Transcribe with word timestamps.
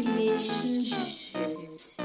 Relationships. 0.00 1.98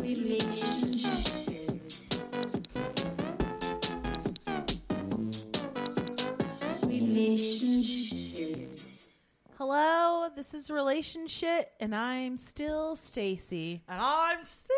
Relationships. 0.00 2.08
Relationships. 6.86 9.18
Hello, 9.58 10.30
this 10.34 10.54
is 10.54 10.70
Relationship, 10.70 11.70
and 11.80 11.94
I'm 11.94 12.38
still 12.38 12.96
Stacy. 12.96 13.82
And 13.86 14.00
I'm 14.00 14.46
still 14.46 14.72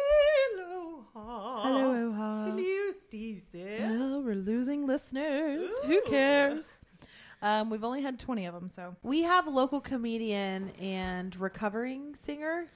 Aloha. 1.15 1.63
Hello, 1.63 2.11
Oha. 2.11 2.51
Hello, 2.51 2.93
Stacey. 3.07 3.79
Well, 4.27 4.35
we're 4.35 4.43
losing 4.43 4.87
listeners. 4.87 5.71
Who 5.85 6.01
cares? 6.03 6.79
Um, 7.43 7.71
we've 7.71 7.85
only 7.85 8.03
had 8.03 8.19
20 8.19 8.47
of 8.47 8.55
them, 8.55 8.69
so. 8.69 8.97
We 9.03 9.23
have 9.23 9.47
a 9.47 9.51
local 9.51 9.81
comedian 9.81 10.71
and 10.81 11.35
recovering 11.37 12.15
singer. 12.17 12.67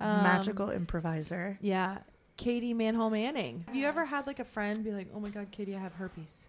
um, 0.00 0.22
Magical 0.24 0.70
improviser. 0.70 1.56
Yeah, 1.60 1.98
Katie 2.36 2.74
Manhole 2.74 3.10
Manning. 3.10 3.64
Have 3.66 3.76
you 3.76 3.86
ever 3.86 4.04
had 4.04 4.26
like 4.26 4.40
a 4.40 4.44
friend 4.44 4.82
be 4.82 4.90
like, 4.90 5.08
oh 5.14 5.20
my 5.20 5.28
God, 5.28 5.48
Katie, 5.52 5.76
I 5.76 5.78
have 5.78 5.92
herpes? 5.92 6.46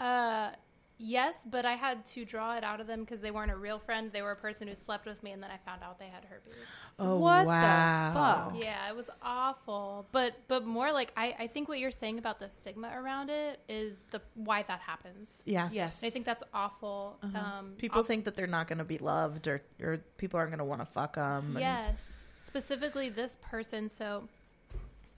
Uh, 0.00 0.50
yes, 0.98 1.44
but 1.48 1.64
I 1.66 1.74
had 1.74 2.04
to 2.06 2.24
draw 2.24 2.56
it 2.56 2.64
out 2.64 2.80
of 2.80 2.86
them 2.86 3.00
because 3.00 3.20
they 3.20 3.30
weren't 3.30 3.50
a 3.50 3.56
real 3.56 3.78
friend. 3.78 4.10
They 4.12 4.22
were 4.22 4.32
a 4.32 4.36
person 4.36 4.68
who 4.68 4.74
slept 4.74 5.06
with 5.06 5.22
me, 5.22 5.32
and 5.32 5.42
then 5.42 5.50
I 5.50 5.58
found 5.58 5.82
out 5.82 5.98
they 5.98 6.06
had 6.08 6.24
herpes. 6.24 6.54
Oh, 6.98 7.18
What 7.18 7.42
the 7.42 7.48
wow. 7.48 8.10
fuck? 8.52 8.62
Yeah, 8.62 8.88
it 8.88 8.96
was 8.96 9.10
awful. 9.22 10.06
But 10.12 10.34
but 10.48 10.64
more 10.66 10.92
like 10.92 11.12
I, 11.16 11.34
I 11.38 11.46
think 11.46 11.68
what 11.68 11.78
you're 11.78 11.90
saying 11.90 12.18
about 12.18 12.38
the 12.40 12.48
stigma 12.48 12.90
around 12.94 13.30
it 13.30 13.60
is 13.68 14.04
the 14.10 14.20
why 14.34 14.62
that 14.64 14.80
happens. 14.80 15.42
Yeah. 15.44 15.68
Yes. 15.72 16.02
I 16.04 16.10
think 16.10 16.24
that's 16.26 16.42
awful. 16.54 17.18
Um, 17.22 17.74
People 17.78 18.00
aw- 18.00 18.04
think 18.04 18.24
that 18.24 18.36
they're 18.36 18.46
not 18.46 18.66
going 18.68 18.78
to 18.78 18.84
be 18.84 18.98
loved 18.98 19.48
or, 19.48 19.62
or 19.82 19.98
people 20.18 20.38
aren't 20.38 20.50
going 20.50 20.58
to 20.58 20.64
want 20.64 20.80
to 20.80 20.86
fuck 20.86 21.16
them. 21.16 21.56
yes, 21.58 22.24
specifically 22.38 23.08
this 23.10 23.36
person. 23.42 23.90
So 23.90 24.28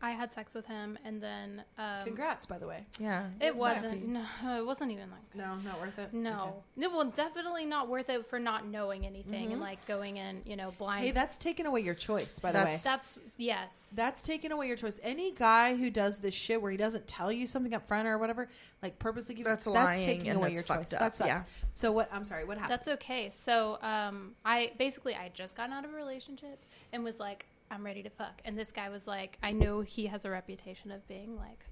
I 0.00 0.12
had 0.12 0.32
sex 0.32 0.54
with 0.54 0.64
him, 0.66 0.96
and 1.04 1.20
then 1.20 1.64
um, 1.76 2.04
Congrats, 2.04 2.46
by 2.46 2.56
the 2.58 2.68
way. 2.68 2.84
Yeah. 3.00 3.26
It 3.40 3.52
Good 3.52 3.56
wasn't. 3.56 4.06
No, 4.08 4.22
it 4.58 4.64
wasn't 4.64 4.92
even 4.92 5.10
like 5.10 5.34
No, 5.34 5.56
not 5.56 5.80
worth 5.80 5.98
it. 5.98 6.14
No, 6.14 6.62
no. 6.76 6.90
Well, 6.90 7.06
definitely 7.06 7.66
not 7.66 7.88
worth 7.88 8.08
it 8.08 8.24
for 8.26 8.38
not 8.38 8.64
knowing 8.66 9.04
anything 9.04 9.44
Mm-hmm. 9.46 9.52
and 9.54 9.60
like 9.60 9.84
going 9.86 10.16
in, 10.18 10.42
you 10.46 10.54
know, 10.54 10.72
blind. 10.78 11.04
Hey, 11.04 11.10
that's 11.10 11.36
taking 11.36 11.66
away 11.66 11.80
your 11.80 11.94
choice, 11.94 12.38
by 12.38 12.52
the 12.52 12.58
way. 12.58 12.64
That's- 12.64 12.82
that's 12.84 13.18
yes. 13.38 13.88
That's 13.96 14.22
taking 14.22 14.52
away 14.52 14.68
your 14.68 14.76
choice. 14.76 15.00
Any 15.02 15.32
guy 15.32 15.74
who 15.74 15.90
does 15.90 16.18
this 16.18 16.32
shit 16.34 16.62
where 16.62 16.70
he 16.70 16.76
doesn't 16.76 17.08
tell 17.08 17.32
you 17.32 17.46
something 17.48 17.74
up 17.74 17.84
front 17.86 18.06
or 18.06 18.18
whatever, 18.18 18.48
like 18.82 19.00
purposely 19.00 19.34
gives 19.34 19.48
That's 19.48 19.64
that's 19.64 19.74
lying 19.74 20.02
taking 20.02 20.28
and 20.28 20.36
away 20.38 20.54
that's 20.54 20.54
your 20.54 20.62
fucked 20.62 20.90
choice. 20.90 20.92
up, 20.94 21.00
That 21.00 21.14
sucks. 21.16 21.28
yeah. 21.28 21.42
So 21.74 21.90
what? 21.90 22.08
I'm 22.12 22.22
sorry. 22.24 22.44
What 22.44 22.56
happened? 22.58 22.72
That's 22.78 22.88
okay. 22.88 23.30
So, 23.30 23.78
um, 23.82 24.36
I 24.44 24.70
basically 24.78 25.16
I 25.16 25.30
just 25.34 25.56
gotten 25.56 25.72
out 25.72 25.84
of 25.84 25.92
a 25.92 25.96
relationship 25.96 26.64
and 26.92 27.02
was 27.02 27.18
like, 27.18 27.46
I'm 27.70 27.84
ready 27.84 28.02
to 28.02 28.10
fuck. 28.10 28.40
And 28.44 28.58
this 28.58 28.72
guy 28.72 28.88
was 28.88 29.06
like, 29.06 29.38
I 29.42 29.52
know 29.52 29.80
he 29.80 30.06
has 30.06 30.24
a 30.24 30.30
reputation 30.30 30.90
of 30.90 31.06
being 31.06 31.36
like 31.36 31.64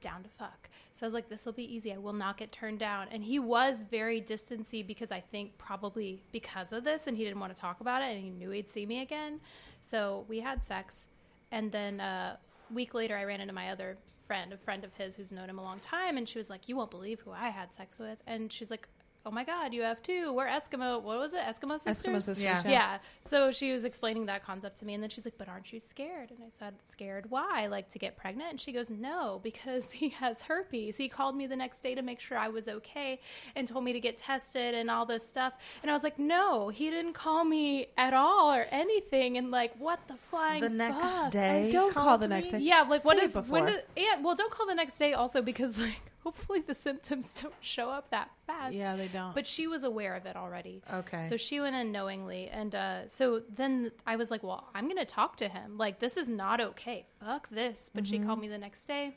down 0.00 0.22
to 0.22 0.28
fuck. 0.28 0.68
So 0.92 1.04
I 1.04 1.06
was 1.06 1.14
like, 1.14 1.28
this 1.28 1.46
will 1.46 1.52
be 1.52 1.74
easy. 1.74 1.92
I 1.92 1.98
will 1.98 2.12
not 2.12 2.36
get 2.36 2.52
turned 2.52 2.78
down. 2.78 3.08
And 3.10 3.22
he 3.22 3.38
was 3.38 3.84
very 3.88 4.20
distancy 4.20 4.82
because 4.82 5.12
I 5.12 5.20
think 5.20 5.58
probably 5.58 6.22
because 6.32 6.72
of 6.72 6.84
this, 6.84 7.06
and 7.06 7.16
he 7.16 7.24
didn't 7.24 7.40
want 7.40 7.54
to 7.54 7.60
talk 7.60 7.80
about 7.80 8.02
it, 8.02 8.14
and 8.14 8.22
he 8.22 8.30
knew 8.30 8.50
he'd 8.50 8.70
see 8.70 8.86
me 8.86 9.02
again. 9.02 9.40
So 9.82 10.24
we 10.28 10.40
had 10.40 10.64
sex, 10.64 11.04
and 11.52 11.70
then 11.70 12.00
uh, 12.00 12.36
a 12.70 12.74
week 12.74 12.94
later, 12.94 13.16
I 13.16 13.24
ran 13.24 13.40
into 13.40 13.54
my 13.54 13.70
other 13.70 13.96
friend, 14.26 14.52
a 14.52 14.56
friend 14.56 14.84
of 14.84 14.94
his 14.94 15.14
who's 15.14 15.32
known 15.32 15.48
him 15.48 15.58
a 15.58 15.62
long 15.62 15.80
time, 15.80 16.16
and 16.16 16.28
she 16.28 16.38
was 16.38 16.50
like, 16.50 16.68
"You 16.68 16.76
won't 16.76 16.90
believe 16.90 17.20
who 17.20 17.32
I 17.32 17.48
had 17.48 17.72
sex 17.72 17.98
with," 17.98 18.18
and 18.26 18.52
she's 18.52 18.70
like. 18.70 18.88
Oh 19.26 19.30
my 19.30 19.44
God, 19.44 19.74
you 19.74 19.82
have 19.82 20.02
two. 20.02 20.32
We're 20.32 20.46
Eskimo. 20.46 21.02
What 21.02 21.18
was 21.18 21.34
it? 21.34 21.40
Eskimo 21.40 21.78
sisters. 21.78 22.02
Eskimo 22.04 22.16
sisters. 22.22 22.42
Yeah. 22.42 22.62
Yeah. 22.66 22.98
So 23.22 23.50
she 23.50 23.70
was 23.70 23.84
explaining 23.84 24.24
that 24.26 24.42
concept 24.42 24.78
to 24.78 24.86
me, 24.86 24.94
and 24.94 25.02
then 25.02 25.10
she's 25.10 25.26
like, 25.26 25.36
"But 25.36 25.46
aren't 25.46 25.72
you 25.74 25.78
scared?" 25.78 26.30
And 26.30 26.38
I 26.42 26.48
said, 26.48 26.74
"Scared? 26.84 27.30
Why? 27.30 27.66
Like 27.66 27.90
to 27.90 27.98
get 27.98 28.16
pregnant?" 28.16 28.50
And 28.52 28.60
she 28.60 28.72
goes, 28.72 28.88
"No, 28.88 29.38
because 29.42 29.90
he 30.00 30.08
has 30.08 30.40
herpes. 30.42 30.96
He 30.96 31.08
called 31.10 31.36
me 31.36 31.46
the 31.46 31.56
next 31.56 31.82
day 31.82 31.94
to 31.94 32.00
make 32.00 32.18
sure 32.18 32.38
I 32.38 32.48
was 32.48 32.66
okay, 32.66 33.20
and 33.54 33.68
told 33.68 33.84
me 33.84 33.92
to 33.92 34.00
get 34.00 34.16
tested 34.16 34.74
and 34.74 34.90
all 34.90 35.04
this 35.04 35.28
stuff." 35.28 35.52
And 35.82 35.90
I 35.90 35.94
was 35.94 36.02
like, 36.02 36.18
"No, 36.18 36.70
he 36.70 36.88
didn't 36.88 37.12
call 37.12 37.44
me 37.44 37.88
at 37.98 38.14
all 38.14 38.50
or 38.54 38.66
anything." 38.70 39.36
And 39.36 39.50
like, 39.50 39.74
what 39.78 40.00
the 40.08 40.14
flying 40.16 40.62
The 40.62 40.70
next 40.70 41.04
fuck? 41.04 41.30
day. 41.30 41.64
And 41.64 41.72
don't 41.72 41.92
call 41.94 42.16
the 42.16 42.26
me? 42.26 42.36
next 42.36 42.52
day. 42.52 42.58
Yeah, 42.60 42.82
like 42.88 43.04
what 43.04 43.18
Say 43.18 43.24
it 43.24 43.26
is 43.26 43.32
before. 43.34 43.60
when? 43.64 43.66
Does, 43.72 43.82
yeah, 43.96 44.18
well, 44.22 44.34
don't 44.34 44.50
call 44.50 44.66
the 44.66 44.74
next 44.74 44.96
day 44.96 45.12
also 45.12 45.42
because 45.42 45.76
like 45.86 46.00
hopefully 46.22 46.60
the 46.60 46.74
symptoms 46.74 47.32
don't 47.42 47.54
show 47.60 47.90
up 47.90 48.10
that 48.10 48.30
fast. 48.46 48.74
Yeah, 48.74 48.96
they 48.96 49.08
don't. 49.08 49.34
But 49.34 49.46
she 49.46 49.66
was 49.66 49.84
aware 49.84 50.14
of 50.14 50.26
it 50.26 50.36
already. 50.36 50.82
Okay. 50.92 51.24
So 51.24 51.36
she 51.36 51.60
went 51.60 51.76
in 51.76 51.92
knowingly, 51.92 52.48
and 52.48 52.74
uh, 52.74 53.08
so 53.08 53.42
then 53.54 53.90
I 54.06 54.16
was 54.16 54.30
like, 54.30 54.42
"Well, 54.42 54.68
I'm 54.74 54.88
gonna 54.88 55.04
talk 55.04 55.36
to 55.38 55.48
him. 55.48 55.76
Like, 55.78 55.98
this 55.98 56.16
is 56.16 56.28
not 56.28 56.60
okay. 56.60 57.06
Fuck 57.24 57.48
this." 57.48 57.90
But 57.94 58.06
she 58.06 58.18
Mm-hmm. 58.18 58.26
called 58.26 58.40
me 58.40 58.48
the 58.48 58.58
next 58.58 58.84
day. 58.86 59.16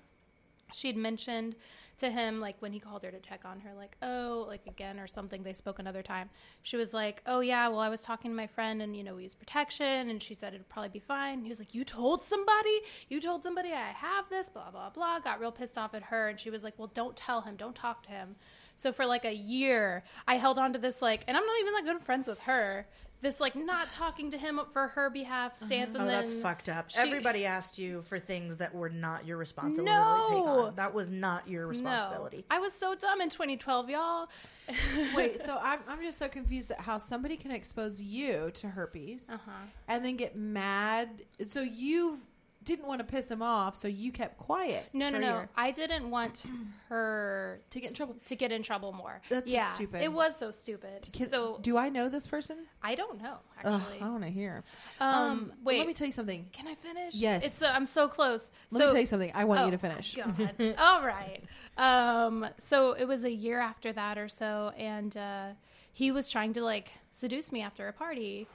She 0.73 0.87
had 0.87 0.97
mentioned 0.97 1.55
to 1.97 2.09
him, 2.09 2.39
like 2.39 2.55
when 2.59 2.73
he 2.73 2.79
called 2.79 3.03
her 3.03 3.11
to 3.11 3.19
check 3.19 3.45
on 3.45 3.59
her, 3.61 3.73
like, 3.75 3.97
"Oh, 4.01 4.45
like 4.47 4.65
again 4.67 4.99
or 4.99 5.07
something." 5.07 5.43
They 5.43 5.53
spoke 5.53 5.79
another 5.79 6.01
time. 6.01 6.29
She 6.61 6.77
was 6.77 6.93
like, 6.93 7.21
"Oh 7.25 7.39
yeah, 7.39 7.67
well, 7.67 7.79
I 7.79 7.89
was 7.89 8.01
talking 8.01 8.31
to 8.31 8.35
my 8.35 8.47
friend, 8.47 8.81
and 8.81 8.95
you 8.95 9.03
know, 9.03 9.15
we 9.15 9.23
use 9.23 9.35
protection." 9.35 10.09
And 10.09 10.21
she 10.21 10.33
said 10.33 10.53
it'd 10.53 10.69
probably 10.69 10.89
be 10.89 10.99
fine. 10.99 11.43
He 11.43 11.49
was 11.49 11.59
like, 11.59 11.73
"You 11.73 11.83
told 11.83 12.21
somebody? 12.21 12.81
You 13.09 13.19
told 13.21 13.43
somebody 13.43 13.73
I 13.73 13.91
have 13.91 14.29
this? 14.29 14.49
Blah 14.49 14.71
blah 14.71 14.89
blah." 14.89 15.19
Got 15.19 15.39
real 15.39 15.51
pissed 15.51 15.77
off 15.77 15.93
at 15.93 16.03
her, 16.03 16.29
and 16.29 16.39
she 16.39 16.49
was 16.49 16.63
like, 16.63 16.73
"Well, 16.77 16.91
don't 16.93 17.15
tell 17.15 17.41
him. 17.41 17.55
Don't 17.55 17.75
talk 17.75 18.03
to 18.03 18.09
him." 18.09 18.35
So 18.75 18.91
for 18.91 19.05
like 19.05 19.25
a 19.25 19.33
year, 19.33 20.03
I 20.27 20.37
held 20.37 20.57
on 20.57 20.73
to 20.73 20.79
this 20.79 21.01
like, 21.01 21.23
and 21.27 21.37
I'm 21.37 21.45
not 21.45 21.59
even 21.59 21.73
that 21.73 21.85
good 21.85 22.01
friends 22.01 22.27
with 22.27 22.39
her. 22.41 22.87
This 23.23 23.39
like 23.39 23.55
not 23.55 23.89
talking 23.89 24.29
to 24.31 24.37
him 24.37 24.59
for 24.73 24.89
her 24.89 25.09
behalf 25.09 25.55
stance, 25.55 25.95
and 25.95 26.03
Oh, 26.03 26.07
then 26.07 26.19
that's 26.19 26.33
fucked 26.33 26.67
up. 26.67 26.91
she- 26.91 26.99
Everybody 26.99 27.45
asked 27.45 27.77
you 27.79 28.01
for 28.03 28.19
things 28.19 28.57
that 28.57 28.75
were 28.75 28.89
not 28.89 29.25
your 29.25 29.37
responsibility 29.37 29.91
No. 29.91 30.23
to 30.23 30.29
take 30.29 30.43
on. 30.43 30.75
That 30.75 30.93
was 30.93 31.09
not 31.09 31.47
your 31.47 31.63
No, 31.63 31.69
responsibility. 31.69 32.43
I 32.51 32.59
was 32.59 32.73
so 32.73 32.95
dumb 32.95 33.21
in 33.21 33.29
2012, 33.29 33.89
y'all. 33.89 34.27
Wait, 35.15 35.39
so 35.39 35.57
I'm, 35.61 35.79
I'm 35.87 36.01
just 36.01 36.17
so 36.19 36.27
confused 36.27 36.71
at 36.71 36.81
how 36.81 36.97
somebody 36.97 37.37
can 37.37 37.51
expose 37.51 38.01
you 38.01 38.51
to 38.55 38.67
herpes 38.67 39.29
Uh-huh. 39.31 39.51
and 39.87 40.03
then 40.03 40.17
get 40.17 40.35
mad. 40.35 41.23
So 41.47 41.61
you 41.61 42.17
didn't 42.63 42.87
want 42.87 42.99
to 42.99 43.05
piss 43.05 43.29
him 43.29 43.41
off, 43.41 43.75
so 43.75 43.87
you 43.87 44.11
kept 44.11 44.37
quiet. 44.37 44.87
No, 44.93 45.09
no, 45.09 45.19
no. 45.19 45.27
year. 45.27 45.49
I 45.55 45.71
didn't 45.71 46.09
want 46.09 46.43
her 46.89 47.59
To 47.71 47.79
get 47.79 47.89
in 47.91 47.95
trouble. 47.95 48.15
To 48.25 48.35
get 48.35 48.51
in 48.51 48.63
trouble 48.63 48.93
more. 48.93 49.21
That's 49.29 49.49
so 49.49 49.55
yeah, 49.55 49.73
stupid. 49.73 50.01
It 50.01 50.11
was 50.11 50.35
so 50.37 50.51
stupid. 50.51 51.07
Can- 51.13 51.29
so 51.29 51.59
do 51.61 51.77
I 51.77 51.89
know 51.89 52.09
this 52.09 52.27
person? 52.27 52.57
I 52.81 52.95
don't 52.95 53.21
know 53.21 53.37
Ugh, 53.63 53.81
actually. 53.81 54.01
I 54.01 54.09
want 54.09 54.23
to 54.23 54.29
hear. 54.29 54.63
um, 54.99 55.53
wait. 55.63 55.77
Let 55.79 55.87
me 55.87 55.93
tell 55.93 56.07
you 56.07 56.13
something. 56.13 56.47
Can 56.51 56.67
I 56.67 56.75
finish? 56.75 57.15
Yes. 57.15 57.45
It's 57.45 57.57
so, 57.57 57.67
I'm 57.67 57.85
so 57.85 58.07
close. 58.07 58.51
Let 58.71 58.79
so, 58.79 58.85
me 58.87 58.91
tell 58.91 59.01
you 59.01 59.07
something. 59.07 59.31
I 59.33 59.43
want 59.45 59.61
Oh, 59.61 59.65
you 59.65 59.71
to 59.71 59.77
finish. 59.77 60.15
God. 60.15 60.75
All 60.77 61.05
right. 61.05 61.43
Um, 61.77 62.47
so 62.57 62.93
it 62.93 63.05
was 63.05 63.23
a 63.23 63.31
year 63.31 63.59
after 63.59 63.91
that 63.93 64.17
or 64.17 64.27
so, 64.29 64.71
and 64.77 65.15
uh, 65.17 65.47
he 65.91 66.11
was 66.11 66.29
trying 66.29 66.53
to 66.53 66.61
like 66.63 66.91
seduce 67.11 67.51
me 67.51 67.61
after 67.61 67.87
a 67.87 67.93
party, 67.93 68.47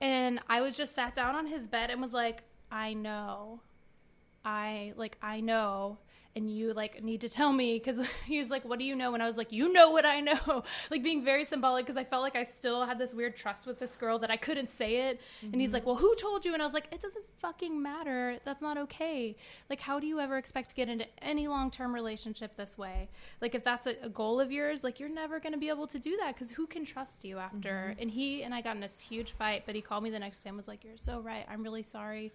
and 0.00 0.40
I 0.48 0.60
was 0.60 0.76
just 0.76 0.94
sat 0.94 1.14
down 1.14 1.34
on 1.34 1.46
his 1.46 1.66
bed 1.66 1.90
and 1.90 2.02
was 2.02 2.12
like, 2.12 2.42
"I 2.76 2.92
know, 2.92 3.60
I 4.44 4.92
like, 4.96 5.16
I 5.22 5.40
know." 5.40 5.98
And 6.36 6.54
you 6.54 6.74
like 6.74 7.02
need 7.02 7.22
to 7.22 7.30
tell 7.30 7.50
me 7.50 7.78
because 7.78 8.06
he 8.26 8.36
was 8.36 8.50
like, 8.50 8.62
"What 8.66 8.78
do 8.78 8.84
you 8.84 8.94
know?" 8.94 9.14
And 9.14 9.22
I 9.22 9.26
was 9.26 9.38
like, 9.38 9.52
"You 9.52 9.72
know 9.72 9.90
what 9.90 10.04
I 10.04 10.20
know," 10.20 10.64
like 10.90 11.02
being 11.02 11.24
very 11.24 11.44
symbolic 11.44 11.86
because 11.86 11.96
I 11.96 12.04
felt 12.04 12.20
like 12.20 12.36
I 12.36 12.42
still 12.42 12.84
had 12.84 12.98
this 12.98 13.14
weird 13.14 13.36
trust 13.36 13.66
with 13.66 13.78
this 13.78 13.96
girl 13.96 14.18
that 14.18 14.30
I 14.30 14.36
couldn't 14.36 14.70
say 14.70 15.08
it. 15.08 15.22
And 15.40 15.58
he's 15.58 15.68
mm-hmm. 15.68 15.74
like, 15.76 15.86
"Well, 15.86 15.94
who 15.94 16.14
told 16.16 16.44
you?" 16.44 16.52
And 16.52 16.60
I 16.60 16.66
was 16.66 16.74
like, 16.74 16.88
"It 16.92 17.00
doesn't 17.00 17.24
fucking 17.40 17.80
matter. 17.80 18.38
That's 18.44 18.60
not 18.60 18.76
okay. 18.76 19.34
Like, 19.70 19.80
how 19.80 19.98
do 19.98 20.06
you 20.06 20.20
ever 20.20 20.36
expect 20.36 20.68
to 20.68 20.74
get 20.74 20.90
into 20.90 21.06
any 21.22 21.48
long 21.48 21.70
term 21.70 21.94
relationship 21.94 22.54
this 22.54 22.76
way? 22.76 23.08
Like, 23.40 23.54
if 23.54 23.64
that's 23.64 23.86
a, 23.86 23.94
a 24.02 24.10
goal 24.10 24.38
of 24.38 24.52
yours, 24.52 24.84
like 24.84 25.00
you're 25.00 25.08
never 25.08 25.40
going 25.40 25.54
to 25.54 25.58
be 25.58 25.70
able 25.70 25.86
to 25.86 25.98
do 25.98 26.18
that 26.18 26.34
because 26.34 26.50
who 26.50 26.66
can 26.66 26.84
trust 26.84 27.24
you 27.24 27.38
after?" 27.38 27.88
Mm-hmm. 27.92 28.02
And 28.02 28.10
he 28.10 28.42
and 28.42 28.54
I 28.54 28.60
got 28.60 28.74
in 28.74 28.82
this 28.82 29.00
huge 29.00 29.32
fight, 29.32 29.62
but 29.64 29.74
he 29.74 29.80
called 29.80 30.04
me 30.04 30.10
the 30.10 30.18
next 30.18 30.42
day 30.42 30.50
and 30.50 30.56
was 30.58 30.68
like, 30.68 30.84
"You're 30.84 30.98
so 30.98 31.18
right. 31.20 31.46
I'm 31.48 31.62
really 31.62 31.82
sorry." 31.82 32.34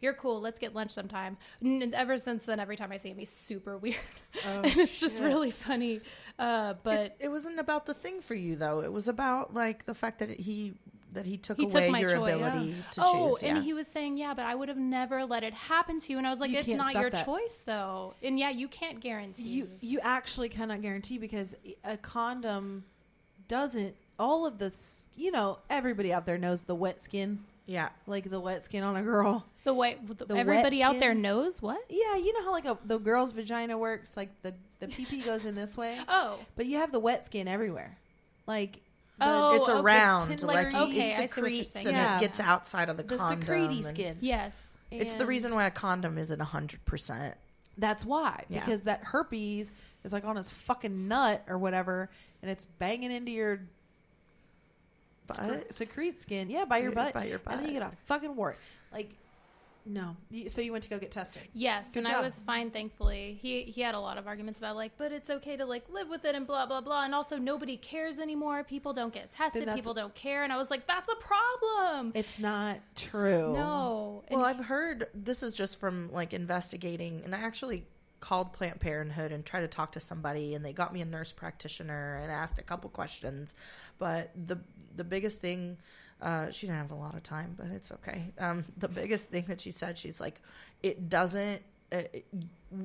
You're 0.00 0.14
cool. 0.14 0.40
Let's 0.40 0.58
get 0.58 0.74
lunch 0.74 0.92
sometime. 0.92 1.36
And 1.60 1.94
ever 1.94 2.16
since 2.16 2.44
then, 2.44 2.58
every 2.58 2.76
time 2.76 2.90
I 2.92 2.96
see 2.96 3.10
him, 3.10 3.18
he's 3.18 3.30
super 3.30 3.76
weird, 3.76 3.96
and 4.44 4.64
it's 4.66 5.00
just 5.00 5.20
really 5.20 5.50
funny. 5.50 6.00
Uh, 6.38 6.74
but 6.82 7.00
it, 7.00 7.16
it 7.20 7.28
wasn't 7.28 7.58
about 7.58 7.86
the 7.86 7.94
thing 7.94 8.20
for 8.20 8.34
you 8.34 8.56
though. 8.56 8.80
It 8.80 8.92
was 8.92 9.08
about 9.08 9.52
like 9.52 9.84
the 9.84 9.94
fact 9.94 10.20
that 10.20 10.30
he 10.30 10.74
that 11.12 11.26
he 11.26 11.36
took 11.36 11.56
he 11.56 11.64
away 11.64 11.72
took 11.72 11.90
my 11.90 12.00
your 12.00 12.16
choice. 12.16 12.34
ability 12.34 12.74
to 12.92 13.02
oh, 13.04 13.30
choose. 13.30 13.42
and 13.42 13.58
yeah. 13.58 13.62
he 13.62 13.72
was 13.72 13.86
saying, 13.86 14.16
yeah, 14.16 14.34
but 14.34 14.46
I 14.46 14.54
would 14.54 14.68
have 14.68 14.78
never 14.78 15.24
let 15.24 15.42
it 15.42 15.54
happen 15.54 15.98
to 16.00 16.12
you. 16.12 16.18
And 16.18 16.26
I 16.26 16.30
was 16.30 16.40
like, 16.40 16.50
You 16.50 16.58
it's 16.58 16.66
can't 16.66 16.94
your 16.94 17.10
that. 17.10 17.24
choice, 17.24 17.58
though. 17.64 18.14
And 18.22 18.38
yeah, 18.38 18.50
you 18.50 18.68
can't 18.68 19.00
guarantee. 19.00 19.42
You 19.42 19.70
you 19.80 20.00
actually 20.02 20.48
cannot 20.48 20.82
guarantee 20.82 21.18
because 21.18 21.54
a 21.84 21.96
condom 21.96 22.84
doesn't. 23.48 23.96
All 24.18 24.44
of 24.44 24.58
this, 24.58 25.08
you 25.16 25.30
know, 25.30 25.58
everybody 25.70 26.12
out 26.12 26.26
there 26.26 26.36
knows 26.36 26.62
the 26.64 26.74
wet 26.74 27.00
skin. 27.00 27.40
Yeah. 27.66 27.90
like 28.06 28.28
the 28.28 28.40
wet 28.40 28.64
skin 28.64 28.82
on 28.82 28.96
a 28.96 29.02
girl. 29.02 29.44
The 29.64 29.74
white. 29.74 30.06
The, 30.18 30.24
The 30.26 30.36
everybody 30.36 30.82
out 30.82 30.98
there 30.98 31.14
knows 31.14 31.60
what? 31.62 31.80
Yeah, 31.88 32.16
you 32.16 32.32
know 32.32 32.44
how 32.44 32.52
like 32.52 32.64
a, 32.64 32.78
the 32.84 32.98
girl's 32.98 33.32
vagina 33.32 33.76
works. 33.78 34.16
Like 34.16 34.30
the 34.42 34.54
the 34.80 34.88
pee 34.88 35.20
goes 35.20 35.44
in 35.44 35.54
this 35.54 35.76
way, 35.76 35.98
Oh, 36.08 36.38
but 36.56 36.66
you 36.66 36.78
have 36.78 36.90
the 36.92 36.98
wet 37.00 37.22
skin 37.24 37.46
everywhere. 37.46 37.96
Like 38.46 38.80
the, 39.18 39.26
Oh, 39.26 39.54
it's 39.56 39.68
around, 39.68 40.28
Tin 40.28 40.38
like 40.46 40.68
Okay, 40.74 40.78
it 40.78 40.82
see 40.86 40.98
what 41.00 41.18
you're 41.18 41.28
secretes 41.28 41.70
saying. 41.72 41.86
and 41.88 41.96
Yeah. 41.96 42.16
it 42.16 42.20
gets 42.20 42.40
outside 42.40 42.88
of 42.88 42.96
the, 42.96 43.02
the 43.02 43.16
condom. 43.18 43.42
secrety 43.46 43.84
skin. 43.84 44.16
yes. 44.20 44.78
It's 44.90 45.14
the 45.14 45.26
reason 45.26 45.54
why 45.54 45.66
a 45.66 45.70
condom 45.70 46.18
isn't 46.18 46.40
hundred 46.40 46.84
percent. 46.86 47.36
That's 47.78 48.04
why 48.04 48.44
Yeah. 48.48 48.60
because 48.60 48.84
that 48.84 49.04
herpes 49.04 49.70
is 50.02 50.12
like 50.14 50.24
on 50.24 50.36
his 50.36 50.48
fucking 50.50 51.06
nut 51.08 51.44
or 51.46 51.58
whatever, 51.58 52.10
and 52.42 52.50
it's 52.50 52.64
banging 52.66 53.12
into 53.12 53.30
your 53.30 53.60
Butt? 55.38 55.74
secrete 55.74 56.20
skin. 56.20 56.50
Yeah, 56.50 56.64
by 56.64 56.78
your 56.78 56.92
butt. 56.92 57.14
By 57.14 57.24
your 57.24 57.40
and 57.46 57.60
then 57.60 57.66
you 57.68 57.72
get 57.72 57.82
a 57.82 57.92
fucking 58.06 58.34
wart. 58.36 58.58
Like, 58.92 59.14
no. 59.86 60.16
So 60.48 60.60
you 60.60 60.72
went 60.72 60.84
to 60.84 60.90
go 60.90 60.98
get 60.98 61.10
tested. 61.10 61.42
Yes, 61.54 61.90
Good 61.92 62.00
and 62.00 62.08
job. 62.08 62.16
I 62.18 62.20
was 62.22 62.40
fine, 62.40 62.70
thankfully. 62.70 63.38
He 63.40 63.62
he 63.62 63.80
had 63.80 63.94
a 63.94 64.00
lot 64.00 64.18
of 64.18 64.26
arguments 64.26 64.60
about 64.60 64.76
like, 64.76 64.92
but 64.98 65.10
it's 65.10 65.30
okay 65.30 65.56
to 65.56 65.64
like 65.64 65.84
live 65.90 66.08
with 66.08 66.24
it 66.24 66.34
and 66.34 66.46
blah 66.46 66.66
blah 66.66 66.80
blah, 66.80 67.04
and 67.04 67.14
also 67.14 67.38
nobody 67.38 67.76
cares 67.76 68.18
anymore. 68.18 68.62
People 68.62 68.92
don't 68.92 69.12
get 69.12 69.30
tested. 69.30 69.68
People 69.74 69.94
don't 69.94 70.14
care, 70.14 70.44
and 70.44 70.52
I 70.52 70.58
was 70.58 70.70
like, 70.70 70.86
that's 70.86 71.08
a 71.08 71.16
problem. 71.16 72.12
It's 72.14 72.38
not 72.38 72.78
true. 72.94 73.52
no, 73.54 74.22
and 74.28 74.38
Well, 74.40 74.48
I've 74.48 74.64
heard 74.64 75.08
this 75.14 75.42
is 75.42 75.54
just 75.54 75.80
from 75.80 76.12
like 76.12 76.32
investigating, 76.34 77.22
and 77.24 77.34
I 77.34 77.38
actually 77.40 77.84
called 78.20 78.52
Planned 78.52 78.80
Parenthood 78.80 79.32
and 79.32 79.44
tried 79.44 79.62
to 79.62 79.68
talk 79.68 79.92
to 79.92 80.00
somebody, 80.00 80.54
and 80.54 80.64
they 80.64 80.72
got 80.72 80.92
me 80.92 81.00
a 81.00 81.04
nurse 81.04 81.32
practitioner 81.32 82.20
and 82.22 82.30
asked 82.30 82.58
a 82.58 82.62
couple 82.62 82.90
questions. 82.90 83.54
But 83.98 84.30
the 84.34 84.58
the 84.94 85.04
biggest 85.04 85.40
thing, 85.40 85.78
uh, 86.20 86.50
she 86.50 86.66
didn't 86.66 86.78
have 86.78 86.90
a 86.90 86.96
lot 86.96 87.14
of 87.14 87.22
time, 87.22 87.54
but 87.56 87.68
it's 87.68 87.90
okay. 87.92 88.32
Um, 88.38 88.64
the 88.76 88.88
biggest 88.88 89.30
thing 89.30 89.44
that 89.48 89.60
she 89.60 89.70
said, 89.70 89.98
she's 89.98 90.20
like, 90.20 90.40
it 90.82 91.08
doesn't. 91.08 91.62
Uh, 91.92 92.02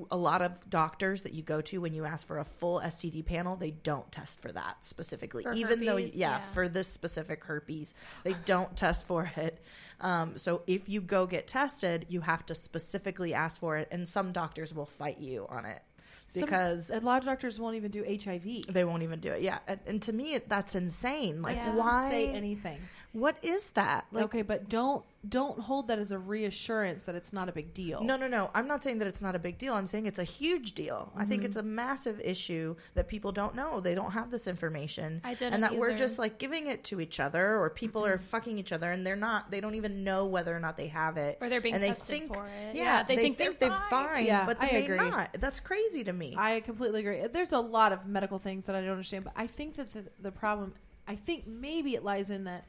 a 0.10 0.18
lot 0.18 0.42
of 0.42 0.68
doctors 0.68 1.22
that 1.24 1.34
you 1.34 1.44
go 1.44 1.62
to 1.62 1.80
when 1.80 1.94
you 1.94 2.06
ask 2.06 2.25
for 2.25 2.40
a 2.40 2.44
full 2.46 2.80
STD 2.84 3.24
panel, 3.24 3.56
they 3.56 3.69
don't 3.69 4.12
test 4.12 4.42
for 4.42 4.52
that 4.52 4.84
specifically. 4.84 5.44
For 5.44 5.54
Even 5.54 5.86
though, 5.86 5.98
yeah, 5.98 6.10
Yeah. 6.13 6.42
for 6.54 6.68
this 6.68 6.88
specific 6.88 7.44
herpes, 7.44 7.94
they 8.24 8.34
don't 8.46 8.75
test 8.75 9.06
for 9.06 9.31
it. 9.38 9.62
Um, 10.02 10.38
so 10.38 10.63
if 10.66 10.90
you 10.90 11.02
go 11.02 11.28
get 11.28 11.48
tested, 11.48 12.07
you 12.10 12.22
have 12.22 12.46
to 12.48 12.56
specifically 12.56 13.36
ask 13.36 13.60
for 13.62 13.78
it, 13.78 13.88
and 13.92 14.10
some 14.10 14.31
doctors 14.31 14.74
will 14.74 14.88
fight 14.88 15.19
you 15.19 15.46
on 15.50 15.66
it 15.66 15.84
Some- 16.30 16.42
because 16.46 16.90
a 16.90 17.00
lot 17.01 17.19
of 17.19 17.25
doctors 17.25 17.60
won't 17.60 17.75
even 17.75 17.92
do 17.92 18.04
HIV. 18.04 18.66
they 18.68 18.84
won't 18.84 19.04
even 19.04 19.19
do 19.19 19.31
it. 19.34 19.42
Yeah, 19.44 19.60
and, 19.68 19.80
and 19.86 20.01
to 20.01 20.13
me, 20.13 20.34
it, 20.34 20.50
that's 20.50 20.74
insane. 20.74 21.44
Like, 21.44 21.58
Yeah. 21.58 21.75
Why 21.75 22.10
say 22.10 22.30
anything? 22.30 22.80
What 23.16 23.38
is 23.42 23.72
that? 23.72 24.08
Like, 24.12 24.26
okay, 24.26 24.42
but 24.42 24.68
don't 24.68 25.06
don't 25.28 25.58
hold 25.58 25.88
that 25.88 25.98
as 25.98 26.12
a 26.12 26.20
reassurance 26.20 27.06
that 27.06 27.16
it's 27.16 27.32
not 27.34 27.48
a 27.50 27.52
big 27.54 27.74
deal. 27.74 28.04
No, 28.04 28.16
no, 28.18 28.28
no. 28.28 28.52
I'm 28.54 28.68
not 28.68 28.84
saying 28.84 29.00
that 29.00 29.08
it's 29.08 29.22
not 29.22 29.36
a 29.36 29.40
big 29.40 29.58
deal. 29.58 29.74
I'm 29.74 29.86
saying 29.88 30.06
it's 30.06 30.20
a 30.20 30.24
huge 30.26 30.74
deal. 30.74 31.12
I 31.16 31.24
think 31.26 31.42
Mm-hmm. 31.42 31.48
it's 31.48 31.56
a 31.58 31.64
massive 31.64 32.20
issue 32.20 32.76
that 32.94 33.08
people 33.08 33.32
don't 33.32 33.56
know. 33.56 33.80
They 33.80 33.96
don't 33.96 34.12
have 34.12 34.30
this 34.30 34.48
information. 34.48 35.22
I 35.24 35.34
didn't 35.34 35.54
and 35.56 35.64
that 35.64 35.76
we're 35.78 35.96
just 35.96 36.20
like 36.20 36.38
giving 36.38 36.68
it 36.68 36.84
to 36.86 37.00
each 37.00 37.20
other 37.22 37.58
or 37.58 37.70
people 37.70 38.06
are 38.06 38.18
fucking 38.18 38.60
each 38.60 38.72
other 38.74 38.92
and 38.92 39.08
they're 39.08 39.16
not 39.16 39.50
they 39.50 39.62
don't 39.62 39.76
even 39.76 40.04
know 40.04 40.26
whether 40.26 40.54
or 40.56 40.60
not 40.60 40.76
they 40.76 40.88
have 40.88 41.16
it. 41.16 41.38
Or 41.42 41.48
they're 41.48 41.62
being 41.62 41.74
and 41.76 41.82
they 41.84 41.88
tested 41.90 42.08
think, 42.08 42.34
for 42.34 42.46
it. 42.46 42.76
Yeah, 42.76 42.84
Yeah, 42.84 43.04
they, 43.04 43.16
they 43.16 43.22
think, 43.24 43.38
think 43.38 43.60
they're, 43.60 43.70
they're 43.70 43.80
fine, 43.90 44.08
fine. 44.10 44.26
Yeah, 44.26 44.46
but 44.46 44.62
I 44.62 44.68
they're 44.72 44.84
agree. 44.96 44.98
not. 45.10 45.30
That's 45.40 45.62
crazy 45.62 46.04
to 46.04 46.12
me. 46.14 46.36
I 46.38 46.60
completely 46.60 47.00
agree. 47.00 47.26
There's 47.32 47.54
a 47.54 47.60
lot 47.60 47.94
of 47.94 48.06
medical 48.06 48.40
things 48.40 48.66
that 48.66 48.76
I 48.76 48.82
don't 48.82 48.92
understand, 48.92 49.24
but 49.24 49.34
I 49.38 49.48
think 49.48 49.76
that 49.76 49.92
the, 49.94 50.04
the 50.22 50.32
problem, 50.34 50.74
I 51.08 51.16
think 51.16 51.48
maybe 51.48 51.96
it 51.96 52.04
lies 52.04 52.30
in 52.30 52.44
that 52.44 52.66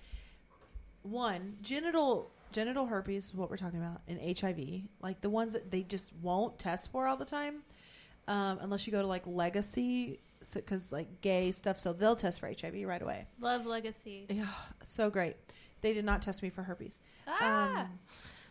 one 1.11 1.57
genital 1.63 2.31
genital 2.53 2.87
herpes 2.87 3.27
is 3.27 3.35
what 3.35 3.51
we're 3.51 3.57
talking 3.57 3.79
about, 3.81 4.01
and 4.09 4.39
HIV, 4.39 4.83
like 5.01 5.21
the 5.21 5.31
ones 5.31 5.53
that 5.53 5.71
they 5.71 5.83
just 5.83 6.13
won't 6.23 6.59
test 6.59 6.91
for 6.93 7.07
all 7.07 7.17
the 7.17 7.25
time, 7.25 7.57
um, 8.29 8.59
unless 8.61 8.87
you 8.87 8.93
go 8.93 9.03
to 9.03 9.07
like 9.09 9.27
Legacy, 9.27 10.21
because 10.55 10.93
like 10.93 11.21
gay 11.21 11.53
stuff, 11.53 11.79
so 11.79 11.93
they'll 11.93 12.17
test 12.17 12.41
for 12.41 12.47
HIV 12.49 12.87
right 12.87 13.03
away. 13.03 13.27
love 13.41 13.67
legacy. 13.67 14.27
Yeah, 14.31 14.47
so 14.83 15.11
great. 15.11 15.37
They 15.83 15.93
did 15.93 16.05
not 16.05 16.23
test 16.23 16.43
me 16.43 16.51
for 16.51 16.63
herpes. 16.63 16.99
Ah, 17.27 17.83
Um, 17.83 17.99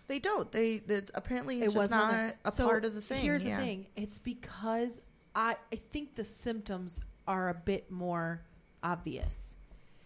they 0.07 0.19
don't. 0.19 0.51
They, 0.51 0.77
they 0.77 1.01
apparently 1.15 1.61
it's 1.61 1.73
it 1.73 1.77
wasn't 1.77 2.01
not 2.01 2.13
a- 2.13 2.35
a 2.45 2.51
so 2.51 2.65
part 2.67 2.85
of 2.85 2.93
the 2.93 3.01
thing. 3.01 3.23
Here's 3.23 3.43
Yeah. 3.45 3.57
the 3.57 3.63
thing: 3.65 3.87
it's 3.95 4.19
because 4.19 5.01
I 5.35 5.55
I 5.71 5.75
think 5.77 6.15
the 6.15 6.23
symptoms 6.25 6.99
are 7.27 7.49
a 7.49 7.53
bit 7.55 7.89
more 7.89 8.41
obvious 8.83 9.57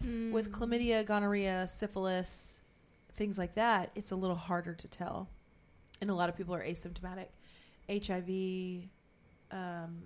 mm. 0.04 0.32
with 0.32 0.50
chlamydia, 0.50 1.04
gonorrhea, 1.04 1.68
syphilis, 1.68 2.62
things 3.14 3.38
like 3.38 3.54
that. 3.54 3.90
It's 3.94 4.10
a 4.10 4.16
little 4.16 4.36
harder 4.36 4.74
to 4.74 4.88
tell, 4.88 5.28
and 6.00 6.10
a 6.10 6.14
lot 6.14 6.28
of 6.28 6.36
people 6.36 6.54
are 6.54 6.64
asymptomatic. 6.64 7.28
HIV, 7.90 8.88
um, 9.50 10.00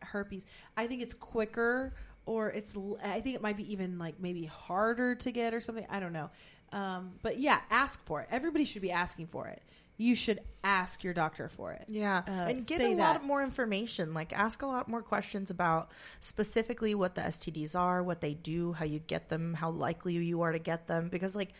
herpes. 0.00 0.46
I 0.76 0.86
think 0.86 1.02
it's 1.02 1.14
quicker, 1.14 1.94
or 2.24 2.50
it's. 2.50 2.76
I 3.04 3.20
think 3.20 3.36
it 3.36 3.42
might 3.42 3.56
be 3.56 3.70
even 3.72 3.98
like 3.98 4.14
maybe 4.18 4.44
harder 4.44 5.14
to 5.16 5.30
get 5.30 5.54
or 5.54 5.60
something. 5.60 5.86
I 5.90 6.00
don't 6.00 6.12
know. 6.12 6.30
Um, 6.72 7.12
but 7.22 7.38
yeah, 7.38 7.60
ask 7.70 8.04
for 8.04 8.22
it. 8.22 8.28
Everybody 8.30 8.64
should 8.64 8.82
be 8.82 8.90
asking 8.90 9.28
for 9.28 9.46
it. 9.46 9.62
You 9.98 10.14
should 10.14 10.40
ask 10.62 11.02
your 11.02 11.14
doctor 11.14 11.48
for 11.48 11.72
it. 11.72 11.84
Yeah, 11.88 12.22
uh, 12.28 12.30
and 12.30 12.66
get 12.66 12.80
a 12.80 12.88
lot 12.88 12.96
that. 12.96 13.24
more 13.24 13.42
information. 13.42 14.12
Like, 14.12 14.32
ask 14.32 14.62
a 14.62 14.66
lot 14.66 14.88
more 14.88 15.02
questions 15.02 15.50
about 15.50 15.90
specifically 16.20 16.94
what 16.94 17.14
the 17.14 17.22
STDs 17.22 17.78
are, 17.78 18.02
what 18.02 18.20
they 18.20 18.34
do, 18.34 18.72
how 18.72 18.84
you 18.84 18.98
get 18.98 19.28
them, 19.28 19.54
how 19.54 19.70
likely 19.70 20.14
you 20.14 20.42
are 20.42 20.52
to 20.52 20.58
get 20.58 20.86
them. 20.86 21.08
Because, 21.08 21.34
like, 21.34 21.52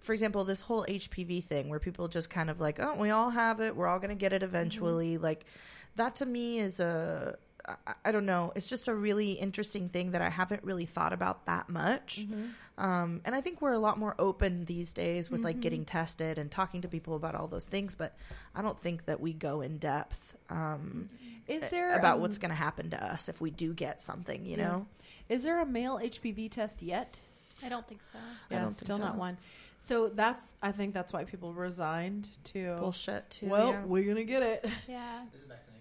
for 0.00 0.12
example, 0.12 0.44
this 0.44 0.60
whole 0.60 0.84
HPV 0.86 1.44
thing 1.44 1.68
where 1.68 1.78
people 1.78 2.08
just 2.08 2.30
kind 2.30 2.50
of 2.50 2.60
like, 2.60 2.80
oh, 2.80 2.94
we 2.94 3.10
all 3.10 3.30
have 3.30 3.60
it, 3.60 3.76
we're 3.76 3.86
all 3.86 3.98
going 3.98 4.10
to 4.10 4.16
get 4.16 4.32
it 4.32 4.42
eventually. 4.42 5.18
Like, 5.18 5.44
that 5.96 6.16
to 6.16 6.26
me 6.26 6.58
is 6.58 6.80
a. 6.80 7.36
I- 7.66 7.94
I 8.06 8.12
don't 8.12 8.26
know. 8.26 8.52
It's 8.54 8.68
just 8.68 8.88
a 8.88 8.94
really 8.94 9.32
interesting 9.32 9.88
thing 9.88 10.10
that 10.12 10.20
I 10.22 10.28
haven't 10.28 10.62
really 10.64 10.84
thought 10.86 11.12
about 11.12 11.46
that 11.46 11.68
much. 11.68 12.26
Um, 12.76 13.20
and 13.24 13.34
I 13.34 13.40
think 13.40 13.62
we're 13.62 13.72
a 13.72 13.78
lot 13.78 13.98
more 13.98 14.14
open 14.18 14.64
these 14.66 14.92
days 14.92 15.30
with 15.30 15.42
like 15.42 15.60
getting 15.60 15.84
tested 15.84 16.38
and 16.38 16.50
talking 16.50 16.80
to 16.82 16.88
people 16.88 17.14
about 17.16 17.34
all 17.34 17.46
those 17.46 17.66
things. 17.66 17.94
But 17.94 18.16
I 18.54 18.62
don't 18.62 18.78
think 18.78 19.06
that 19.06 19.20
we 19.20 19.32
go 19.32 19.60
in 19.62 19.78
depth 19.78 20.36
um, 20.50 21.08
Is 21.46 21.68
there 21.70 21.94
about 21.98 22.16
um, 22.16 22.20
what's 22.22 22.38
going 22.38 22.50
to 22.50 22.54
happen 22.56 22.90
to 22.90 23.02
us 23.12 23.28
if 23.28 23.40
we 23.40 23.50
do 23.50 23.72
get 23.72 24.00
something. 24.00 24.44
You 24.44 24.56
Yeah. 24.56 24.68
know, 24.68 24.86
Is 25.28 25.42
there 25.44 25.60
a 25.60 25.66
male 25.66 25.98
HPV 25.98 26.50
test 26.50 26.82
yet? 26.82 27.20
I 27.62 27.68
don't 27.68 27.86
think 27.86 28.02
so. 28.02 28.18
I 28.18 28.54
Yeah, 28.54 28.60
don't 28.62 28.68
think 28.70 28.84
still 28.86 28.96
so. 28.98 29.04
not 29.04 29.16
one. 29.16 29.38
So 29.78 30.08
that's 30.08 30.54
I 30.62 30.72
think 30.72 30.92
that's 30.94 31.12
why 31.12 31.24
people 31.24 31.52
resigned 31.54 32.28
to. 32.52 32.76
bullshit 32.78 33.30
too. 33.30 33.46
well, 33.48 33.70
yeah. 33.70 33.84
we're 33.84 34.04
gonna 34.04 34.24
get 34.24 34.42
it. 34.42 34.64
Yeah. 34.88 35.24
There's 35.32 35.44
a 35.44 35.48
vaccination. 35.48 35.73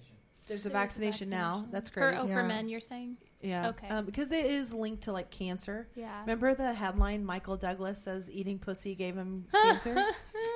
There's 0.48 0.66
a 0.66 0.70
is 0.70 0.74
vaccination, 0.74 1.30
now. 1.30 1.68
That's 1.72 1.90
For, 1.90 2.00
great. 2.02 2.18
oh, 2.18 2.28
Yeah. 2.28 2.34
for 2.36 2.44
men, 2.44 2.68
you're 2.70 2.80
saying? 2.82 3.18
yeah. 3.42 3.70
okay. 3.70 3.88
Um, 3.90 4.06
because 4.06 4.32
it 4.32 4.46
is 4.46 4.74
linked 4.74 5.04
to 5.04 5.12
like 5.12 5.30
cancer. 5.30 5.88
Yeah. 5.96 6.20
Remember 6.22 6.54
the 6.56 6.74
headline? 6.74 7.26
Michael 7.26 7.58
Douglas 7.58 8.00
says 8.02 8.30
eating 8.32 8.58
pussy 8.60 8.96
gave 8.96 9.16
him 9.16 9.46
cancer. 9.52 9.94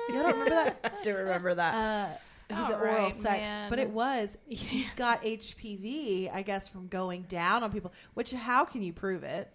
you 0.08 0.14
don't 0.14 0.26
remember 0.32 0.50
that? 0.50 0.80
I 0.84 0.90
do 1.02 1.14
remember 1.14 1.54
that. 1.54 1.74
Uh, 2.50 2.56
he's 2.56 2.68
an 2.68 2.80
oral 2.80 3.10
sex, 3.10 3.46
man. 3.48 3.68
but 3.70 3.78
it 3.78 3.90
was 3.90 4.38
he 4.48 4.86
got 4.96 5.22
HPV, 5.22 6.32
I 6.34 6.42
guess, 6.42 6.68
from 6.68 6.88
going 6.88 7.22
down 7.22 7.62
on 7.62 7.70
people. 7.72 7.92
Which 8.14 8.30
how 8.32 8.64
can 8.64 8.82
you 8.82 8.92
prove 8.92 9.22
it? 9.22 9.50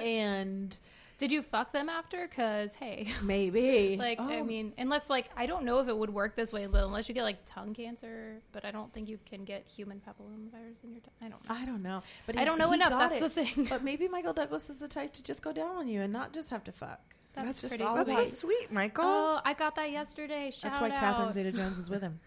and 0.00 0.78
Did 1.18 1.32
you 1.32 1.40
fuck 1.40 1.72
them 1.72 1.88
after? 1.88 2.26
Because, 2.28 2.74
hey. 2.74 3.08
maybe 3.22 3.96
Like, 3.98 4.20
I 4.20 4.40
Oh, 4.40 4.44
mean, 4.44 4.74
unless, 4.76 5.08
like, 5.08 5.30
I 5.36 5.46
don't 5.46 5.64
know 5.64 5.78
if 5.78 5.88
it 5.88 5.96
would 5.96 6.10
work 6.10 6.36
this 6.36 6.52
way, 6.52 6.66
but 6.66 6.84
unless 6.84 7.08
you 7.08 7.14
get, 7.14 7.22
like, 7.22 7.38
tongue 7.46 7.72
cancer, 7.72 8.42
but 8.52 8.64
I 8.66 8.70
don't 8.70 8.92
think 8.92 9.08
you 9.08 9.18
can 9.24 9.44
get 9.44 9.66
human 9.66 9.98
papillomavirus 10.00 10.84
in 10.84 10.92
your 10.92 11.00
tongue. 11.00 11.14
I 11.22 11.28
don't 11.28 11.48
know. 11.48 11.54
I 11.54 11.64
don't 11.64 11.82
know, 11.82 12.02
but 12.26 12.36
I 12.36 12.44
don't 12.44 12.58
know 12.58 12.72
enough. 12.72 12.90
That's 12.90 13.16
it. 13.16 13.20
the 13.20 13.30
thing. 13.30 13.64
But 13.64 13.82
maybe 13.90 14.08
Michael 14.08 14.34
Douglas 14.34 14.68
is 14.68 14.78
the 14.78 14.88
type 14.88 15.14
to 15.14 15.22
just 15.22 15.42
go 15.42 15.52
down 15.52 15.76
on 15.76 15.88
you 15.88 16.02
and 16.02 16.12
not 16.12 16.32
just 16.34 16.50
have 16.50 16.64
to 16.64 16.72
fuck. 16.72 17.00
That's 17.34 17.60
just 17.60 17.70
pretty 17.72 17.84
all 17.84 17.96
That's 17.96 18.12
so 18.12 18.24
sweet, 18.48 18.72
Michael. 18.72 19.04
Oh, 19.04 19.40
I 19.44 19.52
got 19.52 19.74
that 19.76 19.90
yesterday. 19.90 20.50
Shout 20.50 20.72
That's 20.72 20.80
why 20.80 20.88
out. 20.88 21.00
Catherine 21.00 21.32
Zeta 21.32 21.52
Jones 21.52 21.78
is 21.78 21.90
with 21.90 22.00
him. 22.08 22.18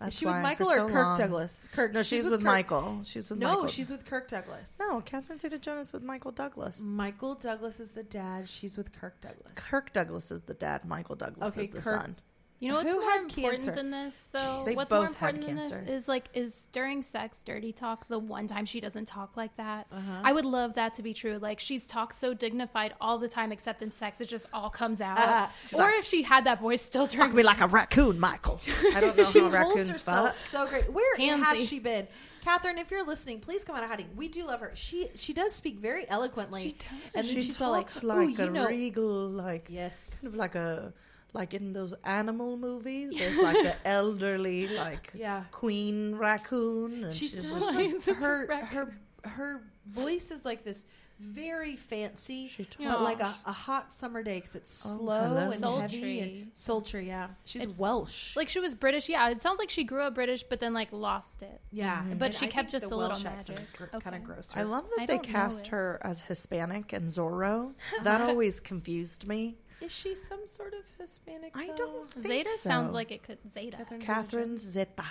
That's 0.00 0.14
is 0.14 0.18
she 0.18 0.26
with 0.26 0.36
Michael 0.42 0.68
or 0.70 0.74
so 0.76 0.86
Kirk 0.88 1.04
long- 1.04 1.18
Douglas? 1.18 1.64
Kirk. 1.72 1.92
No, 1.92 2.02
she's, 2.02 2.24
with, 2.24 2.32
Kirk- 2.32 2.42
Michael. 2.42 3.00
She's 3.04 3.30
with 3.30 3.38
No, 3.38 3.48
Michael. 3.54 3.66
she's 3.68 3.90
with 3.90 4.04
Kirk 4.04 4.28
Douglas. 4.28 4.76
no. 4.80 5.00
Catherine 5.02 5.38
Zeta-Jones 5.38 5.92
with 5.92 6.02
Michael 6.02 6.32
Douglas. 6.32 6.80
Michael 6.80 7.34
Douglas 7.36 7.78
is 7.80 7.90
the 7.92 8.02
dad. 8.02 8.48
She's 8.48 8.76
with 8.76 8.92
Kirk 8.92 9.20
Douglas. 9.20 9.52
Kirk 9.54 9.92
Douglas 9.92 10.30
is 10.32 10.42
the 10.42 10.54
dad. 10.54 10.84
Michael 10.84 11.14
Douglas 11.14 11.52
Okay, 11.52 11.66
is 11.66 11.70
the 11.74 11.80
Kirk- 11.80 12.00
son. 12.02 12.16
You 12.64 12.70
know 12.70 12.76
what's 12.76 12.90
Who 12.90 13.00
more 13.00 13.10
had 13.10 13.20
important 13.20 13.52
cancer? 13.52 13.72
than 13.72 13.90
this, 13.90 14.30
though? 14.32 14.62
They 14.64 14.74
what's 14.74 14.88
both 14.88 15.10
more 15.10 15.14
had 15.18 15.34
important 15.34 15.46
than 15.46 15.56
cancer. 15.70 15.84
this 15.84 16.02
is 16.02 16.08
like 16.08 16.30
is 16.32 16.66
during 16.72 17.02
sex 17.02 17.42
dirty 17.42 17.72
talk 17.74 18.08
the 18.08 18.18
one 18.18 18.46
time 18.46 18.64
she 18.64 18.80
doesn't 18.80 19.04
talk 19.04 19.36
like 19.36 19.54
that. 19.56 19.86
Uh-huh. 19.92 20.20
I 20.24 20.32
would 20.32 20.46
love 20.46 20.72
that 20.74 20.94
to 20.94 21.02
be 21.02 21.12
true. 21.12 21.36
Like 21.36 21.60
she's 21.60 21.86
talked 21.86 22.14
so 22.14 22.32
dignified 22.32 22.94
all 23.02 23.18
the 23.18 23.28
time, 23.28 23.52
except 23.52 23.82
in 23.82 23.92
sex, 23.92 24.18
it 24.22 24.28
just 24.28 24.46
all 24.54 24.70
comes 24.70 25.02
out. 25.02 25.18
Uh, 25.18 25.48
or 25.74 25.80
like, 25.80 25.98
if 25.98 26.06
she 26.06 26.22
had 26.22 26.46
that 26.46 26.58
voice 26.58 26.80
still 26.80 27.06
during 27.06 27.28
Fuck 27.28 27.36
me 27.36 27.42
like 27.42 27.60
a 27.60 27.66
raccoon, 27.66 28.18
Michael. 28.18 28.58
I 28.94 29.00
don't 29.00 29.14
know 29.14 29.24
she 29.24 29.40
how 29.40 29.50
holds 29.50 29.54
raccoons 29.54 29.88
herself 29.88 30.28
fuck. 30.28 30.34
so 30.34 30.66
great. 30.66 30.90
Where 30.90 31.18
has 31.18 31.68
she 31.68 31.80
been? 31.80 32.08
Catherine, 32.40 32.78
if 32.78 32.90
you're 32.90 33.04
listening, 33.04 33.40
please 33.40 33.62
come 33.64 33.76
out 33.76 33.82
of 33.82 33.90
hiding. 33.90 34.08
We 34.16 34.28
do 34.28 34.46
love 34.46 34.60
her. 34.60 34.72
She 34.74 35.08
she 35.14 35.34
does 35.34 35.54
speak 35.54 35.80
very 35.80 36.08
eloquently. 36.08 36.62
She 36.62 36.72
does. 36.72 36.88
And 37.14 37.26
then 37.26 37.34
she 37.34 37.40
she's 37.42 37.60
all 37.60 37.72
like, 37.72 37.88
talks 37.88 38.02
like 38.04 38.38
a 38.38 38.48
know, 38.48 38.68
regal, 38.68 39.28
like 39.28 39.66
yes, 39.68 40.18
kind 40.22 40.32
of 40.32 40.38
like 40.38 40.54
a 40.54 40.94
like 41.34 41.52
in 41.52 41.72
those 41.74 41.92
animal 42.04 42.56
movies. 42.56 43.12
There's 43.14 43.36
like 43.38 43.62
the 43.62 43.74
elderly, 43.86 44.68
like 44.68 45.10
yeah. 45.14 45.44
queen 45.50 46.14
raccoon, 46.14 47.04
and 47.04 47.14
She 47.14 47.26
she's 47.28 47.40
says 47.42 47.52
just 47.52 47.74
like, 47.74 47.88
is 47.90 48.04
her 48.06 48.46
the 48.46 48.56
her 48.66 48.94
her 49.24 49.62
voice 49.86 50.30
is 50.30 50.44
like 50.46 50.64
this 50.64 50.86
very 51.20 51.76
fancy, 51.76 52.48
She 52.48 52.66
but 52.80 53.00
like 53.00 53.20
a, 53.22 53.32
a 53.46 53.52
hot 53.52 53.92
summer 53.92 54.22
day 54.22 54.40
because 54.40 54.56
it's 54.56 54.84
Oh, 54.84 54.96
slow 54.98 55.20
hello. 55.28 55.50
and 55.52 55.60
Sultry. 55.60 55.98
heavy 56.00 56.20
and 56.20 56.50
sultry. 56.54 57.06
Yeah, 57.06 57.28
she's 57.44 57.62
It's 57.62 57.78
Welsh. 57.78 58.34
Like 58.36 58.48
she 58.48 58.58
was 58.58 58.74
British. 58.74 59.08
Yeah, 59.08 59.28
it 59.30 59.40
sounds 59.40 59.60
like 59.60 59.70
she 59.70 59.84
grew 59.84 60.02
up 60.02 60.14
British, 60.16 60.42
but 60.42 60.58
then 60.58 60.74
like 60.74 60.92
lost 60.92 61.42
it. 61.42 61.60
yeah, 61.70 62.02
Mhm. 62.02 62.18
But 62.18 62.26
And 62.26 62.34
she 62.34 62.46
I 62.46 62.48
kept 62.48 62.70
just 62.72 62.88
the 62.88 62.94
a 62.94 62.96
little 62.96 63.10
Welsh 63.14 63.24
accent 63.26 63.58
magic. 63.60 63.76
gr- 63.76 63.84
Okay. 63.96 64.00
kind 64.00 64.16
of 64.16 64.24
gross. 64.24 64.52
I 64.56 64.64
love 64.64 64.86
that 64.96 65.02
I 65.02 65.06
they 65.06 65.18
cast 65.20 65.68
her 65.68 66.00
as 66.02 66.22
Hispanic 66.22 66.92
and 66.92 67.08
Zorro. 67.08 67.74
That 68.02 68.20
always 68.20 68.58
confused 68.60 69.26
me. 69.28 69.56
Is 69.84 69.92
she 69.92 70.14
some 70.14 70.46
sort 70.46 70.74
of 70.74 70.84
Hispanic? 70.98 71.52
I 71.56 71.68
though? 71.68 71.76
don't 71.76 72.10
think 72.10 72.26
Zeta 72.26 72.50
so. 72.50 72.68
sounds 72.70 72.92
like 72.94 73.10
it 73.12 73.22
could 73.22 73.38
Zeta. 73.52 73.76
Catherine 73.76 74.00
Catherine 74.00 74.58
Zeta. 74.58 75.04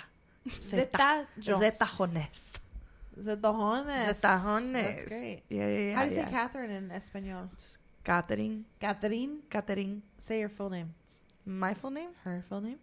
Zeta 0.48 1.26
Jones. 1.38 1.60
Zeta 1.64 1.86
Jones. 1.96 2.60
Zetajones. 3.20 4.20
Zetajones. 4.20 4.72
That's 4.72 5.04
great. 5.04 5.42
Yeah, 5.48 5.68
yeah, 5.68 5.78
yeah. 5.78 5.94
How 5.96 6.04
do 6.04 6.10
you 6.10 6.16
yeah. 6.16 6.24
say 6.26 6.30
Catherine 6.30 6.70
in 6.70 6.90
Espanol? 6.90 7.50
Catherine. 8.02 8.64
Catherine. 8.80 9.38
Catherine. 9.48 10.02
Say 10.18 10.40
her 10.42 10.48
full 10.48 10.70
name. 10.70 10.92
My 11.46 11.74
full 11.74 11.90
name? 11.90 12.10
Her 12.24 12.44
full 12.48 12.60
name. 12.60 12.78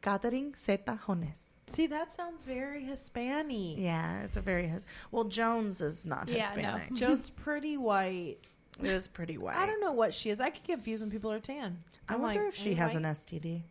Catherine 0.00 0.54
Zeta 0.56 0.98
Jones. 1.06 1.48
See, 1.66 1.86
that 1.86 2.12
sounds 2.12 2.44
very 2.44 2.82
Hispanic. 2.84 3.78
Yeah, 3.78 4.22
it's 4.22 4.36
a 4.36 4.40
very 4.42 4.66
his- 4.68 4.82
well. 5.10 5.24
Jones 5.24 5.80
is 5.80 6.04
not 6.04 6.28
Hispanic. 6.28 6.64
Yeah, 6.64 6.70
no. 6.72 6.78
Hispanic. 6.78 6.98
Joan's 7.00 7.30
pretty 7.30 7.76
white. 7.76 8.36
It 8.80 8.86
is 8.86 9.06
pretty 9.08 9.38
white. 9.38 9.56
I 9.56 9.66
don't 9.66 9.80
know 9.80 9.92
what 9.92 10.14
she 10.14 10.30
is. 10.30 10.40
I 10.40 10.50
get 10.50 10.64
confused 10.64 11.02
when 11.02 11.10
people 11.10 11.30
are 11.32 11.40
tan. 11.40 11.78
I 12.08 12.14
I'm 12.14 12.22
wonder 12.22 12.42
like, 12.44 12.48
if 12.50 12.56
she 12.58 12.74
has 12.74 12.90
white?" 12.94 13.04
an 13.04 13.04
STD. 13.04 13.62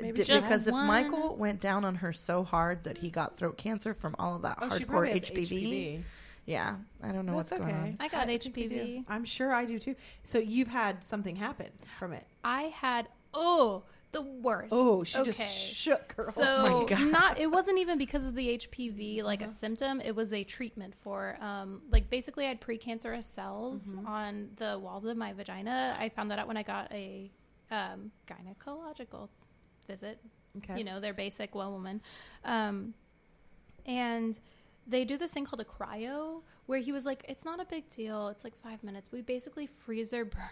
Maybe 0.00 0.12
D- 0.12 0.24
Just 0.24 0.48
because 0.48 0.66
if 0.68 0.72
one. 0.72 0.86
Michael 0.86 1.36
went 1.36 1.60
down 1.60 1.84
on 1.84 1.96
her 1.96 2.12
so 2.12 2.44
hard 2.44 2.84
that 2.84 2.98
he 2.98 3.10
got 3.10 3.36
throat 3.36 3.58
cancer 3.58 3.92
from 3.94 4.14
all 4.18 4.36
of 4.36 4.42
that 4.42 4.58
Oh, 4.62 4.70
she 4.76 4.84
hardcore 4.84 4.88
probably 4.88 5.10
has 5.10 5.30
HPV, 5.30 6.02
yeah, 6.46 6.76
I 7.02 7.12
don't 7.12 7.26
know 7.26 7.36
That's 7.36 7.50
what's 7.52 7.62
going 7.62 7.74
on. 7.74 7.96
I 8.00 8.08
got 8.08 8.26
think. 8.26 8.42
HPV. 8.42 9.04
I'm 9.08 9.24
sure 9.24 9.52
I 9.52 9.64
do 9.64 9.78
too. 9.78 9.94
So 10.24 10.38
you've 10.38 10.68
had 10.68 11.04
something 11.04 11.36
happen 11.36 11.68
from 11.98 12.12
it. 12.14 12.24
I 12.42 12.62
had 12.64 13.08
oh 13.34 13.82
the 14.12 14.22
worst. 14.22 14.68
Oh, 14.72 15.02
she 15.04 15.18
Okay. 15.18 15.32
just 15.32 15.74
shook 15.74 16.12
her. 16.16 16.30
So 16.34 16.42
Oh 16.44 16.86
not 17.10 17.38
it 17.38 17.50
wasn't 17.50 17.78
even 17.78 17.98
because 17.98 18.24
of 18.26 18.34
the 18.34 18.58
HPV 18.58 19.22
like 19.22 19.40
Uh-huh. 19.40 19.50
a 19.50 19.54
symptom. 19.54 20.00
It 20.00 20.14
was 20.14 20.32
a 20.32 20.44
treatment 20.44 20.94
for 21.00 21.36
um 21.40 21.82
like 21.90 22.08
basically 22.10 22.44
I 22.44 22.48
had 22.48 22.60
precancerous 22.60 23.24
cells 23.24 23.94
Mhm. 23.94 24.06
on 24.06 24.50
the 24.56 24.78
walls 24.78 25.04
of 25.04 25.16
my 25.16 25.32
vagina. 25.32 25.96
I 25.98 26.08
found 26.10 26.30
that 26.30 26.38
out 26.38 26.46
when 26.46 26.56
I 26.56 26.62
got 26.62 26.92
a 26.92 27.30
um, 27.70 28.12
gynecological 28.26 29.28
visit. 29.86 30.20
okay. 30.58 30.76
You 30.78 30.84
know, 30.84 31.00
they're 31.00 31.14
basic 31.14 31.54
well 31.54 31.72
woman. 31.72 32.02
Um, 32.44 32.92
and 33.86 34.38
they 34.86 35.04
do 35.06 35.16
this 35.16 35.32
thing 35.32 35.44
called 35.46 35.60
a 35.60 35.64
cryo 35.64 36.42
where 36.66 36.80
he 36.80 36.92
was 36.92 37.06
like, 37.06 37.24
it's 37.28 37.44
not 37.44 37.60
a 37.60 37.64
big 37.64 37.88
deal. 37.88 38.28
It's 38.28 38.44
like 38.44 38.54
five 38.62 38.82
minutes. 38.84 39.10
We 39.10 39.22
basically 39.22 39.66
freezer 39.66 40.24
burn 40.24 40.42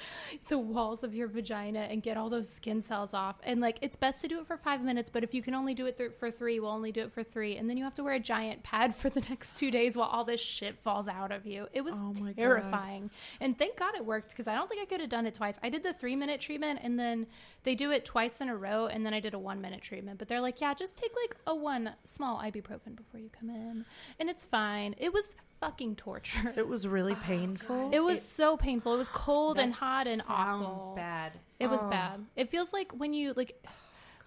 the 0.48 0.58
walls 0.58 1.02
of 1.04 1.14
your 1.14 1.28
vagina 1.28 1.80
and 1.90 2.02
get 2.02 2.16
all 2.16 2.28
those 2.30 2.48
skin 2.48 2.82
cells 2.82 3.14
off. 3.14 3.36
And 3.44 3.60
like, 3.60 3.78
it's 3.82 3.96
best 3.96 4.20
to 4.22 4.28
do 4.28 4.38
it 4.40 4.46
for 4.46 4.56
five 4.56 4.82
minutes, 4.82 5.10
but 5.12 5.22
if 5.24 5.34
you 5.34 5.42
can 5.42 5.54
only 5.54 5.74
do 5.74 5.86
it 5.86 5.96
th- 5.96 6.12
for 6.18 6.30
three, 6.30 6.60
we'll 6.60 6.70
only 6.70 6.92
do 6.92 7.02
it 7.02 7.12
for 7.12 7.22
three. 7.22 7.56
And 7.56 7.68
then 7.68 7.76
you 7.76 7.84
have 7.84 7.94
to 7.96 8.04
wear 8.04 8.14
a 8.14 8.20
giant 8.20 8.62
pad 8.62 8.94
for 8.96 9.08
the 9.10 9.20
next 9.28 9.56
two 9.56 9.70
days 9.70 9.96
while 9.96 10.08
all 10.08 10.24
this 10.24 10.40
shit 10.40 10.78
falls 10.78 11.08
out 11.08 11.32
of 11.32 11.46
you. 11.46 11.66
It 11.72 11.82
was 11.82 11.94
Oh 11.96 12.12
my 12.22 12.32
God. 12.32 12.36
terrifying. 12.36 13.10
And 13.40 13.58
thank 13.58 13.76
God 13.76 13.94
it 13.94 14.04
worked 14.04 14.30
because 14.30 14.46
I 14.48 14.54
don't 14.54 14.68
think 14.68 14.82
I 14.82 14.86
could 14.86 15.00
have 15.00 15.10
done 15.10 15.26
it 15.26 15.34
twice. 15.34 15.58
I 15.62 15.68
did 15.68 15.82
the 15.82 15.92
three 15.92 16.16
minute 16.16 16.40
treatment 16.40 16.80
and 16.82 16.98
then 16.98 17.26
they 17.64 17.74
do 17.74 17.90
it 17.90 18.04
twice 18.04 18.40
in 18.40 18.48
a 18.48 18.56
row 18.56 18.86
and 18.86 19.04
then 19.04 19.12
I 19.14 19.20
did 19.20 19.34
a 19.34 19.38
one 19.38 19.60
minute 19.60 19.82
treatment. 19.82 20.18
But 20.18 20.28
they're 20.28 20.40
like, 20.40 20.60
yeah, 20.60 20.72
just 20.74 20.96
take 20.96 21.12
like 21.24 21.36
a 21.46 21.54
one 21.54 21.92
small 22.04 22.38
ibuprofen 22.38 22.94
before 22.96 23.20
you 23.20 23.30
come 23.38 23.50
in. 23.50 23.84
And 24.20 24.28
it's 24.30 24.44
fine. 24.44 24.94
It 24.98 25.12
was 25.12 25.34
fucking 25.60 25.96
torture. 25.96 26.52
It 26.56 26.66
was 26.68 26.86
really 26.86 27.12
oh, 27.14 27.22
painful. 27.24 27.90
It 27.92 28.00
was 28.00 28.18
It- 28.18 28.22
so 28.26 28.56
painful. 28.56 28.94
It 28.94 28.98
was 28.98 29.08
cold 29.08 29.58
and 29.58 29.72
hot 29.72 30.06
and 30.06 30.22
sounds 30.22 30.64
awful. 30.64 30.94
bad. 30.96 31.32
It 31.58 31.68
was 31.68 31.84
Oh. 31.84 31.90
bad. 31.90 32.24
It 32.36 32.50
feels 32.50 32.72
like 32.72 32.92
when 32.92 33.12
you 33.14 33.32
like 33.36 33.64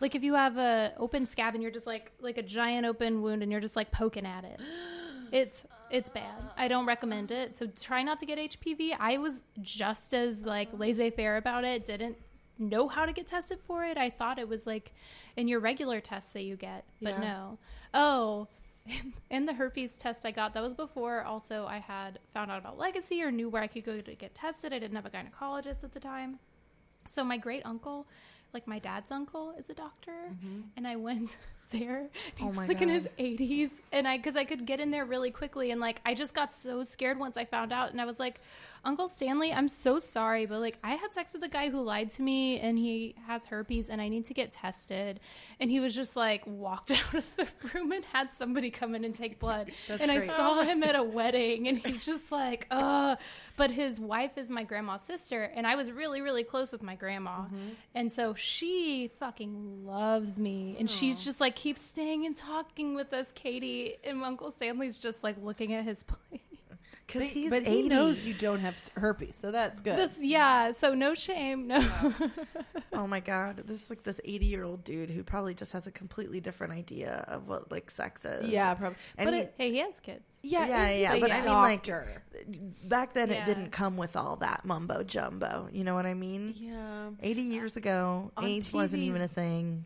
like 0.01 0.15
if 0.15 0.24
you 0.24 0.33
have 0.36 0.57
a 0.57 0.93
open 0.98 1.25
scab 1.25 1.53
and 1.55 1.62
you're 1.62 1.71
just 1.71 1.86
like 1.88 2.12
like 2.21 2.38
a 2.38 2.43
giant 2.43 2.86
open 2.86 3.21
wound 3.21 3.43
and 3.43 3.51
you're 3.51 3.62
just 3.62 3.75
like 3.75 3.91
poking 3.91 4.25
at 4.25 4.43
it. 4.43 4.59
It's 5.31 5.63
it's 5.91 6.09
bad. 6.09 6.41
I 6.57 6.67
don't 6.67 6.88
recommend 6.88 7.29
it. 7.29 7.55
So 7.55 7.67
try 7.67 8.01
not 8.01 8.17
to 8.19 8.25
get 8.25 8.39
HPV. 8.39 8.95
I 9.00 9.19
was 9.19 9.43
just 9.62 10.12
as 10.15 10.43
like 10.43 10.69
laissez-faire 10.74 11.38
about 11.38 11.63
it. 11.65 11.86
Didn't 11.86 12.17
know 12.57 12.88
how 12.88 13.05
to 13.05 13.13
get 13.13 13.27
tested 13.27 13.59
for 13.62 13.86
it. 13.86 13.95
I 13.95 14.09
thought 14.09 14.39
it 14.39 14.50
was 14.50 14.65
like 14.65 14.91
in 15.38 15.48
your 15.48 15.59
regular 15.59 16.01
tests 16.01 16.31
that 16.31 16.41
you 16.41 16.55
get, 16.55 16.83
but 17.00 17.12
Yeah. 17.12 17.19
no. 17.19 17.57
Oh, 17.93 18.48
in 19.29 19.46
the 19.46 19.53
herpes 19.53 19.96
test 19.96 20.25
I 20.25 20.31
got, 20.31 20.53
that 20.53 20.63
was 20.63 20.74
before 20.74 21.24
also 21.24 21.65
I 21.65 21.79
had 21.79 22.19
found 22.34 22.51
out 22.51 22.60
about 22.60 22.77
legacy 22.77 23.22
or 23.22 23.31
knew 23.31 23.50
where 23.50 23.62
I 23.62 23.67
could 23.67 23.86
go 23.86 24.00
to 24.00 24.15
get 24.15 24.36
tested. 24.36 24.74
I 24.74 24.79
didn't 24.79 24.96
have 24.96 25.05
a 25.05 25.10
gynecologist 25.10 25.84
at 25.84 25.93
the 25.93 26.00
time. 26.00 26.39
So 27.08 27.24
my 27.24 27.38
great 27.38 27.65
uncle, 27.65 28.08
like 28.53 28.67
my 28.67 28.79
dad's 28.79 29.12
uncle, 29.12 29.53
is 29.58 29.69
a 29.69 29.74
doctor, 29.74 30.31
mm-hmm. 30.31 30.62
and 30.77 30.88
I 30.88 30.96
went 30.96 31.38
there. 31.72 32.08
Oh 32.41 32.48
He's 32.48 32.55
my 32.55 32.67
like 32.67 32.81
in 32.81 32.89
his 32.89 33.08
80s, 33.17 33.79
and 33.91 34.08
I 34.08 34.17
because 34.17 34.36
I 34.36 34.43
could 34.43 34.65
get 34.65 34.79
in 34.79 34.91
there 34.91 35.05
really 35.05 35.31
quickly, 35.31 35.72
and 35.72 35.81
like 35.81 36.01
I 36.05 36.13
just 36.13 36.34
got 36.34 36.53
so 36.53 36.84
scared 36.84 37.19
once 37.19 37.38
I 37.38 37.46
found 37.46 37.74
out, 37.74 37.91
and 37.91 38.01
I 38.01 38.05
was 38.05 38.19
like, 38.19 38.39
Uncle 38.83 39.07
Stanley, 39.07 39.51
I'm 39.51 39.67
so 39.67 40.00
sorry, 40.00 40.45
but 40.45 40.59
like 40.59 40.77
I 40.83 40.95
had 40.95 41.13
sex 41.13 41.33
with 41.33 41.43
a 41.43 41.50
guy 41.50 41.69
who 41.69 41.81
lied 41.81 42.12
to 42.12 42.21
me, 42.21 42.59
and 42.59 42.77
he 42.77 43.15
has 43.27 43.45
herpes, 43.45 43.89
and 43.89 44.01
I 44.01 44.07
need 44.07 44.25
to 44.25 44.33
get 44.33 44.51
tested, 44.51 45.19
and 45.59 45.69
he 45.69 45.79
was 45.79 45.93
just 45.93 46.15
like 46.15 46.43
walked 46.45 46.91
out 46.91 47.13
of 47.13 47.36
the 47.36 47.48
room 47.74 47.91
and 47.91 48.05
had 48.05 48.31
somebody 48.33 48.69
come 48.69 48.95
in 48.95 49.03
and 49.03 49.13
take 49.13 49.39
blood, 49.39 49.71
and 49.89 50.12
I 50.12 50.25
saw 50.25 50.62
him 50.63 50.83
at 50.83 50.95
a 50.95 51.03
wedding, 51.03 51.67
and 51.67 51.77
he's 51.77 52.05
just 52.05 52.31
like, 52.31 52.67
uh, 52.71 53.15
but 53.57 53.71
his 53.71 54.00
wife 54.00 54.38
is 54.38 54.50
my 54.50 54.63
grandma's 54.63 55.01
sister, 55.01 55.43
and 55.43 55.67
I 55.67 55.75
was 55.75 55.91
really 55.91 56.21
really 56.21 56.43
close 56.43 56.71
with 56.71 56.83
my 56.83 56.95
grandma, 56.95 57.45
and 57.93 58.12
so 58.12 58.33
she 58.33 59.09
fucking 59.19 59.86
loves 59.86 60.39
me, 60.39 60.75
and 60.79 60.89
she's 60.89 61.24
just 61.24 61.39
like 61.41 61.55
keeps 61.55 61.81
staying 61.81 62.25
and 62.25 62.36
talking 62.36 62.95
with 62.95 63.13
us, 63.13 63.31
Katie, 63.33 63.98
and 64.03 64.24
Uncle 64.24 64.51
Stanley's 64.51 64.98
just 64.98 65.24
like 65.24 65.36
looking 65.41 65.74
at 65.74 65.83
his 65.83 66.03
plate. 66.03 66.41
Because 67.10 67.24
But- 67.24 67.30
he's 67.32 67.50
but 67.50 67.62
80. 67.63 67.70
he 67.72 67.89
knows 67.89 68.25
you 68.25 68.34
don't 68.36 68.60
have 68.60 68.78
herpes, 68.96 69.36
so 69.36 69.50
that's 69.51 69.82
good. 69.82 69.98
That's 69.98 70.24
yeah. 70.24 70.72
So 70.74 70.94
no 70.94 71.13
shame, 71.16 71.68
no. 71.68 71.80
Oh 72.94 73.08
my 73.08 73.20
god, 73.22 73.58
this 73.66 73.82
is 73.82 73.89
like 73.89 74.04
this 74.04 74.20
eighty-year-old 74.25 74.84
dude 74.84 75.10
who 75.10 75.24
probably 75.24 75.54
just 75.54 75.72
has 75.72 75.88
a 75.88 75.92
completely 75.92 76.42
different 76.42 76.74
idea 76.74 77.24
of 77.30 77.48
what 77.48 77.72
like 77.72 77.89
sex 77.89 78.25
is. 78.25 78.50
yeah, 78.50 78.74
probably. 78.74 78.98
And 79.18 79.25
but 79.28 79.34
he- 79.34 79.39
it, 79.42 79.54
hey, 79.58 79.72
he 79.72 79.78
has 79.78 80.00
kids. 80.01 80.22
yeah, 80.44 80.68
Yeah, 80.68 80.89
yeah, 80.92 81.13
a 81.13 81.20
but 81.22 81.32
I 81.32 81.39
mean, 81.39 81.48
like- 81.54 81.88
back 82.89 83.13
then 83.13 83.30
Yeah. 83.30 83.36
it 83.42 83.46
didn't 83.46 83.70
come 83.72 83.96
with 83.96 84.16
all 84.18 84.36
that 84.38 84.66
mumbo 84.66 85.04
jumbo. 85.04 85.70
You 85.72 85.84
know 85.86 85.96
what 85.96 86.06
I 86.06 86.13
mean? 86.13 86.54
yeah. 86.58 87.10
Eighty 87.22 87.42
years 87.44 87.78
ago, 87.78 88.32
On 88.36 88.44
AIDS 88.44 88.74
wasn't 88.74 89.04
even 89.04 89.22
a 89.22 89.28
thing 89.28 89.86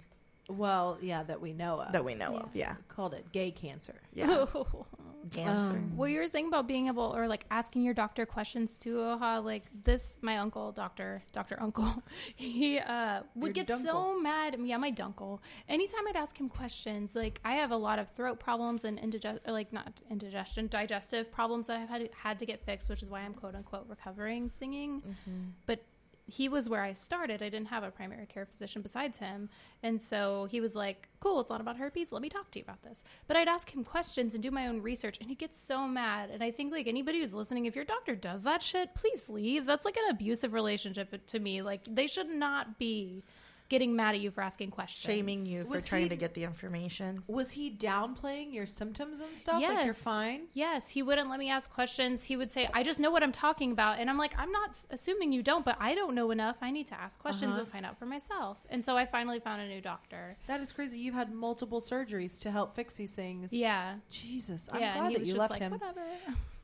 Well, 0.50 0.98
yeah, 1.02 1.22
that 1.24 1.40
we 1.40 1.54
know 1.54 1.82
of. 1.82 1.92
that 1.94 2.04
we 2.04 2.16
know 2.16 2.32
Yeah. 2.34 2.40
of. 2.40 2.50
Yeah, 2.56 2.76
called 2.88 3.14
it 3.14 3.32
gay 3.32 3.52
cancer. 3.52 3.96
yeah, 4.14 4.26
oh. 4.56 4.86
Cancer. 5.32 5.74
Um, 5.74 5.96
What 5.98 6.10
you 6.12 6.20
were 6.20 6.28
saying 6.28 6.48
about 6.48 6.68
being 6.68 6.88
able 6.88 7.16
or 7.16 7.28
like 7.28 7.46
asking 7.52 7.84
your 7.84 7.94
doctor 7.94 8.26
questions 8.26 8.78
too, 8.78 9.00
Oha, 9.00 9.40
like 9.44 9.64
this 9.84 10.20
my 10.22 10.38
uncle, 10.38 10.72
doctor, 10.72 11.24
Doctor 11.32 11.58
Uncle, 11.62 12.04
he 12.36 12.80
uh 12.80 13.22
would 13.36 13.56
Your 13.56 13.66
get 13.66 13.70
so 13.82 13.94
dunkle. 13.94 14.22
mad. 14.22 14.58
Yeah, 14.64 14.78
my 14.78 14.92
dunkle. 14.92 15.40
Anytime 15.70 16.08
I'd 16.08 16.16
ask 16.16 16.40
him 16.40 16.50
questions, 16.50 17.16
like 17.16 17.40
I 17.46 17.54
have 17.54 17.72
a 17.72 17.78
lot 17.78 18.00
of 18.00 18.10
throat 18.10 18.40
problems 18.40 18.84
and 18.86 19.00
indigestion, 19.00 19.42
like 19.48 19.72
not 19.74 20.02
indigestion, 20.10 20.68
digestive 20.68 21.32
problems 21.32 21.68
that 21.68 21.80
I've 21.80 21.90
had 21.90 22.10
had 22.16 22.40
to 22.40 22.46
get 22.46 22.66
fixed, 22.66 22.90
which 22.90 23.02
is 23.04 23.10
why 23.10 23.22
I'm 23.22 23.34
quote 23.34 23.56
unquote 23.56 23.86
recovering 23.88 24.50
singing. 24.50 25.02
Mm-hmm. 25.02 25.42
But 25.66 25.84
he 26.26 26.48
was 26.48 26.70
where 26.70 26.82
I 26.82 26.94
started. 26.94 27.42
I 27.42 27.50
didn't 27.50 27.68
have 27.68 27.84
a 27.84 27.92
primary 27.92 28.26
care 28.26 28.46
physician 28.46 28.82
besides 28.82 29.18
him. 29.18 29.50
And 29.82 30.02
so 30.02 30.48
he 30.50 30.62
was 30.62 30.76
like, 30.76 31.10
Cool, 31.20 31.40
it's 31.42 31.50
not 31.50 31.62
about 31.62 31.78
herpes. 31.78 32.12
Let 32.12 32.22
me 32.22 32.30
talk 32.30 32.52
to 32.52 32.60
you 32.60 32.64
about 32.64 32.82
this. 32.84 33.04
But 33.28 33.38
I'd 33.38 33.48
ask 33.48 33.74
him 33.74 33.84
questions 33.84 34.34
and 34.34 34.44
do 34.44 34.52
my 34.52 34.68
own 34.68 34.82
research, 34.82 35.18
and 35.20 35.30
he 35.30 35.36
gets 35.36 35.58
so 35.62 35.88
mad. 35.88 36.30
And 36.30 36.44
I 36.44 36.52
think, 36.52 36.72
like, 36.72 36.88
anybody 36.88 37.20
who's 37.20 37.34
listening, 37.34 37.66
if 37.66 37.76
your 37.76 37.86
doctor 37.86 38.16
does 38.16 38.44
that 38.44 38.62
shit, 38.62 38.94
please 38.96 39.30
leave. 39.30 39.66
That's 39.66 39.86
like 39.86 39.98
an 39.98 40.10
abusive 40.10 40.54
relationship 40.54 41.26
to 41.28 41.40
me. 41.40 41.62
Like, 41.62 41.82
they 41.90 42.08
should 42.08 42.30
not 42.30 42.78
be 42.78 43.24
getting 43.70 43.96
mad 43.96 44.14
at 44.16 44.22
you 44.22 44.30
for 44.30 44.42
asking 44.42 44.70
questions, 44.72 45.04
Shaming 45.14 45.46
you 45.46 45.64
for 45.64 45.70
Was 45.70 45.88
trying 45.88 46.04
he- 46.04 46.10
to 46.10 46.16
get 46.16 46.34
the 46.36 46.44
information. 46.44 47.24
Was 47.28 47.52
he 47.52 47.72
downplaying 47.72 48.54
your 48.54 48.66
symptoms 48.66 49.20
and 49.20 49.38
stuff? 49.38 49.56
Like 49.62 49.72
you're 49.72 49.86
Yes. 49.88 50.02
fine. 50.02 50.48
Yes, 50.54 50.90
he 50.90 51.02
wouldn't 51.02 51.30
let 51.30 51.40
me 51.40 51.50
ask 51.50 51.72
questions. 51.72 52.24
He 52.26 52.36
would 52.36 52.52
say, 52.52 52.70
"I 52.74 52.84
just 52.84 53.00
know 53.00 53.10
what 53.12 53.24
I'm 53.24 53.32
talking 53.32 53.72
about," 53.72 54.00
and 54.00 54.10
I'm 54.10 54.18
like, 54.18 54.38
"I'm 54.38 54.52
not 54.52 54.72
s- 54.72 54.86
assuming 54.92 55.32
you 55.32 55.42
don't, 55.42 55.66
but 55.66 55.78
I 55.80 55.96
don't 55.96 56.14
know 56.14 56.32
enough. 56.32 56.58
I 56.62 56.72
need 56.72 56.88
to 56.88 56.96
ask 57.00 57.20
questions 57.20 57.52
Uh-huh. 57.54 57.62
and 57.62 57.68
find 57.70 57.86
out 57.86 57.98
for 57.98 58.06
myself." 58.06 58.58
And 58.70 58.84
so 58.86 58.96
I 58.98 59.06
finally 59.06 59.40
found 59.40 59.62
a 59.62 59.68
new 59.68 59.82
doctor. 59.82 60.30
That 60.48 60.62
is 60.62 60.72
crazy. 60.72 61.00
You've 61.00 61.16
had 61.16 61.32
multiple 61.34 61.82
surgeries 61.82 62.40
to 62.42 62.52
help 62.52 62.76
fix 62.76 62.96
these 62.96 63.16
things. 63.16 63.54
Yeah, 63.54 63.96
Jesus, 64.10 64.70
I'm 64.72 64.80
yeah, 64.82 64.92
and 64.92 65.00
glad 65.00 65.10
he 65.10 65.14
that 65.16 65.20
was 65.22 65.30
you 65.30 65.34
just 65.36 65.40
left 65.40 65.52
like, 65.52 65.62
him. 65.62 65.72
"Whatever." 65.74 66.08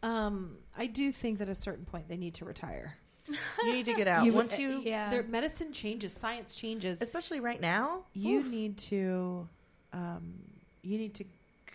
Um, 0.02 0.58
I 0.78 0.86
do 0.88 1.12
think 1.12 1.40
that 1.40 1.50
at 1.50 1.52
a 1.52 1.56
certain 1.56 1.86
point 1.86 2.08
they 2.08 2.18
need 2.18 2.36
to 2.36 2.46
retire. 2.46 2.98
You 3.64 3.72
need 3.74 3.86
to 3.86 3.94
get 3.94 4.08
out. 4.08 4.26
You- 4.26 4.34
Once 4.34 4.54
uh, 4.58 4.62
you, 4.62 4.82
Yeah. 4.86 5.10
Their 5.10 5.24
medicine 5.24 5.72
changes, 5.74 6.14
science 6.14 6.56
changes. 6.56 7.02
especially 7.02 7.40
right 7.40 7.62
now, 7.62 8.04
You 8.14 8.40
oof. 8.40 8.48
need 8.52 8.78
to, 8.90 9.48
um, 9.94 10.34
you 10.82 10.98
need 10.98 11.14
to 11.16 11.26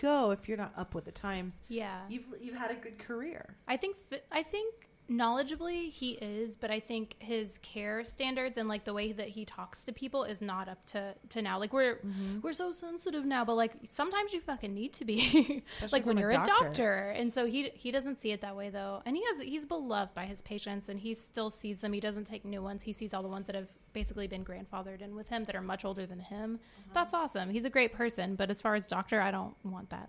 go 0.01 0.31
if 0.33 0.49
you're 0.49 0.59
not 0.59 0.73
up 0.77 0.95
with 0.95 1.05
the 1.05 1.13
times. 1.13 1.63
Yeah, 1.69 1.99
You've 2.09 2.25
you've 2.41 2.57
had 2.57 2.71
a 2.71 2.75
good 2.75 2.99
career. 2.99 3.55
I 3.69 3.77
think 3.77 3.97
fi- 3.97 4.23
I 4.33 4.43
think 4.43 4.75
knowledgeably 5.11 5.91
he 5.91 6.13
is, 6.13 6.57
but 6.57 6.71
I 6.71 6.81
think 6.81 7.17
his 7.19 7.59
care 7.59 8.05
standards 8.05 8.59
and 8.59 8.69
like 8.69 8.85
the 8.85 8.93
way 8.95 9.13
that 9.13 9.29
he 9.29 9.45
talks 9.45 9.85
to 9.85 9.93
people 9.93 10.25
is 10.25 10.41
not 10.41 10.69
up 10.69 10.85
to 10.87 11.15
to 11.31 11.43
now. 11.43 11.59
Like 11.59 11.73
we're 11.73 11.97
Mm-hmm. 11.97 12.41
we're 12.43 12.53
so 12.53 12.73
sensitive 12.73 13.25
now, 13.25 13.45
but 13.45 13.55
like 13.55 13.73
sometimes 13.89 14.33
you 14.33 14.41
fucking 14.41 14.75
need 14.75 14.93
to 14.95 15.05
be 15.05 15.63
like 15.93 16.05
when 16.07 16.17
a 16.19 16.21
you're 16.21 16.29
a 16.31 16.33
doctor. 16.33 16.53
doctor. 16.65 17.11
And 17.11 17.33
so 17.33 17.47
he 17.47 17.71
he 17.75 17.91
doesn't 17.91 18.19
see 18.19 18.33
it 18.33 18.41
that 18.41 18.57
way 18.57 18.71
though. 18.71 19.03
And 19.07 19.17
he 19.17 19.25
has 19.27 19.41
he's 19.41 19.67
beloved 19.67 20.15
by 20.15 20.27
his 20.27 20.43
patients 20.43 20.89
and 20.89 20.99
he 21.01 21.15
still 21.15 21.51
sees 21.51 21.81
them. 21.81 21.93
He 21.93 22.01
doesn't 22.01 22.25
take 22.27 22.45
new 22.45 22.63
ones. 22.63 22.83
He 22.83 22.93
sees 22.93 23.15
all 23.15 23.23
the 23.23 23.29
ones 23.29 23.47
that 23.47 23.55
have 23.57 23.69
basically 23.93 24.27
been 24.27 24.45
grandfathered 24.45 25.01
in 25.03 25.15
with 25.15 25.29
him 25.29 25.45
that 25.45 25.55
are 25.55 25.63
much 25.63 25.85
older 25.85 26.05
than 26.07 26.19
him. 26.19 26.59
Uh-huh. 26.63 26.91
That's 26.95 27.15
awesome. 27.15 27.51
He's 27.51 27.65
a 27.65 27.71
great 27.71 27.93
person, 27.93 28.35
but 28.35 28.51
as 28.51 28.61
far 28.61 28.75
as 28.75 28.89
doctor, 28.89 29.21
I 29.21 29.31
don't 29.31 29.55
want 29.65 29.91
that. 29.91 30.09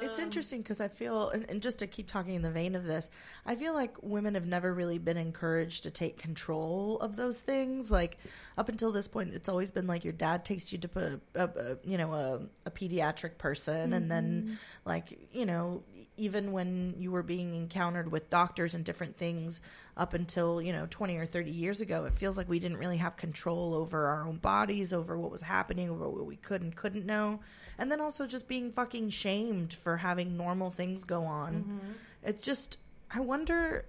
It's 0.00 0.18
Um, 0.18 0.24
interesting 0.24 0.62
because 0.62 0.80
I 0.80 0.88
feel, 0.88 1.30
and, 1.30 1.48
and 1.48 1.62
just 1.62 1.78
to 1.80 1.86
keep 1.86 2.08
talking 2.10 2.34
in 2.34 2.42
the 2.42 2.50
vein 2.50 2.74
of 2.74 2.84
this, 2.84 3.08
I 3.44 3.54
feel 3.56 3.72
like 3.72 3.96
women 4.02 4.34
have 4.34 4.46
never 4.46 4.72
really 4.72 4.98
been 4.98 5.16
encouraged 5.16 5.84
to 5.84 5.90
take 5.90 6.18
control 6.18 6.98
of 7.00 7.16
those 7.16 7.40
things. 7.40 7.90
Like 7.90 8.18
up 8.58 8.68
until 8.68 8.92
this 8.92 9.08
point, 9.08 9.34
it's 9.34 9.48
always 9.48 9.70
been 9.70 9.86
like 9.86 10.04
your 10.04 10.12
dad 10.12 10.44
takes 10.44 10.72
you 10.72 10.78
to 10.78 11.20
a, 11.34 11.40
a, 11.44 11.76
you 11.84 11.98
know 11.98 12.12
a, 12.12 12.40
a 12.66 12.70
pediatric 12.70 13.38
person, 13.38 13.92
and 13.92 14.10
then 14.10 14.58
like 14.84 15.18
you 15.32 15.46
know 15.46 15.82
even 16.18 16.52
when 16.52 16.94
you 16.96 17.10
were 17.10 17.22
being 17.22 17.54
encountered 17.54 18.10
with 18.10 18.30
doctors 18.30 18.74
and 18.74 18.84
different 18.84 19.16
things 19.18 19.60
up 19.98 20.14
until 20.14 20.62
you 20.62 20.72
know 20.72 20.86
20 20.88 21.16
or 21.16 21.26
30 21.26 21.50
years 21.50 21.80
ago 21.82 22.06
it 22.06 22.16
feels 22.16 22.36
like 22.38 22.48
we 22.48 22.58
didn't 22.58 22.78
really 22.78 22.96
have 22.96 23.16
control 23.16 23.74
over 23.74 24.06
our 24.06 24.26
own 24.26 24.36
bodies 24.38 24.92
over 24.92 25.18
what 25.18 25.30
was 25.30 25.42
happening 25.42 25.90
over 25.90 26.08
what 26.08 26.24
we 26.26 26.36
could 26.36 26.62
and 26.62 26.74
couldn't 26.74 27.04
know. 27.06 27.40
And 27.78 27.92
then 27.92 28.00
also 28.00 28.26
just 28.26 28.48
being 28.48 28.72
fucking 28.72 29.10
shamed 29.10 29.74
for 29.86 29.96
having 29.96 30.36
normal 30.36 30.68
things 30.72 31.04
go 31.04 31.22
on. 31.26 31.80
It's 32.24 32.42
just 32.42 32.76
i 33.08 33.20
wonder 33.20 33.84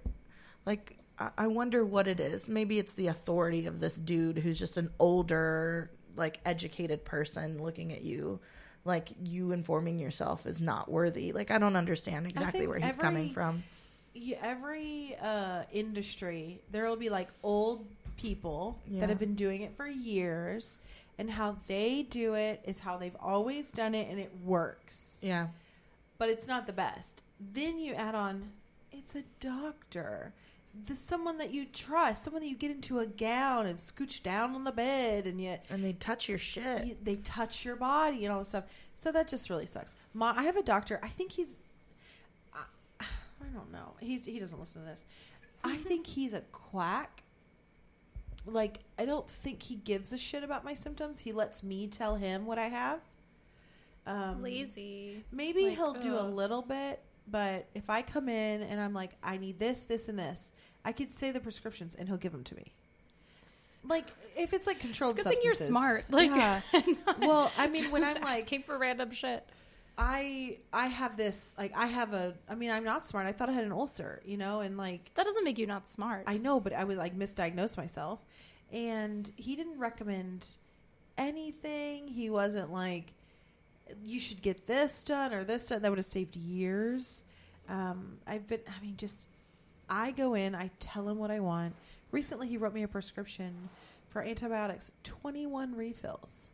like 0.64 0.96
I- 1.18 1.32
i 1.38 1.46
wonder 1.48 1.84
what 1.84 2.06
it 2.06 2.20
is. 2.20 2.48
Maybe 2.48 2.78
it's 2.78 2.94
the 2.94 3.08
authority 3.08 3.66
of 3.66 3.80
this 3.80 3.96
dude 3.98 4.38
who's 4.38 4.60
just 4.60 4.76
an 4.76 4.90
older 5.00 5.90
like 6.14 6.38
educated 6.46 7.04
person 7.04 7.60
looking 7.60 7.92
at 7.92 8.02
you 8.02 8.38
like 8.84 9.08
you 9.24 9.50
informing 9.50 9.98
yourself 9.98 10.46
is 10.46 10.60
not 10.60 10.88
worthy. 10.88 11.32
Like 11.32 11.50
i 11.50 11.58
don't 11.58 11.74
understand 11.74 12.26
exactly 12.28 12.68
where 12.68 12.78
he's 12.78 12.90
every- 12.90 13.02
coming 13.02 13.30
from 13.30 13.64
every 14.40 15.16
uh, 15.20 15.62
industry, 15.72 16.60
there 16.70 16.88
will 16.88 16.96
be 16.96 17.08
like 17.08 17.28
old 17.42 17.86
people 18.16 18.78
Yeah. 18.88 19.00
that 19.00 19.08
have 19.08 19.18
been 19.18 19.34
doing 19.34 19.62
it 19.62 19.76
for 19.76 19.86
years, 19.86 20.76
and 21.18 21.28
how 21.30 21.56
they 21.68 22.02
do 22.04 22.34
it 22.34 22.60
is 22.64 22.78
how 22.80 22.96
they've 22.98 23.16
always 23.20 23.70
done 23.72 23.94
it, 23.96 24.08
and 24.10 24.18
it 24.20 24.32
works. 24.44 25.20
yeah 25.24 25.48
But 26.18 26.30
it's 26.30 26.48
not 26.48 26.66
the 26.66 26.72
best. 26.72 27.22
Then 27.40 27.78
you 27.78 27.94
add 27.94 28.14
on, 28.14 28.50
it's 28.92 29.14
a 29.14 29.22
doctor. 29.40 30.32
The 30.86 30.96
someone 30.96 31.38
that 31.38 31.52
you 31.52 31.64
trust, 31.64 32.24
someone 32.24 32.42
that 32.42 32.48
you 32.48 32.56
get 32.56 32.70
into 32.70 32.98
a 32.98 33.06
gown 33.06 33.66
and 33.66 33.78
scooch 33.78 34.22
down 34.22 34.54
on 34.54 34.64
the 34.64 34.72
bed, 34.72 35.26
and 35.26 35.40
you, 35.40 35.54
and 35.70 35.82
they 35.82 35.94
touch 35.94 36.28
your 36.28 36.38
shit 36.38 36.86
you 36.86 36.96
they 37.02 37.16
touch 37.16 37.64
your 37.64 37.74
body 37.74 38.24
and 38.24 38.32
all 38.32 38.40
this 38.40 38.48
stuff. 38.48 38.64
So 38.94 39.10
that 39.12 39.28
just 39.28 39.48
really 39.48 39.66
sucks. 39.66 39.94
My, 40.14 40.32
I 40.36 40.42
have 40.44 40.56
a 40.56 40.62
doctor. 40.62 41.00
I 41.02 41.08
think 41.08 41.32
he's. 41.32 41.60
I, 42.52 42.64
I 43.00 43.46
don't 43.54 43.72
know. 43.72 43.94
He's 44.00 44.24
he 44.26 44.38
doesn't 44.38 44.58
listen 44.58 44.82
to 44.82 44.88
this. 44.88 45.06
I 45.64 45.76
think 45.88 46.06
he's 46.06 46.34
a 46.34 46.42
quack. 46.52 47.22
Like 48.46 48.80
I 48.98 49.04
don't 49.04 49.28
think 49.28 49.62
he 49.62 49.76
gives 49.76 50.12
a 50.12 50.18
shit 50.18 50.44
about 50.44 50.64
my 50.64 50.74
symptoms. 50.74 51.20
He 51.20 51.32
lets 51.32 51.62
me 51.62 51.86
tell 51.86 52.16
him 52.16 52.44
what 52.46 52.58
I 52.58 52.66
have. 52.66 53.00
Um, 54.08 54.42
Lazy. 54.42 55.22
Maybe 55.30 55.64
Like, 55.64 55.76
he'll 55.76 55.92
do 55.92 56.18
a 56.18 56.22
little 56.22 56.62
bit, 56.62 57.02
but 57.30 57.66
if 57.74 57.90
I 57.90 58.02
come 58.02 58.28
in 58.28 58.62
and 58.62 58.80
I'm 58.80 58.94
like, 58.94 59.12
I 59.22 59.36
need 59.36 59.58
this, 59.58 59.84
this, 59.84 60.08
and 60.08 60.18
this, 60.18 60.52
I 60.84 60.92
could 60.92 61.10
say 61.10 61.30
the 61.30 61.40
prescriptions 61.40 61.94
and 61.94 62.08
he'll 62.08 62.16
give 62.16 62.32
them 62.32 62.42
to 62.44 62.56
me. 62.56 62.72
Like 63.84 64.06
if 64.36 64.52
it's 64.52 64.66
like 64.66 64.80
controlled 64.80 65.18
It's 65.18 65.26
a 65.26 65.28
good 65.28 65.36
thing 65.36 65.44
you're 65.44 65.54
smart. 65.54 66.06
Like, 66.10 66.30
yeah. 66.30 66.60
Well, 67.20 67.52
I 67.56 67.68
mean, 67.68 67.90
when 67.90 68.02
I'm 68.02 68.14
like, 68.22 68.42
asking 68.42 68.62
for 68.62 68.78
random 68.78 69.10
shit. 69.12 69.46
I 69.96 70.58
I 70.72 70.86
have 70.86 71.16
this 71.16 71.54
like 71.58 71.72
I 71.76 71.86
have 71.86 72.14
a 72.14 72.34
I 72.48 72.54
mean 72.54 72.70
I'm 72.70 72.84
not 72.84 73.04
smart. 73.04 73.26
I 73.26 73.32
thought 73.32 73.48
I 73.48 73.52
had 73.52 73.64
an 73.64 73.72
ulcer, 73.72 74.22
you 74.24 74.36
know, 74.36 74.60
and 74.60 74.76
like 74.76 75.10
That 75.14 75.24
doesn't 75.26 75.44
make 75.44 75.58
you 75.58 75.66
not 75.66 75.88
smart. 75.88 76.24
I 76.26 76.38
know, 76.38 76.60
but 76.60 76.72
I 76.72 76.84
was 76.84 76.98
like 76.98 77.18
misdiagnosed 77.18 77.76
myself, 77.76 78.24
and 78.72 79.30
he 79.36 79.56
didn't 79.56 79.78
recommend 79.78 80.46
anything. 81.16 82.06
He 82.08 82.30
wasn't 82.30 82.72
like 82.72 83.12
you 84.02 84.20
should 84.20 84.42
get 84.42 84.66
this 84.66 85.04
done 85.04 85.32
or 85.32 85.44
this 85.44 85.68
done. 85.68 85.82
That 85.82 85.90
would 85.90 85.98
have 85.98 86.06
saved 86.06 86.36
years. 86.36 87.22
Um, 87.68 88.18
I've 88.26 88.46
been. 88.46 88.60
I 88.66 88.82
mean, 88.82 88.96
just 88.96 89.28
I 89.88 90.10
go 90.12 90.34
in. 90.34 90.54
I 90.54 90.70
tell 90.78 91.08
him 91.08 91.18
what 91.18 91.30
I 91.30 91.40
want. 91.40 91.74
Recently, 92.10 92.48
he 92.48 92.56
wrote 92.56 92.74
me 92.74 92.82
a 92.82 92.88
prescription 92.88 93.68
for 94.08 94.22
antibiotics. 94.22 94.90
Twenty 95.04 95.46
one 95.46 95.74
refills. 95.74 96.48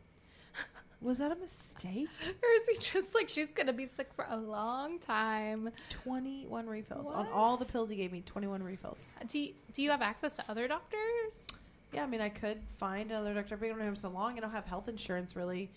Was 1.01 1.19
that 1.19 1.31
a 1.33 1.37
mistake? 1.37 2.09
or 2.43 2.49
is 2.57 2.67
he 2.67 2.77
just 2.81 3.15
like 3.15 3.29
she's 3.29 3.51
gonna 3.51 3.75
be 3.75 3.85
sick 3.85 4.11
for 4.15 4.27
a 4.31 4.37
long 4.39 4.99
time? 4.99 5.69
21 5.91 6.67
refills 6.67 7.11
on 7.11 7.27
all 7.31 7.59
the 7.59 7.67
pills 7.67 7.91
he 7.91 7.97
gave 7.97 8.11
me 8.11 8.23
21 8.25 8.63
refills 8.63 9.11
Do 9.27 9.39
you, 9.39 9.53
do 9.75 9.83
you 9.83 9.91
have 9.91 10.01
access 10.01 10.33
to 10.37 10.45
other 10.49 10.67
doctors? 10.67 11.47
yeah 11.93 12.05
i 12.05 12.07
mean 12.07 12.23
i 12.23 12.31
could 12.31 12.59
find 12.79 13.11
another 13.11 13.35
doctor 13.35 13.55
but 13.57 13.67
i 13.67 13.69
don't 13.69 13.81
have 13.81 13.99
so 13.99 14.09
long 14.09 14.39
i 14.39 14.41
don't 14.41 14.51
have 14.51 14.65
health 14.65 14.89
insurance 14.89 15.37
really 15.37 15.71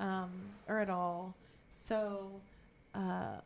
um, 0.00 0.30
or 0.68 0.78
at 0.80 0.90
all 0.90 1.34
so 1.72 2.40
uh, 2.94 3.36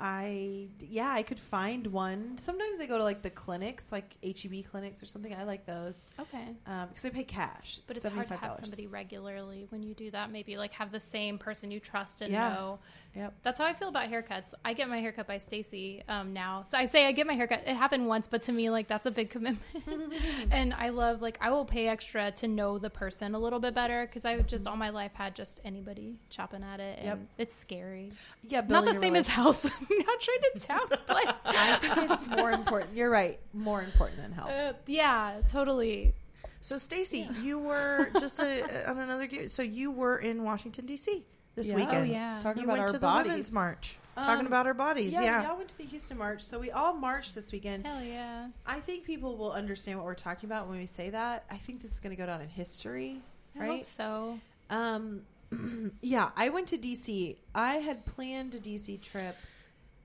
i 0.00 0.66
yeah 0.80 1.10
i 1.12 1.22
could 1.22 1.38
find 1.38 1.86
one 1.88 2.36
sometimes 2.38 2.80
i 2.80 2.86
go 2.86 2.96
to 2.98 3.04
like 3.04 3.20
the 3.22 3.30
clinics 3.30 3.92
like 3.92 4.16
heb 4.24 4.64
clinics 4.68 5.02
or 5.02 5.06
something 5.06 5.34
i 5.34 5.44
like 5.44 5.66
those 5.66 6.08
Okay. 6.18 6.56
because 6.88 7.04
i 7.04 7.10
pay 7.10 7.22
cash 7.22 7.80
But 7.86 7.96
it's 7.96 8.08
hard 8.08 8.26
to 8.28 8.36
have 8.36 8.54
somebody 8.54 8.86
regularly 8.86 9.66
when 9.68 9.82
you 9.82 9.94
do 9.94 10.10
that. 10.12 10.30
Maybe 10.30 10.56
like 10.56 10.72
have 10.72 10.90
the 10.90 11.00
same 11.00 11.38
person 11.38 11.70
you 11.70 11.80
trust 11.80 12.22
and 12.22 12.32
Yeah. 12.32 12.48
know. 12.48 12.78
Yep 13.14 13.34
That's 13.42 13.58
how 13.60 13.66
I 13.66 13.72
feel 13.74 13.88
about 13.88 14.10
haircuts. 14.10 14.54
I 14.64 14.72
get 14.72 14.88
my 14.88 14.98
haircut 15.00 15.26
by 15.26 15.38
Stacy 15.38 16.02
um, 16.08 16.32
now. 16.32 16.62
So 16.64 16.78
I 16.78 16.84
say 16.84 17.06
I 17.06 17.12
get 17.12 17.26
my 17.26 17.34
haircut. 17.34 17.64
It 17.66 17.74
happened 17.74 18.06
once, 18.06 18.28
but 18.28 18.42
to 18.42 18.52
me, 18.52 18.70
like 18.70 18.86
that's 18.88 19.06
a 19.06 19.10
big 19.10 19.30
commitment. 19.30 19.60
and 20.50 20.72
I 20.74 20.90
love 20.90 21.20
like 21.20 21.38
I 21.40 21.50
will 21.50 21.64
pay 21.64 21.88
extra 21.88 22.30
to 22.32 22.48
know 22.48 22.78
the 22.78 22.90
person 22.90 23.34
a 23.34 23.38
little 23.38 23.58
bit 23.60 23.74
better 23.74 24.06
because 24.06 24.24
I've 24.24 24.46
just 24.46 24.66
all 24.66 24.76
my 24.76 24.90
life 24.90 25.12
had 25.14 25.34
just 25.34 25.60
anybody 25.64 26.16
chopping 26.30 26.62
at 26.62 26.80
it, 26.80 26.98
and 26.98 27.06
Yep. 27.06 27.18
it's 27.38 27.56
scary. 27.56 28.12
yeah 28.48 28.62
Not 28.66 28.84
the 28.84 28.94
same 28.94 29.16
as 29.16 29.26
health. 29.28 29.64
I'm 29.90 29.98
not 29.98 30.20
trying 30.20 30.38
to 30.54 30.68
downplay. 30.68 31.34
i 31.46 31.76
think 31.76 32.10
it's 32.12 32.28
more 32.28 32.50
important 32.52 32.96
you're 32.96 33.10
right 33.10 33.38
more 33.52 33.82
important 33.82 34.20
than 34.22 34.32
health 34.32 34.50
Uh, 34.50 34.72
yeah, 34.86 35.40
totally. 35.50 36.14
So, 36.62 36.76
Stacy, 36.76 37.26
you 37.42 37.58
were 37.58 38.10
just 38.20 38.38
a, 38.38 38.88
on 38.90 38.98
another. 38.98 39.48
So, 39.48 39.62
you 39.62 39.90
were 39.90 40.18
in 40.18 40.42
Washington 40.44 40.84
D.C. 40.84 41.24
this 41.62 41.68
Yeah. 41.70 41.76
weekend. 41.76 42.10
Oh, 42.10 42.12
yeah. 42.12 42.38
talking 42.40 42.62
you 42.62 42.68
about 42.68 42.78
went 42.78 42.82
our 42.88 42.92
to 42.94 42.98
bodies 43.00 43.24
the 43.24 43.30
Women's 43.32 43.52
March, 43.52 43.98
Um, 44.16 44.24
talking 44.24 44.46
about 44.46 44.66
our 44.66 44.74
bodies. 44.74 45.12
yeah, 45.12 45.22
Yeah, 45.22 45.48
y'all 45.48 45.56
went 45.56 45.68
to 45.70 45.78
the 45.78 45.84
Houston 45.84 46.16
March, 46.18 46.42
so 46.42 46.58
we 46.58 46.70
all 46.70 46.94
marched 46.94 47.34
this 47.34 47.52
weekend. 47.52 47.86
Hell 47.86 48.02
yeah. 48.02 48.48
I 48.66 48.80
think 48.80 49.04
people 49.04 49.36
will 49.36 49.52
understand 49.52 49.98
what 49.98 50.06
we're 50.06 50.14
talking 50.14 50.48
about 50.48 50.68
when 50.68 50.78
we 50.78 50.86
say 50.86 51.10
that. 51.10 51.44
I 51.50 51.56
think 51.56 51.82
this 51.82 51.92
is 51.92 52.00
going 52.00 52.14
to 52.14 52.20
go 52.20 52.26
down 52.26 52.40
in 52.40 52.48
history, 52.48 53.20
I 53.58 53.66
hope 53.66 53.84
so. 53.86 54.38
Um, 54.70 55.22
yeah, 56.00 56.30
I 56.36 56.48
went 56.48 56.68
to 56.68 56.78
DC. 56.78 57.36
I 57.54 57.74
had 57.74 58.04
planned 58.06 58.54
a 58.54 58.58
DC 58.60 59.00
trip 59.02 59.36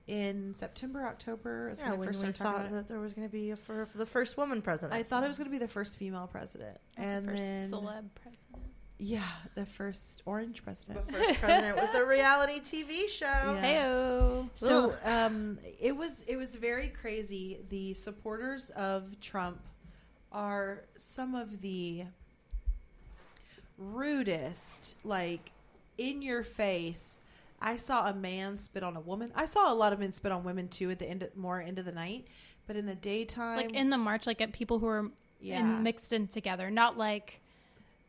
in 0.06 0.54
September, 0.54 1.04
October. 1.04 1.68
Is 1.70 1.80
yeah. 1.80 1.92
when 1.92 2.00
I 2.02 2.04
first 2.06 2.24
we 2.24 2.32
talking 2.32 2.44
thought 2.44 2.60
about 2.66 2.72
that 2.72 2.88
there 2.88 2.98
was 3.00 3.12
going 3.12 3.26
to 3.28 3.32
be 3.32 3.50
a 3.50 3.56
for, 3.56 3.86
for 3.86 3.98
the 3.98 4.06
first 4.06 4.36
woman 4.36 4.62
president. 4.62 4.94
I 4.94 5.02
thought 5.02 5.24
it 5.24 5.28
was 5.28 5.38
going 5.38 5.50
to 5.50 5.52
be 5.52 5.58
the 5.58 5.68
first 5.68 5.98
female 5.98 6.26
president, 6.26 6.78
and 6.96 7.26
the 7.26 7.32
first 7.32 7.42
then 7.44 7.70
celeb 7.70 8.04
president. 8.14 8.45
Yeah, 8.98 9.22
the 9.54 9.66
first 9.66 10.22
orange 10.24 10.62
president. 10.62 11.06
the 11.06 11.12
president. 11.12 11.36
first 11.36 11.40
president 11.40 11.76
with 11.76 11.94
a 11.94 12.06
reality 12.06 12.60
TV 12.60 13.08
show. 13.08 13.26
Yeah. 13.26 13.62
Heyo. 13.62 14.48
So 14.54 14.94
um, 15.04 15.58
it 15.80 15.94
was 15.94 16.22
it 16.22 16.36
was 16.36 16.54
very 16.54 16.88
crazy. 16.88 17.60
The 17.68 17.94
supporters 17.94 18.70
of 18.70 19.20
Trump 19.20 19.60
are 20.32 20.84
some 20.96 21.34
of 21.34 21.60
the 21.60 22.04
rudest, 23.76 24.96
like 25.04 25.52
in 25.98 26.22
your 26.22 26.42
face. 26.42 27.20
I 27.60 27.76
saw 27.76 28.06
a 28.06 28.14
man 28.14 28.56
spit 28.56 28.82
on 28.82 28.96
a 28.96 29.00
woman. 29.00 29.32
I 29.34 29.46
saw 29.46 29.72
a 29.72 29.74
lot 29.74 29.92
of 29.92 29.98
men 29.98 30.12
spit 30.12 30.32
on 30.32 30.44
women 30.44 30.68
too 30.68 30.90
at 30.90 30.98
the 30.98 31.08
end, 31.08 31.22
of, 31.22 31.34
more 31.36 31.60
end 31.60 31.78
of 31.78 31.84
the 31.84 31.92
night. 31.92 32.26
But 32.66 32.76
in 32.76 32.86
the 32.86 32.94
daytime, 32.94 33.56
like 33.56 33.72
in 33.72 33.90
the 33.90 33.98
march, 33.98 34.26
like 34.26 34.40
at 34.40 34.52
people 34.52 34.78
who 34.78 34.86
are 34.86 35.10
yeah, 35.40 35.60
in, 35.60 35.82
mixed 35.82 36.12
in 36.12 36.26
together, 36.26 36.70
not 36.70 36.98
like 36.98 37.40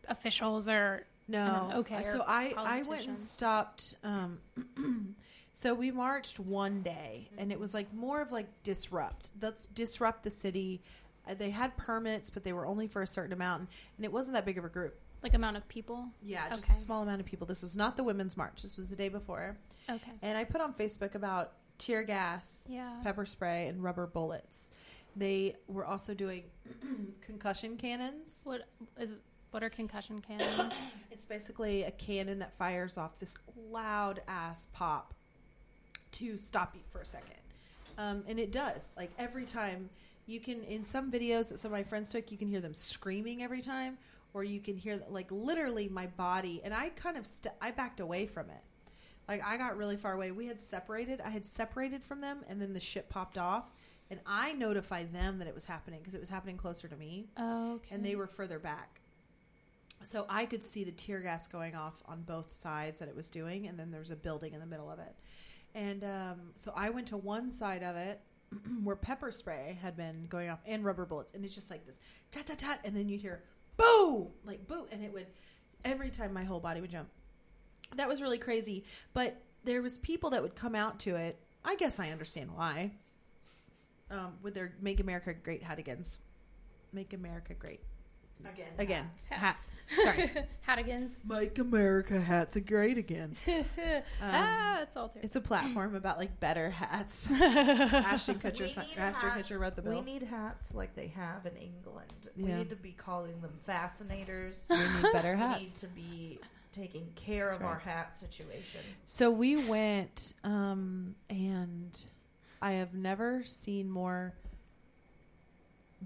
officials 0.08 0.68
or 0.70 1.06
no, 1.28 1.70
Uh, 1.74 1.78
okay, 1.80 2.04
So 2.04 2.24
I 2.26 2.54
I 2.58 2.84
went 2.84 3.06
and 3.08 3.18
stopped. 3.18 3.96
Um, 4.04 4.40
so 5.54 5.74
we 5.74 5.92
marched 5.92 6.40
one 6.40 6.82
day, 6.82 7.30
and 7.38 7.52
it 7.52 7.60
was 7.60 7.74
like 7.74 7.94
more 7.94 8.22
of 8.22 8.32
like 8.32 8.48
disrupt. 8.64 9.32
Let's 9.42 9.68
disrupt 9.68 10.24
the 10.24 10.30
city. 10.30 10.82
Uh, 11.30 11.34
they 11.34 11.50
had 11.50 11.76
permits, 11.76 12.30
but 12.30 12.44
they 12.46 12.54
were 12.54 12.66
only 12.66 12.88
for 12.88 13.02
a 13.02 13.08
certain 13.08 13.34
amount, 13.34 13.68
and 13.98 14.06
it 14.06 14.12
wasn't 14.12 14.36
that 14.36 14.46
big 14.46 14.58
of 14.58 14.64
a 14.66 14.70
group. 14.70 14.98
like 15.24 15.34
amount 15.34 15.58
of 15.58 15.68
people. 15.68 16.08
Yeah, 16.22 16.48
just 16.50 16.66
Okay. 16.70 16.74
a 16.74 16.76
small 16.80 17.02
amount 17.02 17.20
of 17.20 17.26
people. 17.26 17.48
This 17.48 17.64
was 17.64 17.76
not 17.76 17.98
the 17.98 18.04
women's 18.04 18.38
march. 18.38 18.62
This 18.62 18.78
was 18.78 18.88
the 18.90 18.96
day 18.96 19.10
before. 19.10 19.58
Okay. 19.90 20.12
And 20.22 20.38
I 20.38 20.44
put 20.44 20.62
on 20.62 20.74
Facebook 20.76 21.16
about 21.16 21.54
tear 21.80 22.04
gas, 22.04 22.68
Yeah. 22.70 23.00
pepper 23.04 23.26
spray, 23.26 23.68
and 23.68 23.84
rubber 23.84 24.06
bullets. 24.06 24.70
They 25.16 25.56
were 25.68 25.86
also 25.86 26.14
doing 26.14 26.44
concussion 27.22 27.78
cannons. 27.78 28.42
What 28.46 28.68
is 29.00 29.14
what 29.52 29.64
are 29.64 29.70
concussion 29.70 30.22
cannons? 30.22 30.74
It's 31.12 31.26
basically 31.26 31.82
a 31.84 31.90
cannon 31.90 32.38
that 32.40 32.56
fires 32.58 32.96
off 32.96 33.18
this 33.18 33.36
loud 33.72 34.22
ass 34.28 34.68
pop 34.72 35.16
to 36.12 36.38
stop 36.38 36.76
you 36.76 36.82
for 36.92 37.00
a 37.02 37.06
second. 37.08 37.40
Um, 37.98 38.24
and 38.28 38.40
it 38.40 38.52
does. 38.52 38.92
Like 38.96 39.10
every 39.18 39.46
time 39.46 39.90
you 40.28 40.40
can, 40.40 40.62
in 40.66 40.84
some 40.84 41.12
videos 41.12 41.50
that 41.50 41.58
some 41.58 41.70
of 41.70 41.78
my 41.78 41.82
friends 41.84 42.10
took, 42.10 42.32
you 42.32 42.38
can 42.38 42.48
hear 42.48 42.60
them 42.60 42.76
screaming 42.76 43.42
every 43.42 43.62
time, 43.62 43.98
or 44.36 44.44
you 44.44 44.60
can 44.60 44.78
hear 44.78 45.02
like 45.10 45.32
literally 45.32 45.90
my 45.90 46.06
body. 46.06 46.62
And 46.64 46.72
I 46.72 46.90
kind 46.90 47.18
of 47.18 47.26
st- 47.26 47.56
I 47.60 47.72
backed 47.72 48.00
away 48.00 48.28
from 48.28 48.52
it. 48.52 48.62
Like 49.28 49.42
I 49.44 49.58
got 49.58 49.76
really 49.76 49.98
far 49.98 50.14
away. 50.14 50.30
We 50.30 50.46
had 50.46 50.60
separated. 50.60 51.20
I 51.22 51.30
had 51.32 51.48
separated 51.48 52.04
from 52.04 52.20
them, 52.22 52.42
and 52.48 52.62
then 52.62 52.74
the 52.74 52.80
ship 52.80 53.10
popped 53.10 53.40
off. 53.40 53.74
And 54.12 54.20
I 54.28 54.54
notified 54.54 55.12
them 55.14 55.40
that 55.40 55.48
it 55.48 55.56
was 55.56 55.66
happening 55.66 56.00
because 56.00 56.14
it 56.14 56.20
was 56.22 56.30
happening 56.30 56.58
closer 56.58 56.88
to 56.88 56.96
me 56.96 57.26
Oh, 57.38 57.74
okay. 57.76 57.96
and 57.96 58.06
they 58.06 58.16
were 58.16 58.28
further 58.28 58.60
back. 58.60 59.02
So 60.04 60.26
I 60.30 60.46
could 60.46 60.64
see 60.64 60.84
the 60.84 60.92
tear 60.92 61.20
gas 61.22 61.48
going 61.48 61.76
off 61.76 62.02
on 62.06 62.22
both 62.22 62.54
sides 62.54 63.00
that 63.00 63.10
it 63.10 63.16
was 63.16 63.30
doing, 63.30 63.68
and 63.68 63.80
then 63.80 63.92
there 63.92 64.00
was 64.00 64.12
a 64.12 64.16
building 64.16 64.54
in 64.54 64.60
the 64.60 64.66
middle 64.66 64.90
of 64.90 65.00
it. 65.00 65.16
And 65.74 66.04
um, 66.04 66.52
so 66.56 66.72
I 66.76 66.90
went 66.90 67.08
to 67.08 67.18
one 67.18 67.50
side 67.50 67.84
of 67.84 67.96
it 67.96 68.22
where 68.84 68.96
pepper 68.96 69.32
spray 69.32 69.78
had 69.82 69.98
been 69.98 70.26
going 70.30 70.50
off 70.50 70.60
and 70.66 70.86
rubber 70.86 71.06
bullets, 71.06 71.34
and 71.34 71.44
it's 71.44 71.56
just 71.56 71.70
like 71.72 71.86
this 71.86 72.00
tat 72.32 72.48
tat 72.48 72.60
tat, 72.60 72.80
and 72.84 72.96
then 72.96 73.10
you'd 73.10 73.22
hear 73.22 73.44
boo, 73.76 74.32
like 74.46 74.68
boo, 74.68 74.88
and 74.92 75.04
it 75.04 75.12
would 75.14 75.28
every 75.84 76.10
time 76.10 76.34
my 76.34 76.44
whole 76.44 76.60
body 76.60 76.82
would 76.82 76.92
jump. 76.92 77.10
That 77.96 78.08
was 78.08 78.22
really 78.22 78.38
crazy, 78.38 78.84
but 79.14 79.42
there 79.64 79.82
was 79.82 79.98
people 79.98 80.30
that 80.32 80.42
would 80.42 80.56
come 80.56 80.76
out 80.76 81.00
to 81.02 81.16
it. 81.16 81.40
I 81.64 81.76
guess 81.76 82.00
I 82.00 82.10
understand 82.10 82.52
why. 82.56 82.92
Um, 84.10 84.34
with 84.42 84.54
their 84.54 84.74
"Make 84.82 85.00
America 85.00 85.34
Great" 85.34 85.64
Hattigans, 85.64 86.20
"Make 86.94 87.14
America 87.14 87.54
Great" 87.54 87.82
Again. 88.42 88.68
again. 88.78 89.10
Hats. 89.30 89.30
Hats. 89.30 89.72
Sorry. 90.04 90.32
Hattigans. 90.68 91.20
Make 91.28 91.58
America 91.58 92.20
hats 92.20 92.56
are 92.56 92.62
great 92.62 92.98
again. 92.98 93.36
ah, 94.22 94.82
it's 94.82 94.96
all 94.96 95.10
too. 95.10 95.20
It's 95.24 95.36
a 95.36 95.42
platform 95.42 95.96
about 95.96 96.18
like 96.18 96.40
better 96.40 96.70
hats. 96.70 97.28
Ashton 97.32 98.36
Kutcher, 98.36 98.62
We 98.62 98.70
si- 98.70 98.80
need 98.82 98.98
Ashton 98.98 99.30
Kutcher 99.30 99.60
wrote 99.60 99.76
the 99.76 99.82
bill. 99.82 99.96
We 99.96 100.02
need 100.02 100.24
hats 100.24 100.74
like 100.76 100.96
they 100.96 101.08
have 101.08 101.46
in 101.46 101.56
England. 101.58 102.30
We 102.36 102.44
need 102.46 102.70
to 102.70 102.76
be 102.76 102.92
calling 102.92 103.42
them 103.42 103.54
fascinators. 103.66 104.68
We 104.70 104.78
need 104.78 105.14
better 105.14 105.36
hats. 105.36 105.60
we 105.60 105.64
need 105.64 105.72
to 105.72 105.88
be 105.88 106.40
taking 106.72 107.08
care 107.16 107.46
That's 107.50 107.56
of 107.56 107.64
our 107.64 107.80
hat 107.80 108.16
situation. 108.16 108.82
So 109.08 109.32
we 109.32 109.56
went, 109.68 110.34
um, 110.44 111.16
and 111.30 112.00
I 112.62 112.74
have 112.74 112.94
never 112.94 113.42
seen 113.44 113.90
more 113.90 114.34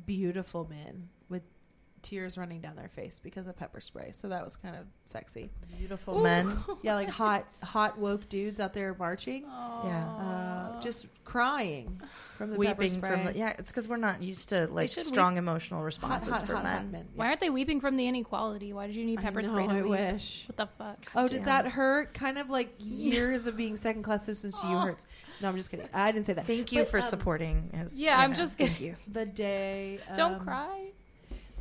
beautiful 0.06 0.68
men 0.70 1.10
with 1.20 1.21
tears 2.02 2.38
running 2.38 2.62
down 2.62 2.76
their 2.76 2.88
face 2.90 3.20
because 3.20 3.48
of 3.48 3.56
pepper 3.58 3.80
spray. 3.82 4.12
So 4.12 4.28
that 4.30 4.44
was 4.44 4.56
kind 4.56 4.76
of 4.76 4.86
sexy. 5.06 5.50
Beautiful 5.78 6.20
Ooh. 6.20 6.24
men. 6.24 6.58
Yeah, 6.84 6.96
like 6.96 7.10
hot, 7.10 7.46
hot 7.64 7.98
woke 8.00 8.28
dudes 8.30 8.60
out 8.60 8.74
there 8.74 8.96
marching, 8.98 9.44
Yeah. 9.44 10.08
uh, 10.18 10.82
just 10.82 11.06
crying 11.26 12.02
from 12.38 12.50
the 12.52 12.58
pepper 12.58 12.82
weeping 12.82 12.98
spray. 12.98 13.10
from 13.12 13.26
the 13.26 13.38
yeah. 13.38 13.54
It's 13.60 13.72
because 13.72 13.88
we're 13.88 13.98
not 13.98 14.24
used 14.24 14.50
to 14.50 14.68
like 14.68 14.90
should 14.90 15.06
strong 15.06 15.38
emotional 15.38 15.84
responses 15.84 16.32
hot, 16.32 16.48
for 16.48 16.56
hot, 16.56 16.64
men. 16.64 16.74
hot 16.78 16.92
men. 16.92 17.08
Why 17.16 17.28
aren't 17.28 17.40
they 17.40 17.50
weeping 17.52 17.80
from 17.82 17.96
the 17.98 18.08
inequality? 18.08 18.74
Why 18.74 18.88
did 18.88 18.96
you 18.96 19.06
need 19.06 19.20
I 19.20 19.24
pepper 19.24 19.42
know, 19.42 19.50
spray 19.50 19.68
to 19.68 19.74
I 19.74 19.82
weep? 19.82 19.92
wish. 19.92 20.46
What 20.48 20.58
the 20.58 20.68
fuck? 20.78 20.98
Oh, 21.16 21.28
does 21.28 21.44
that 21.44 21.68
hurt? 21.68 22.14
Kind 22.14 22.38
of 22.40 22.50
like 22.50 22.74
years 22.80 23.46
of 23.48 23.56
being 23.58 23.76
second 23.76 24.04
class 24.04 24.26
citizens 24.26 24.60
to 24.62 24.68
you 24.68 24.78
hurts. 24.78 25.06
No, 25.42 25.50
I'm 25.50 25.58
just 25.58 25.70
kidding. 25.72 25.88
I 25.94 26.12
didn't 26.12 26.26
say 26.26 26.34
that. 26.34 26.48
Thank 26.48 26.72
you 26.72 26.82
But, 26.82 26.90
for 26.90 27.00
um, 27.00 27.06
supporting. 27.06 27.70
His, 27.74 28.00
Yeah, 28.00 28.20
I'm 28.20 28.32
know, 28.32 28.36
just 28.38 28.58
thank 28.58 28.72
kidding. 28.72 28.88
you. 28.90 28.96
The 29.12 29.26
day. 29.26 30.00
Don't 30.16 30.34
um, 30.36 30.40
cry. 30.40 30.92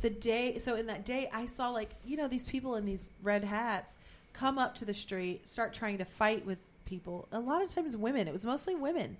The 0.01 0.09
day. 0.09 0.57
So 0.57 0.75
in 0.75 0.87
that 0.87 1.05
day, 1.05 1.29
I 1.31 1.45
saw 1.45 1.69
like 1.69 1.91
you 2.05 2.17
know 2.17 2.27
these 2.27 2.45
people 2.45 2.75
in 2.75 2.85
these 2.85 3.13
red 3.21 3.43
hats 3.43 3.95
come 4.33 4.57
up 4.57 4.75
to 4.75 4.85
the 4.85 4.93
street, 4.93 5.47
start 5.47 5.73
trying 5.73 5.97
to 5.99 6.05
fight 6.05 6.45
with 6.45 6.57
people. 6.85 7.27
A 7.31 7.39
lot 7.39 7.63
of 7.63 7.73
times, 7.73 7.95
women. 7.95 8.27
It 8.27 8.31
was 8.31 8.45
mostly 8.45 8.75
women, 8.75 9.17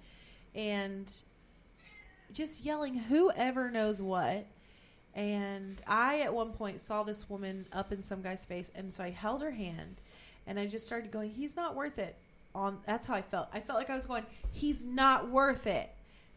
and 0.55 1.11
just 2.33 2.65
yelling 2.65 2.95
whoever 2.95 3.69
knows 3.69 4.01
what. 4.01 4.45
And 5.13 5.81
I, 5.85 6.21
at 6.21 6.33
one 6.33 6.51
point, 6.51 6.79
saw 6.79 7.03
this 7.03 7.29
woman 7.29 7.65
up 7.73 7.91
in 7.91 8.01
some 8.01 8.21
guy's 8.21 8.45
face, 8.45 8.71
and 8.75 8.93
so 8.93 9.03
I 9.03 9.09
held 9.09 9.41
her 9.41 9.51
hand, 9.51 10.01
and 10.47 10.57
I 10.59 10.65
just 10.65 10.85
started 10.85 11.11
going, 11.11 11.31
"He's 11.31 11.55
not 11.55 11.75
worth 11.75 11.99
it." 11.99 12.15
On 12.55 12.79
that's 12.85 13.07
how 13.07 13.13
I 13.13 13.21
felt. 13.21 13.49
I 13.53 13.59
felt 13.59 13.77
like 13.77 13.89
I 13.89 13.95
was 13.95 14.05
going, 14.05 14.25
"He's 14.51 14.83
not 14.85 15.29
worth 15.29 15.67
it." 15.67 15.91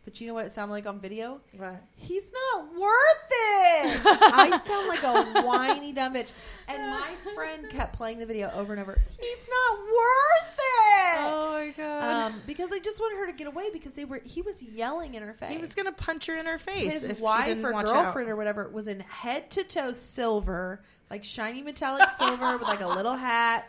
But 0.05 0.21
you 0.21 0.27
know 0.27 0.35
what 0.35 0.45
it 0.45 0.53
sounded 0.53 0.73
like 0.73 0.87
on 0.87 1.01
video? 1.01 1.41
What? 1.57 1.83
He's 1.97 2.31
not 2.31 2.79
worth 2.79 3.31
it. 3.31 4.03
I 4.05 4.59
sound 4.59 4.89
like 4.89 5.03
a 5.03 5.43
whiny 5.43 5.93
dumb 5.93 6.15
bitch. 6.15 6.33
And 6.69 6.91
my 6.91 7.11
friend 7.35 7.69
kept 7.71 7.97
playing 7.97 8.19
the 8.19 8.27
video 8.27 8.51
over 8.55 8.75
and 8.75 8.83
over. 8.83 8.99
He's 9.19 9.49
not 9.49 9.79
worth 9.79 10.59
it. 10.59 11.19
Oh 11.21 11.51
my 11.53 11.75
god. 11.75 12.33
Um, 12.33 12.43
because 12.47 12.71
I 12.73 12.81
just 12.81 13.01
wanted 13.01 13.19
her 13.19 13.27
to 13.27 13.33
get 13.33 13.47
away 13.47 13.71
because 13.73 13.95
they 13.95 14.05
were 14.05 14.21
he 14.25 14.43
was 14.43 14.63
yelling 14.63 15.15
in 15.15 15.23
her 15.23 15.33
face. 15.33 15.51
He 15.51 15.59
was 15.59 15.75
gonna 15.75 15.93
punch 15.93 16.27
her 16.27 16.35
in 16.35 16.45
her 16.47 16.59
face. 16.59 17.05
his 17.07 17.19
wife 17.19 17.57
or 17.65 17.73
girlfriend 17.73 18.29
out. 18.29 18.33
or 18.33 18.37
whatever 18.37 18.69
was 18.69 18.87
in 18.87 19.01
head 19.01 19.51
to 19.53 19.65
toe 19.65 19.93
silver, 19.93 20.83
like 21.11 21.25
shiny 21.25 21.63
metallic 21.63 22.09
silver 22.19 22.59
with 22.59 22.63
like 22.63 22.83
a 22.83 22.89
little 22.89 23.17
hat 23.17 23.67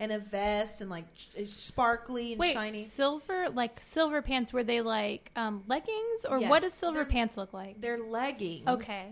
and 0.00 0.10
a 0.12 0.18
vest 0.18 0.80
and 0.80 0.90
like 0.90 1.04
sparkly 1.46 2.32
and 2.32 2.40
Wait, 2.40 2.54
shiny. 2.54 2.84
silver 2.84 3.48
like 3.50 3.82
silver 3.82 4.22
pants 4.22 4.52
were 4.52 4.64
they 4.64 4.80
like 4.80 5.30
um, 5.36 5.62
leggings 5.68 6.26
or 6.28 6.38
Yes, 6.40 6.50
what 6.50 6.62
does 6.62 6.72
silver 6.72 6.98
they're- 7.00 7.04
pants 7.06 7.36
look 7.36 7.52
like? 7.52 7.80
They're 7.80 7.98
leggings. 8.02 8.66
Okay. 8.66 9.06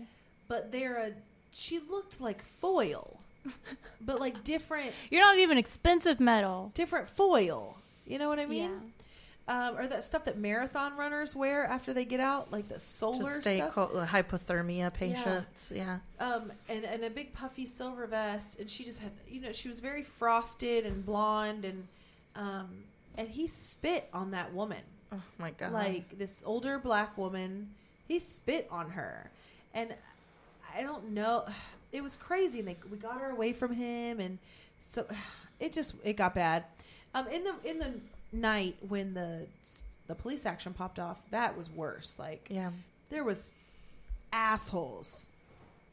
but 0.47 0.71
they're 0.71 0.97
a 0.97 1.11
she 1.51 1.79
looked 1.89 2.19
like 2.19 2.43
foil 2.43 3.19
but 4.01 4.19
like 4.19 4.43
different 4.43 4.91
You're 5.09 5.21
not 5.21 5.37
even 5.37 5.57
expensive 5.57 6.19
metal. 6.19 6.71
different 6.73 7.09
foil 7.09 7.77
you 8.07 8.17
know 8.19 8.27
what 8.29 8.39
i 8.39 8.45
mean 8.45 8.63
Yeah. 8.71 9.02
Um, 9.47 9.77
or 9.77 9.87
that 9.87 10.03
stuff 10.03 10.23
that 10.25 10.37
marathon 10.37 10.95
runners 10.95 11.35
wear 11.35 11.65
after 11.65 11.93
they 11.93 12.05
get 12.05 12.19
out 12.21 12.51
like 12.51 12.67
the 12.69 12.79
solar 12.79 13.31
to 13.31 13.37
stay 13.41 13.57
stuff 13.57 13.73
cold, 13.73 13.91
hypothermia 14.07 14.93
patients. 14.93 15.71
Yeah. 15.73 15.99
um, 16.19 16.51
and, 16.69 16.85
and 16.85 17.03
a 17.03 17.09
big 17.09 17.33
puffy 17.33 17.65
silver 17.65 18.07
vest 18.07 18.59
and 18.59 18.69
she 18.69 18.83
just 18.85 18.99
had 18.99 19.11
you 19.29 19.41
know 19.41 19.51
she 19.51 19.67
was 19.67 19.79
very 19.81 20.03
frosted 20.03 20.85
and 20.85 21.05
blonde 21.05 21.65
and 21.65 21.87
um, 22.35 22.69
and 23.17 23.27
he 23.27 23.47
spit 23.47 24.07
on 24.13 24.31
that 24.31 24.53
woman 24.53 24.81
Oh 25.11 25.21
my 25.37 25.51
god. 25.51 25.71
like 25.73 26.17
this 26.17 26.41
older 26.45 26.79
black 26.79 27.17
woman 27.17 27.69
he 28.07 28.19
spit 28.19 28.67
on 28.71 28.89
her 28.91 29.29
and 29.73 29.93
i 30.75 30.81
don't 30.81 31.11
know 31.11 31.45
it 31.91 32.01
was 32.01 32.15
crazy 32.15 32.59
and 32.59 32.67
they, 32.67 32.77
we 32.91 32.97
got 32.97 33.19
her 33.21 33.29
away 33.29 33.53
from 33.53 33.73
him 33.73 34.19
and 34.19 34.39
so 34.79 35.05
it 35.59 35.71
just 35.73 35.93
it 36.03 36.13
got 36.13 36.33
bad 36.33 36.63
um 37.13 37.27
in 37.27 37.43
the 37.43 37.53
in 37.63 37.77
the 37.77 37.91
night 38.33 38.75
when 38.87 39.13
the 39.13 39.47
the 40.07 40.15
police 40.15 40.45
action 40.45 40.73
popped 40.73 40.99
off 40.99 41.19
that 41.31 41.57
was 41.57 41.69
worse. 41.69 42.17
Like 42.19 42.47
yeah. 42.49 42.71
there 43.09 43.23
was 43.23 43.55
assholes. 44.31 45.29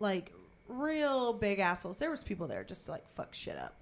Like 0.01 0.33
real 0.69 1.33
big 1.33 1.59
assholes. 1.59 1.99
There 1.99 2.11
was 2.11 2.25
people 2.25 2.49
there 2.49 2.65
just 2.65 2.87
to 2.87 2.93
like 2.93 3.07
fuck 3.15 3.35
shit 3.35 3.57
up. 3.57 3.75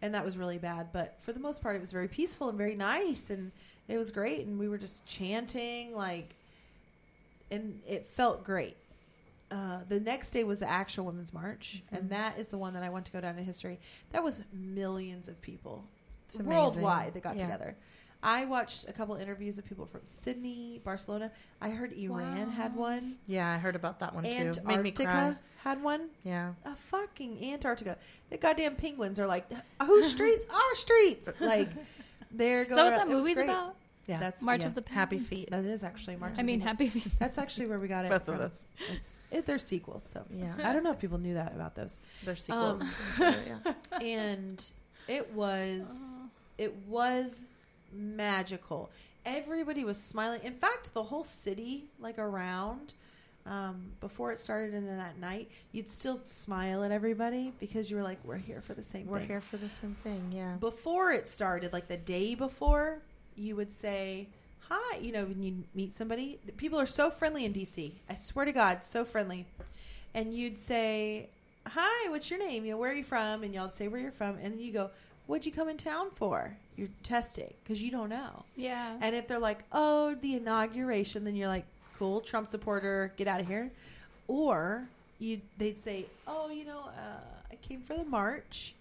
And 0.00 0.14
that 0.14 0.24
was 0.24 0.36
really 0.38 0.58
bad. 0.58 0.88
But 0.92 1.16
for 1.20 1.32
the 1.32 1.40
most 1.40 1.60
part 1.62 1.76
it 1.76 1.80
was 1.80 1.92
very 1.92 2.08
peaceful 2.08 2.48
and 2.48 2.56
very 2.56 2.76
nice. 2.76 3.30
And 3.30 3.50
it 3.88 3.98
was 3.98 4.10
great. 4.10 4.46
And 4.46 4.58
we 4.58 4.68
were 4.68 4.78
just 4.78 5.04
chanting 5.06 5.94
like 5.94 6.34
and 7.50 7.80
it 7.86 8.06
felt 8.06 8.44
great. 8.44 8.76
Uh, 9.50 9.78
the 9.88 9.98
next 9.98 10.30
day 10.32 10.44
was 10.44 10.58
the 10.58 10.70
actual 10.70 11.06
women's 11.06 11.32
march. 11.32 11.82
Mhm. 11.90 11.98
and 11.98 12.10
that 12.10 12.38
is 12.38 12.50
the 12.50 12.58
one 12.58 12.74
that 12.74 12.82
i 12.82 12.90
want 12.90 13.06
to 13.06 13.12
go 13.12 13.20
down 13.20 13.38
in 13.38 13.44
history. 13.44 13.80
That 14.12 14.22
was 14.22 14.42
millions 14.52 15.28
of 15.28 15.40
people. 15.40 15.84
Worldwide 16.36 17.14
that 17.14 17.22
got 17.22 17.36
Yeah. 17.36 17.42
together. 17.42 17.76
I 18.20 18.46
watched 18.46 18.88
a 18.88 18.92
couple 18.92 19.14
interviews 19.14 19.58
of 19.58 19.64
people 19.64 19.86
from 19.86 20.00
Sydney, 20.04 20.80
Barcelona. 20.82 21.30
I 21.60 21.70
heard 21.70 21.92
Iran 21.92 22.50
had 22.50 22.74
one. 22.74 23.16
Yeah, 23.26 23.48
I 23.48 23.58
heard 23.58 23.76
about 23.76 24.00
that 24.00 24.12
one 24.14 24.24
too. 24.24 24.52
Made 24.64 24.80
me 24.80 24.90
cry. 24.90 25.04
Antarctica 25.06 25.40
had 25.62 25.82
one. 25.82 26.08
Yeah. 26.24 26.54
A 26.64 26.74
fucking 26.74 27.52
Antarctica. 27.52 27.96
The 28.30 28.38
goddamn 28.38 28.74
penguins 28.74 29.20
are 29.20 29.26
like, 29.26 29.44
whose 29.84 30.10
streets? 30.10 30.46
Our 30.52 30.74
streets. 30.74 31.28
Like, 31.38 31.70
they're 32.32 32.62
Is 32.62 32.68
going. 32.68 32.76
that 32.76 32.90
what 32.90 32.96
that 32.98 33.08
movie's 33.08 33.38
about? 33.38 33.76
Yeah. 34.08 34.18
That's 34.18 34.42
March 34.42 34.62
yeah. 34.62 34.66
of 34.68 34.74
the 34.74 34.82
Happy 34.90 35.16
Penguins? 35.18 35.28
Feet. 35.28 35.50
That 35.50 35.64
is 35.64 35.84
actually 35.84 36.16
March. 36.16 36.30
I 36.30 36.32
of 36.32 36.36
the 36.38 36.42
mean. 36.44 36.60
Happy 36.60 36.88
Feet. 36.88 37.06
That's 37.20 37.38
actually 37.38 37.68
where 37.68 37.78
we 37.78 37.86
got 37.88 38.04
it. 38.04 38.08
Both 38.08 38.22
of 38.22 38.34
from. 38.34 38.38
those. 38.38 38.66
It's 38.90 39.22
it, 39.30 39.46
they're 39.46 39.58
sequels, 39.58 40.02
so 40.02 40.24
Yeah. 40.34 40.54
I 40.64 40.72
don't 40.72 40.82
know 40.82 40.90
if 40.92 40.98
people 40.98 41.18
knew 41.18 41.34
that 41.34 41.54
about 41.54 41.74
those. 41.76 42.00
They're 42.24 42.34
sequels. 42.34 42.82
Um, 42.82 42.90
sure, 43.16 43.34
yeah. 43.46 43.72
And 44.00 44.70
it 45.08 45.32
was 45.32 46.16
Oh. 46.18 46.30
it 46.58 46.74
was 46.86 47.42
magical. 47.92 48.90
Everybody 49.24 49.84
was 49.84 50.00
smiling. 50.00 50.40
In 50.44 50.54
fact, 50.54 50.94
the 50.94 51.02
whole 51.02 51.24
city, 51.24 51.84
like 51.98 52.18
around, 52.18 52.94
um, 53.46 53.92
before 54.00 54.32
it 54.32 54.40
started, 54.40 54.74
and 54.74 54.86
then 54.88 54.98
that 54.98 55.18
night, 55.18 55.50
you'd 55.72 55.88
still 55.90 56.20
smile 56.24 56.84
at 56.84 56.90
everybody 56.90 57.52
because 57.58 57.90
you 57.90 57.96
were 57.96 58.02
like, 58.02 58.18
"We're 58.24 58.36
here 58.36 58.60
for 58.60 58.74
the 58.74 58.82
same 58.82 59.02
thing. 59.02 59.10
We're 59.10 59.18
thing." 59.20 59.28
here 59.28 59.40
for 59.40 59.56
the 59.56 59.68
same 59.68 59.94
thing. 59.94 60.32
Yeah. 60.34 60.54
before 60.56 61.12
it 61.12 61.28
started, 61.28 61.72
like 61.72 61.88
the 61.88 61.96
day 61.96 62.34
before, 62.34 63.00
you 63.36 63.56
would 63.56 63.72
say 63.72 64.28
hi. 64.60 64.98
You 64.98 65.12
know, 65.12 65.24
when 65.24 65.42
you 65.42 65.64
meet 65.74 65.94
somebody, 65.94 66.38
people 66.56 66.78
are 66.78 66.86
so 66.86 67.10
friendly 67.10 67.44
in 67.44 67.52
DC. 67.52 67.92
I 68.08 68.14
swear 68.16 68.44
to 68.44 68.52
God, 68.52 68.84
so 68.84 69.04
friendly. 69.04 69.46
And 70.14 70.32
you'd 70.34 70.58
say, 70.58 71.28
"Hi, 71.68 72.10
what's 72.10 72.30
your 72.30 72.38
name? 72.38 72.64
You 72.64 72.72
know, 72.72 72.78
where 72.78 72.90
are 72.90 72.94
you 72.94 73.04
from?" 73.04 73.42
And 73.42 73.54
y'all 73.54 73.70
say 73.70 73.88
where 73.88 74.00
you're 74.00 74.12
from, 74.12 74.36
and 74.36 74.54
then 74.54 74.60
you 74.60 74.72
go, 74.72 74.90
"What'd 75.26 75.46
you 75.46 75.52
come 75.52 75.68
in 75.68 75.76
town 75.76 76.10
for?" 76.14 76.56
You're 76.76 76.88
testing 77.02 77.52
because 77.62 77.82
you 77.82 77.90
don't 77.90 78.08
know. 78.08 78.44
Yeah. 78.56 78.96
And 79.00 79.14
if 79.14 79.26
they're 79.28 79.38
like, 79.38 79.64
"Oh, 79.72 80.14
the 80.16 80.34
inauguration," 80.36 81.24
then 81.24 81.36
you're 81.36 81.48
like, 81.48 81.66
"Cool, 81.98 82.20
Trump 82.20 82.46
supporter, 82.46 83.12
get 83.16 83.26
out 83.28 83.40
of 83.40 83.46
here." 83.46 83.70
Or 84.26 84.88
you, 85.18 85.40
they'd 85.58 85.78
say, 85.78 86.06
"Oh, 86.26 86.50
you 86.50 86.64
know, 86.64 86.80
uh, 86.80 87.20
I 87.50 87.56
came 87.56 87.82
for 87.82 87.96
the 87.96 88.04
march," 88.04 88.74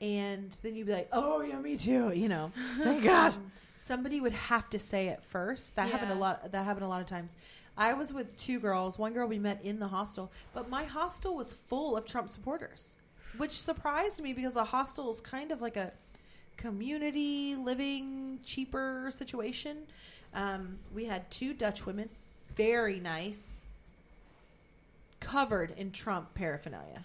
and 0.00 0.50
then 0.62 0.74
you'd 0.76 0.86
be 0.86 0.92
like, 0.92 1.08
"Oh, 1.12 1.40
yeah, 1.42 1.58
me 1.58 1.76
too." 1.76 2.12
You 2.12 2.28
know, 2.28 2.52
Thank 2.82 3.04
God. 3.04 3.32
Um, 3.34 3.52
somebody 3.78 4.20
would 4.20 4.32
have 4.32 4.68
to 4.70 4.78
say 4.78 5.08
it 5.08 5.22
first. 5.24 5.76
That 5.76 5.88
happened 5.88 6.12
a 6.12 6.16
lot. 6.16 6.52
That 6.52 6.64
happened 6.64 6.84
a 6.84 6.88
lot 6.88 7.00
of 7.00 7.06
times. 7.06 7.36
I 7.78 7.94
was 7.94 8.12
with 8.12 8.36
two 8.36 8.58
girls. 8.58 8.98
One 8.98 9.12
girl 9.12 9.28
we 9.28 9.38
met 9.38 9.60
in 9.64 9.78
the 9.78 9.86
hostel, 9.86 10.32
but 10.52 10.68
my 10.68 10.82
hostel 10.82 11.36
was 11.36 11.52
full 11.52 11.96
of 11.96 12.04
Trump 12.06 12.28
supporters, 12.28 12.96
which 13.36 13.52
surprised 13.52 14.20
me 14.20 14.32
because 14.32 14.56
a 14.56 14.64
hostel 14.64 15.08
is 15.10 15.20
kind 15.20 15.52
of 15.52 15.62
like 15.62 15.76
a 15.76 15.92
community 16.56 17.54
living 17.54 18.40
cheaper 18.44 19.10
situation. 19.12 19.78
Um, 20.34 20.78
we 20.92 21.04
had 21.04 21.30
two 21.30 21.54
Dutch 21.54 21.86
women, 21.86 22.08
very 22.56 22.98
nice, 22.98 23.60
covered 25.20 25.72
in 25.76 25.92
Trump 25.92 26.34
paraphernalia. 26.34 27.04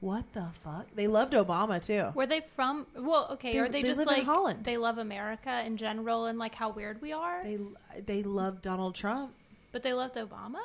What 0.00 0.32
the 0.32 0.46
fuck? 0.62 0.86
They 0.94 1.06
loved 1.08 1.32
Obama 1.32 1.84
too. 1.84 2.12
Were 2.14 2.26
they 2.26 2.42
from? 2.54 2.86
Well, 2.96 3.28
okay. 3.32 3.54
They- 3.54 3.58
are 3.58 3.68
they, 3.68 3.82
they 3.82 3.88
just 3.88 4.06
like 4.06 4.22
Holland. 4.24 4.62
they 4.62 4.76
love 4.76 4.98
America 4.98 5.62
in 5.64 5.76
general 5.76 6.26
and 6.26 6.38
like 6.38 6.54
how 6.54 6.70
weird 6.70 7.00
we 7.02 7.12
are? 7.12 7.42
They 7.42 7.58
they 8.04 8.22
loved 8.22 8.62
Donald 8.62 8.94
Trump. 8.94 9.32
But 9.74 9.82
they 9.82 9.92
loved 9.92 10.14
Obama. 10.14 10.62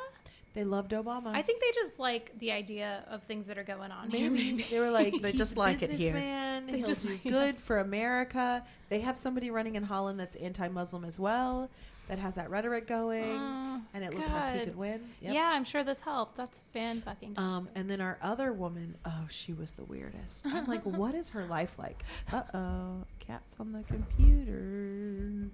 They 0.53 0.63
loved 0.63 0.91
Obama. 0.91 1.27
I 1.33 1.41
think 1.41 1.61
they 1.61 1.71
just 1.73 1.99
like 1.99 2.37
the 2.39 2.51
idea 2.51 3.03
of 3.09 3.23
things 3.23 3.47
that 3.47 3.57
are 3.57 3.63
going 3.63 3.91
on 3.91 4.09
here. 4.11 4.29
Maybe 4.31 4.51
Maybe. 4.51 4.63
they 4.69 4.79
were 4.79 4.91
like 4.91 5.19
They 5.21 5.31
just 5.43 5.57
like 5.57 5.81
it 5.81 5.89
here." 5.91 6.13
They 6.13 6.77
He'll 6.77 6.87
just 6.87 7.01
do 7.03 7.09
like- 7.09 7.23
good 7.23 7.57
for 7.57 7.79
America. 7.79 8.63
They 8.89 9.01
have 9.01 9.17
somebody 9.17 9.49
running 9.51 9.75
in 9.75 9.83
Holland 9.83 10.19
that's 10.19 10.35
anti-Muslim 10.35 11.05
as 11.05 11.19
well, 11.19 11.69
that 12.07 12.19
has 12.19 12.35
that 12.35 12.49
rhetoric 12.51 12.87
going, 12.87 13.23
Mm, 13.37 13.81
and 13.93 14.03
it 14.03 14.13
looks 14.15 14.31
like 14.31 14.59
he 14.59 14.65
could 14.65 14.75
win. 14.75 15.01
Yep. 15.21 15.33
Yeah, 15.33 15.49
I'm 15.53 15.63
sure 15.63 15.83
this 15.83 16.01
helped. 16.01 16.35
That's 16.35 16.61
fan 16.73 17.01
fucking. 17.01 17.33
Um, 17.37 17.67
and 17.75 17.89
then 17.89 18.01
our 18.01 18.17
other 18.21 18.51
woman, 18.53 18.95
oh, 19.05 19.27
she 19.29 19.53
was 19.53 19.73
the 19.73 19.85
weirdest. 19.85 20.45
I'm 20.47 20.65
like, 20.65 20.83
what 21.01 21.13
is 21.15 21.29
her 21.29 21.45
life 21.45 21.77
like? 21.79 22.03
Uh 22.31 22.41
oh, 22.53 23.03
cat's 23.19 23.55
on 23.59 23.71
the 23.71 23.83
computer. 23.83 25.49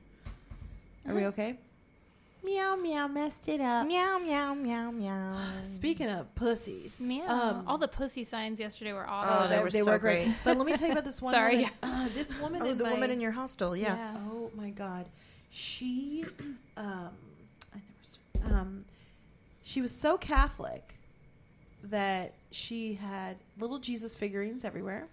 Are 1.08 1.14
we 1.14 1.26
okay? 1.32 1.58
Meow 2.46 2.76
meow, 2.76 3.08
messed 3.08 3.50
it 3.50 3.60
up. 3.60 3.88
Meow 3.88 4.20
meow 4.20 4.54
meow 4.54 4.92
meow. 4.92 5.38
Speaking 5.64 6.10
of 6.10 6.34
pussies, 6.36 7.00
Meow. 7.00 7.28
um, 7.28 7.64
All 7.68 7.78
the 7.78 7.88
pussy 7.88 8.24
signs 8.24 8.60
yesterday 8.60 8.94
were 8.94 9.06
Oh, 9.08 9.12
awesome. 9.12 9.50
they 9.50 9.64
were 9.64 9.72
so 9.72 9.98
great. 9.98 10.28
But 10.44 10.58
let 10.58 10.66
me 10.68 10.74
tell 10.78 10.88
you 10.88 10.92
about 10.94 11.06
this 11.06 11.22
one. 11.22 11.34
Sorry, 11.34 11.56
woman. 11.58 11.72
Uh, 11.84 12.08
this 12.14 12.40
woman. 12.40 12.62
Oh, 12.62 12.66
in 12.70 12.78
the 12.78 12.84
my, 12.84 12.92
woman 12.94 13.10
in 13.12 13.20
your 13.20 13.32
hostel. 13.32 13.76
Yeah. 13.76 13.96
Yeah. 13.96 14.18
Oh 14.30 14.52
my 14.56 14.70
god, 14.70 15.06
she, 15.50 16.26
um, 16.78 17.10
I 17.74 17.80
never, 18.44 18.56
um, 18.56 18.86
she 19.64 19.82
was 19.82 19.92
so 19.92 20.18
Catholic 20.18 20.94
that 21.84 22.34
she 22.52 22.94
had 22.96 23.38
little 23.60 23.80
Jesus 23.80 24.16
figurines 24.16 24.64
everywhere. 24.64 25.08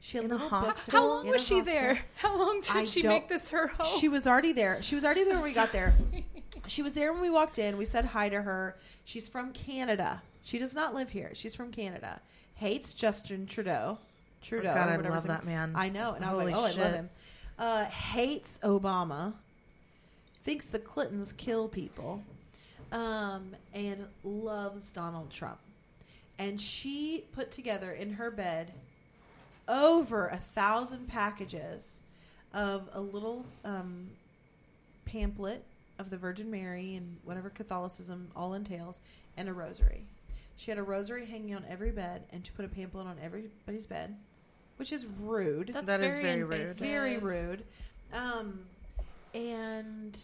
She 0.00 0.16
had 0.16 0.24
In 0.24 0.30
a 0.30 0.34
little 0.34 0.48
hostel? 0.48 1.00
How 1.00 1.06
long 1.06 1.28
was 1.28 1.46
she 1.46 1.58
hostel. 1.58 1.74
there? 1.74 1.98
How 2.16 2.38
long 2.38 2.60
did 2.62 2.76
I 2.76 2.84
she 2.84 3.02
make 3.06 3.28
this 3.28 3.50
her 3.50 3.68
home? 3.68 3.98
She 4.00 4.08
was 4.08 4.26
already 4.26 4.52
there. 4.52 4.82
She 4.82 4.94
was 4.94 5.04
already 5.04 5.24
there 5.24 5.34
when 5.34 5.44
we 5.44 5.52
got 5.52 5.72
there. 5.72 5.94
She 6.66 6.82
was 6.82 6.94
there 6.94 7.12
when 7.12 7.20
we 7.20 7.30
walked 7.30 7.58
in. 7.58 7.76
We 7.78 7.84
said 7.84 8.04
hi 8.04 8.28
to 8.28 8.42
her. 8.42 8.76
She's 9.04 9.28
from 9.28 9.52
Canada. 9.52 10.22
She 10.42 10.58
does 10.58 10.72
not 10.72 10.94
live 10.94 11.10
here. 11.10 11.30
She's 11.34 11.54
from 11.54 11.72
Canada. 11.72 12.20
Hates 12.54 12.94
Justin 12.94 13.46
Trudeau. 13.46 13.98
Trudeau. 14.40 14.70
Oh, 14.70 14.74
God, 14.74 14.88
I 14.88 14.96
love 14.96 15.14
his 15.14 15.24
that 15.24 15.44
man. 15.44 15.72
I 15.74 15.88
know, 15.88 16.14
and 16.14 16.24
I 16.24 16.30
was 16.30 16.38
like, 16.38 16.54
oh, 16.54 16.64
I 16.64 16.82
love 16.82 16.94
him. 16.94 17.10
Uh, 17.58 17.84
hates 17.86 18.60
Obama. 18.62 19.32
Thinks 20.44 20.66
the 20.66 20.78
Clintons 20.78 21.32
kill 21.32 21.68
people, 21.68 22.22
um, 22.92 23.54
and 23.74 24.06
loves 24.22 24.90
Donald 24.92 25.30
Trump. 25.30 25.58
And 26.38 26.60
she 26.60 27.24
put 27.32 27.50
together 27.50 27.92
in 27.92 28.12
her 28.12 28.30
bed 28.30 28.72
over 29.70 30.26
a 30.28 30.36
thousand 30.36 31.08
packages 31.08 32.00
of 32.52 32.88
a 32.92 33.00
little 33.00 33.46
um, 33.64 34.10
pamphlet 35.06 35.64
of 35.98 36.10
the 36.10 36.18
Virgin 36.18 36.50
Mary 36.50 36.96
and 36.96 37.16
whatever 37.24 37.48
Catholicism 37.50 38.28
all 38.34 38.54
entails, 38.54 39.00
and 39.36 39.48
a 39.48 39.52
rosary. 39.52 40.04
She 40.56 40.70
had 40.70 40.78
a 40.78 40.82
rosary 40.82 41.24
hanging 41.24 41.54
on 41.54 41.64
every 41.68 41.90
bed, 41.90 42.24
and 42.32 42.44
she 42.44 42.52
put 42.52 42.64
a 42.64 42.68
pamphlet 42.68 43.06
on 43.06 43.16
everybody's 43.22 43.86
bed, 43.86 44.16
which 44.76 44.92
is 44.92 45.06
rude. 45.20 45.70
That's 45.72 45.86
That 45.86 46.00
is 46.02 46.18
very, 46.18 46.42
very 46.42 46.64
rude. 46.64 46.70
very 46.76 47.16
rude. 47.18 47.64
Um, 48.12 48.60
and 49.34 50.18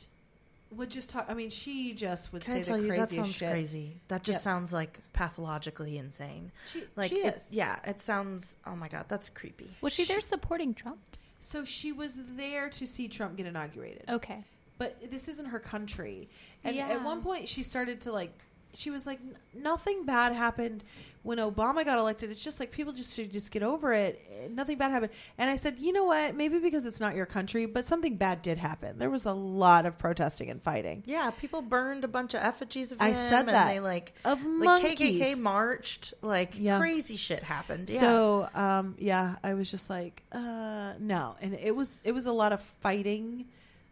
would 0.76 0.90
just 0.90 1.10
talk. 1.10 1.26
I 1.28 1.34
mean, 1.34 1.50
she 1.50 1.92
just 1.94 2.32
would 2.32 2.42
Can 2.42 2.54
say 2.54 2.60
I 2.60 2.62
tell 2.62 2.76
the 2.76 2.82
you 2.84 2.88
craziest 2.88 3.10
that 3.10 3.16
sounds 3.16 3.34
shit. 3.34 3.50
crazy? 3.50 4.00
That 4.08 4.22
just 4.22 4.36
Yep. 4.36 4.42
sounds 4.42 4.72
like 4.72 5.00
pathologically 5.12 5.98
insane. 5.98 6.52
She, 6.72 6.82
Like, 6.96 7.10
she 7.10 7.16
it- 7.18 7.36
is. 7.36 7.52
yeah, 7.54 7.78
it 7.84 8.02
sounds. 8.02 8.56
Oh 8.66 8.76
my 8.76 8.88
god, 8.88 9.06
that's 9.08 9.28
creepy. 9.30 9.70
was 9.80 9.92
she 9.92 10.04
there 10.04 10.20
supporting 10.20 10.74
Trump? 10.74 10.98
So 11.40 11.64
she 11.64 11.92
was 11.92 12.20
there 12.36 12.68
to 12.70 12.86
see 12.86 13.08
Trump 13.08 13.36
get 13.36 13.46
inaugurated. 13.46 14.04
Okay. 14.08 14.44
but 14.78 15.10
this 15.10 15.26
isn't 15.26 15.46
her 15.46 15.58
country. 15.58 16.28
And 16.62 16.76
Yeah. 16.76 16.88
at 16.88 17.02
one 17.02 17.22
point, 17.22 17.48
she 17.48 17.62
started 17.62 17.98
to 18.02 18.12
like. 18.12 18.30
She 18.76 18.90
was 18.90 19.06
like, 19.06 19.18
nothing 19.54 20.04
bad 20.04 20.32
happened 20.32 20.84
when 21.22 21.38
Obama 21.38 21.84
got 21.84 21.98
elected. 21.98 22.30
It's 22.30 22.44
just 22.44 22.60
like 22.60 22.70
people 22.70 22.92
just 22.92 23.16
should 23.16 23.32
just 23.32 23.50
get 23.50 23.62
over 23.62 23.92
it. 23.92 24.50
Nothing 24.50 24.78
bad 24.78 24.90
happened. 24.92 25.12
And 25.38 25.48
I 25.50 25.56
said, 25.56 25.78
you 25.78 25.92
know 25.92 26.04
what? 26.04 26.36
Maybe 26.36 26.58
because 26.58 26.86
it's 26.86 27.00
not 27.00 27.16
your 27.16 27.26
country, 27.26 27.66
but 27.66 27.84
something 27.84 28.16
bad 28.16 28.42
did 28.42 28.58
happen. 28.58 28.98
There 28.98 29.10
was 29.10 29.24
a 29.26 29.32
lot 29.32 29.86
of 29.86 29.98
protesting 29.98 30.50
and 30.50 30.62
fighting 30.62 31.02
Yeah, 31.06 31.30
people 31.30 31.62
burned 31.62 32.04
a 32.04 32.08
bunch 32.08 32.34
of 32.34 32.42
effigies 32.42 32.92
of 32.92 33.00
I 33.00 33.08
him. 33.08 33.14
said 33.14 33.38
and 33.40 33.48
that. 33.48 33.68
they 33.68 33.80
like 33.80 34.12
of 34.24 34.44
like 34.44 34.82
monkeys. 34.82 35.20
KKK 35.20 35.38
marched. 35.40 36.14
Like 36.22 36.52
Yeah. 36.58 36.78
crazy 36.78 37.16
shit 37.16 37.42
happened. 37.42 37.88
Yeah. 37.90 38.00
So 38.00 38.48
um, 38.54 38.94
yeah, 38.98 39.36
I 39.42 39.54
was 39.54 39.70
just 39.70 39.88
like, 39.90 40.22
uh, 40.32 40.92
no, 41.00 41.34
and 41.40 41.54
it 41.54 41.74
was 41.74 42.02
it 42.04 42.12
was 42.12 42.26
a 42.26 42.32
lot 42.32 42.52
of 42.52 42.60
fighting, 42.62 43.46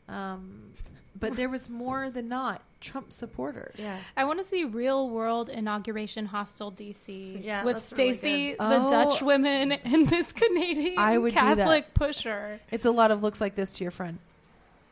um, 0.09 0.73
but 1.19 1.37
there 1.37 1.49
was 1.49 1.69
more 1.71 2.11
than 2.11 2.29
not 2.29 2.63
Trump 2.81 3.13
supporters. 3.13 3.77
yeah. 3.79 3.99
I 4.17 4.25
want 4.25 4.41
to 4.41 4.45
see 4.45 4.65
real 4.65 5.09
world 5.09 5.49
inauguration 5.49 6.27
hostel 6.27 6.71
DC 6.73 7.43
Yeah, 7.43 7.65
with 7.65 7.77
that's 7.77 7.93
really 7.93 8.17
Stacy, 8.17 8.51
the 8.55 8.57
Oh. 8.61 8.91
Dutch 8.91 9.23
women, 9.23 9.73
and 9.85 10.07
this 10.07 10.33
Canadian 10.33 10.99
I 10.99 11.17
would 11.17 11.33
do 11.33 11.41
that. 11.41 11.57
Catholic 11.59 11.95
pusher. 11.95 12.61
it's 12.71 12.85
a 12.85 12.91
lot 12.91 13.11
of 13.11 13.23
looks 13.23 13.41
like 13.41 13.55
this 13.55 13.75
to 13.75 13.85
your 13.85 13.91
friend. 13.91 14.19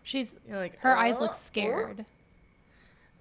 She's 0.05 0.35
You're 0.49 0.59
like 0.59 0.79
her 0.81 0.97
eyes 0.97 1.19
"Uh, 1.19 1.23
look 1.23 1.35
scared. 1.35 2.05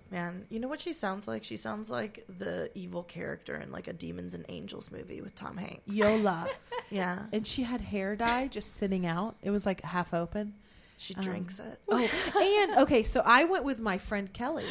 Man, 0.10 0.46
you 0.50 0.60
know 0.60 0.68
what 0.68 0.82
she 0.82 0.92
sounds 0.92 1.26
like? 1.28 1.44
She 1.44 1.56
sounds 1.56 1.90
like 1.90 2.26
the 2.28 2.70
evil 2.76 3.02
character 3.04 3.56
in 3.56 3.72
like 3.72 3.88
a 3.88 3.94
Demons 3.94 4.34
and 4.34 4.46
Angels 4.50 4.92
movie 4.92 5.22
with 5.22 5.36
Tom 5.36 5.58
Hanks. 5.58 5.82
Yola. 5.88 6.48
Yeah. 6.90 7.20
and 7.32 7.48
she 7.48 7.64
had 7.64 7.80
hair 7.80 8.18
dye 8.18 8.48
just 8.50 8.76
sitting 8.76 9.06
out. 9.06 9.38
It 9.42 9.50
was 9.52 9.66
like 9.66 9.82
half 9.82 10.14
open. 10.14 10.56
She 11.02 11.16
Um, 11.16 11.22
drinks 11.22 11.58
it. 11.60 11.80
Oh, 11.90 11.98
and 12.70 12.78
okay, 12.84 13.02
so 13.02 13.24
I 13.26 13.44
went 13.46 13.64
with 13.64 13.80
my 13.80 13.98
friend 13.98 14.32
Kelly, 14.32 14.68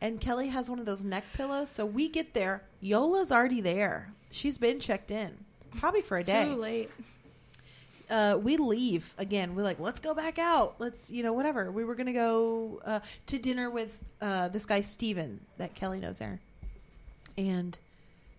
and 0.00 0.18
Kelly 0.18 0.48
has 0.48 0.70
one 0.70 0.78
of 0.78 0.86
those 0.86 1.04
neck 1.04 1.24
pillows. 1.34 1.68
So 1.68 1.84
we 1.84 2.08
get 2.08 2.32
there, 2.32 2.62
Yola's 2.80 3.30
already 3.30 3.60
there. 3.60 4.10
She's 4.30 4.56
been 4.56 4.80
checked 4.80 5.10
in, 5.10 5.36
probably 5.78 6.00
for 6.00 6.16
a 6.16 6.24
day. 6.24 6.44
Too 6.46 6.54
late. 6.56 6.90
uh, 8.08 8.38
we 8.42 8.56
leave 8.56 9.14
again. 9.18 9.54
We're 9.54 9.64
like, 9.64 9.78
let's 9.78 10.00
go 10.00 10.14
back 10.14 10.38
out. 10.38 10.76
Let's, 10.78 11.10
you 11.10 11.22
know, 11.22 11.34
whatever. 11.34 11.70
We 11.70 11.84
were 11.84 11.94
gonna 11.94 12.14
go 12.14 12.80
uh, 12.84 13.00
to 13.26 13.38
dinner 13.38 13.68
with 13.68 13.98
uh, 14.22 14.48
this 14.48 14.64
guy 14.64 14.80
Steven 14.80 15.40
that 15.58 15.74
Kelly 15.74 15.98
knows 16.00 16.18
there, 16.20 16.40
and 17.36 17.78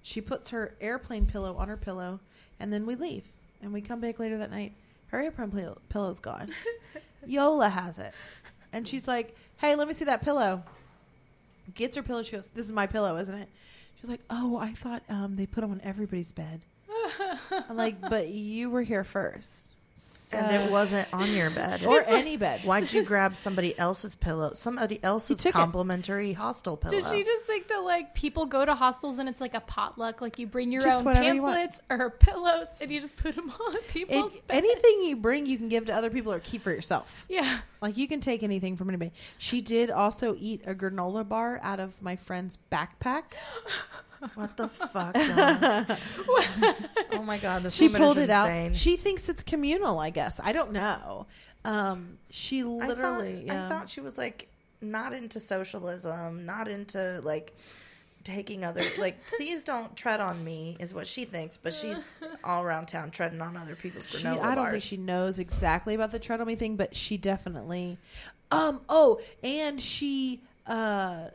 she 0.02 0.22
puts 0.22 0.50
her 0.50 0.74
airplane 0.82 1.28
pillow 1.28 1.56
on 1.56 1.68
her 1.68 1.78
pillow, 1.78 2.20
and 2.60 2.74
then 2.74 2.88
we 2.88 2.96
leave, 2.96 3.26
and 3.62 3.72
we 3.72 3.82
come 3.82 4.00
back 4.02 4.18
later 4.18 4.40
that 4.40 4.50
night. 4.50 4.74
Her 5.10 5.22
airplane 5.22 5.52
pillow, 5.52 5.78
pillow's 5.90 6.20
gone. 6.20 6.52
Yola 7.28 7.70
has 7.70 7.98
it, 7.98 8.14
and 8.74 8.88
she's 8.88 9.08
like, 9.08 9.36
"Hey, 9.58 9.76
let 9.76 9.88
me 9.88 9.94
see 9.94 10.06
that 10.06 10.22
pillow." 10.22 10.64
Gets 11.74 11.96
her 11.98 12.04
pillow. 12.04 12.24
She 12.24 12.36
goes, 12.36 12.48
"This 12.50 12.66
is 12.66 12.72
my 12.72 12.88
pillow, 12.88 13.18
isn't 13.18 13.36
it?" 13.36 13.50
She's 14.00 14.10
like, 14.10 14.22
"Oh, 14.30 14.58
I 14.58 14.74
thought 14.74 15.04
um, 15.10 15.36
they 15.36 15.46
put 15.46 15.62
them 15.62 15.72
on 15.72 15.82
everybody's 15.84 16.32
bed." 16.32 16.62
I'm 17.52 17.76
like, 17.78 18.00
"But 18.02 18.30
you 18.30 18.70
were 18.70 18.84
here 18.84 19.04
first, 19.04 19.72
so, 20.00 20.38
and 20.38 20.64
it 20.64 20.70
wasn't 20.72 21.08
on 21.14 21.32
your 21.34 21.50
bed. 21.50 21.84
or 21.86 22.02
any 22.06 22.36
bed. 22.38 22.62
Why'd 22.66 22.92
you 22.92 23.04
grab 23.04 23.36
somebody 23.36 23.78
else's 23.80 24.14
pillow? 24.14 24.54
Somebody 24.54 25.02
else's 25.02 25.38
took 25.38 25.50
it. 25.50 25.54
complimentary 25.54 26.34
hostel 26.34 26.76
pillow. 26.78 26.92
Did 26.94 27.06
she 27.06 27.24
just 27.24 27.46
think 27.46 27.70
that 27.70 27.80
like 27.80 28.14
people 28.14 28.46
go 28.46 28.66
to 28.66 28.76
hostels 28.76 29.20
and 29.20 29.30
it's 29.30 29.40
like 29.40 29.54
a 29.54 29.62
potluck? 29.62 30.20
Like 30.22 30.38
you 30.38 30.46
bring 30.46 30.72
your 30.72 30.82
Just 30.82 31.00
own 31.00 31.06
whatever 31.06 31.34
you 31.34 31.42
pamphlets 31.42 31.82
or 31.90 32.10
pillows 32.20 32.68
and 32.82 32.92
you 32.92 33.00
just 33.00 33.16
put 33.18 33.36
them 33.36 33.50
on 33.50 33.76
people's 33.88 34.34
It's, 34.34 34.42
beds? 34.42 34.58
anything 34.58 35.04
you 35.06 35.16
bring, 35.16 35.46
you 35.46 35.58
can 35.58 35.70
give 35.70 35.86
to 35.86 35.94
other 35.94 36.10
people 36.10 36.34
or 36.34 36.40
keep 36.40 36.62
for 36.62 36.72
yourself. 36.72 37.26
Yeah. 37.30 37.60
Like 37.82 37.96
you 37.98 38.08
can 38.08 38.20
take 38.20 38.44
anything 38.44 38.76
from 38.76 38.90
anybody. 38.90 39.14
She 39.38 39.62
did 39.62 39.90
also 39.90 40.36
eat 40.38 40.62
a 40.68 40.76
granola 40.76 41.28
bar 41.28 41.60
out 41.64 41.80
of 41.80 42.02
my 42.02 42.18
friend's 42.18 42.58
backpack. 42.72 43.24
What 44.36 44.58
the 44.58 44.68
fuck? 44.68 45.16
Oh 47.12 47.22
my 47.24 47.38
god, 47.40 47.64
this 47.64 47.76
She 47.76 47.90
pulled 47.90 48.18
is 48.18 48.24
it 48.24 48.30
out. 48.30 48.76
She 48.76 48.96
thinks 48.96 49.28
it's 49.30 49.44
communal. 49.44 50.00
I 50.00 50.10
guess 50.12 50.40
I 50.44 50.54
don't 50.54 50.72
know. 50.72 51.26
Um, 51.66 52.18
she 52.30 52.62
I 52.62 52.64
thought- 52.64 52.88
literally. 52.88 53.50
I 53.50 53.68
thought 53.68 53.90
she 53.90 54.02
was 54.02 54.18
like 54.18 54.48
not 54.82 55.14
into 55.14 55.40
socialism, 55.40 56.46
not 56.46 56.68
into 56.68 57.22
like 57.24 57.56
taking 58.24 58.64
other 58.66 58.84
like 58.98 59.18
please 59.38 59.64
don't 59.64 59.96
tread 59.96 60.20
on 60.20 60.44
me 60.44 60.76
is 60.80 60.94
what 60.94 61.08
she 61.08 61.26
thinks, 61.26 61.58
but 61.58 61.74
she's 61.74 62.06
all 62.44 62.62
around 62.64 62.88
town 62.88 63.10
treading 63.12 63.42
on 63.42 63.56
other 63.58 63.76
people's 63.76 64.08
She, 64.08 64.24
granola 64.24 64.42
I 64.42 64.56
don't 64.56 64.66
bars. 64.66 64.72
think 64.74 64.84
she 64.84 64.98
knows 64.98 65.40
exactly 65.40 65.96
about 65.96 66.12
the 66.12 66.20
tread 66.20 66.40
on 66.42 66.48
me 66.48 66.56
thing, 66.56 66.76
but 66.76 66.96
she 66.96 67.18
definitely. 67.18 67.98
Um. 68.52 68.82
Oh, 68.90 69.20
and 69.44 69.82
she. 69.82 70.42
Uh. 70.66 71.30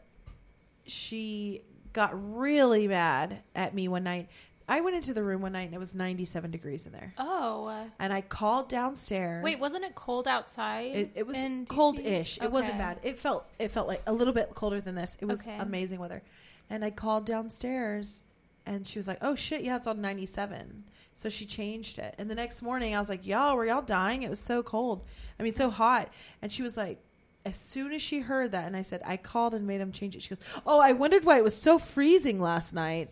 She 0.86 1.62
got 1.92 2.10
really 2.36 2.88
mad 2.88 3.38
at 3.54 3.74
me 3.74 3.88
one 3.88 4.04
night. 4.04 4.28
I 4.68 4.80
went 4.80 4.96
into 4.96 5.12
the 5.12 5.22
room 5.22 5.42
one 5.42 5.52
night 5.52 5.64
and 5.66 5.74
it 5.74 5.78
was 5.78 5.94
97 5.94 6.50
degrees 6.50 6.86
in 6.86 6.92
there, 6.92 7.12
Oh. 7.18 7.88
and 7.98 8.12
I 8.12 8.20
called 8.20 8.68
downstairs. 8.68 9.42
Wait, 9.44 9.58
wasn't 9.58 9.84
it 9.84 9.94
cold 9.94 10.26
outside? 10.28 10.94
It, 10.96 11.10
it 11.14 11.26
was 11.26 11.36
cold-ish. 11.68 12.38
It 12.40 12.50
wasn't 12.50 12.78
bad. 12.78 13.00
It 13.02 13.18
felt 13.18 13.46
it 13.58 13.70
felt 13.70 13.88
like 13.88 14.02
a 14.06 14.12
little 14.12 14.32
bit 14.32 14.54
colder 14.54 14.80
than 14.80 14.94
this. 14.94 15.16
It 15.20 15.26
was 15.26 15.46
Okay. 15.46 15.58
amazing 15.58 15.98
weather. 16.00 16.22
And 16.70 16.84
I 16.84 16.90
called 16.90 17.26
downstairs 17.26 18.22
and 18.64 18.86
she 18.86 18.98
was 18.98 19.08
like, 19.08 19.18
"Oh 19.20 19.34
shit, 19.34 19.62
yeah, 19.62 19.76
it's 19.76 19.86
on 19.88 20.00
97." 20.00 20.84
So 21.14 21.28
she 21.28 21.44
changed 21.44 21.98
it. 21.98 22.14
And 22.18 22.30
the 22.30 22.34
next 22.34 22.62
morning 22.62 22.94
I 22.94 23.00
was 23.00 23.08
like, 23.10 23.26
"Y'all, 23.26 23.56
were 23.56 23.66
y'all 23.66 23.82
dying? 23.82 24.22
It 24.22 24.30
was 24.30 24.40
so 24.40 24.62
cold. 24.62 25.04
I 25.38 25.42
mean, 25.42 25.52
so 25.52 25.68
hot." 25.70 26.08
And 26.40 26.50
she 26.50 26.62
was 26.62 26.76
like, 26.76 26.98
as 27.44 27.56
soon 27.56 27.92
as 27.92 28.00
she 28.02 28.20
heard 28.20 28.52
that 28.52 28.66
and 28.66 28.76
I 28.76 28.82
said, 28.82 29.02
"I 29.04 29.16
called 29.16 29.54
and 29.54 29.66
made 29.66 29.80
him 29.80 29.92
change 29.92 30.14
it." 30.16 30.22
She 30.22 30.30
goes, 30.30 30.40
"Oh, 30.66 30.78
I 30.80 30.92
wondered 30.92 31.24
why 31.24 31.38
it 31.38 31.44
was 31.44 31.56
so 31.60 31.78
freezing 31.78 32.40
last 32.40 32.72
night." 32.74 33.10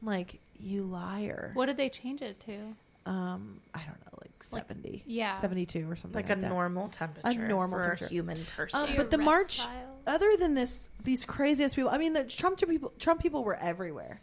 I'm 0.00 0.06
like, 0.08 0.40
"You 0.58 0.82
liar." 0.82 1.50
What 1.54 1.66
did 1.66 1.76
they 1.76 1.88
change 1.88 2.22
it 2.22 2.40
to? 2.40 2.76
Um, 3.10 3.60
I 3.74 3.78
don't 3.78 3.98
know, 4.04 4.18
like 4.20 4.42
70. 4.42 5.02
yeah. 5.06 5.32
72 5.32 5.90
or 5.90 5.96
something 5.96 6.14
like, 6.16 6.28
like, 6.28 6.38
a 6.38 6.40
that. 6.42 6.48
normal 6.50 6.88
temperature 6.88 7.44
A 7.44 7.48
normal 7.48 7.78
for 7.78 7.82
temperature. 7.82 8.04
a 8.04 8.08
human 8.08 8.44
person. 8.56 8.90
Um, 8.90 8.96
but 8.96 9.10
the 9.10 9.16
march, 9.18 9.60
reptile? 9.60 9.98
other 10.06 10.36
than 10.36 10.54
this, 10.54 10.90
these 11.02 11.24
craziest 11.24 11.74
people. 11.76 11.90
I 11.90 11.96
mean, 11.98 12.12
the 12.12 12.24
Trump 12.24 12.58
people. 12.58 12.92
Trump 12.98 13.22
people 13.22 13.42
were 13.42 13.56
everywhere. 13.56 14.20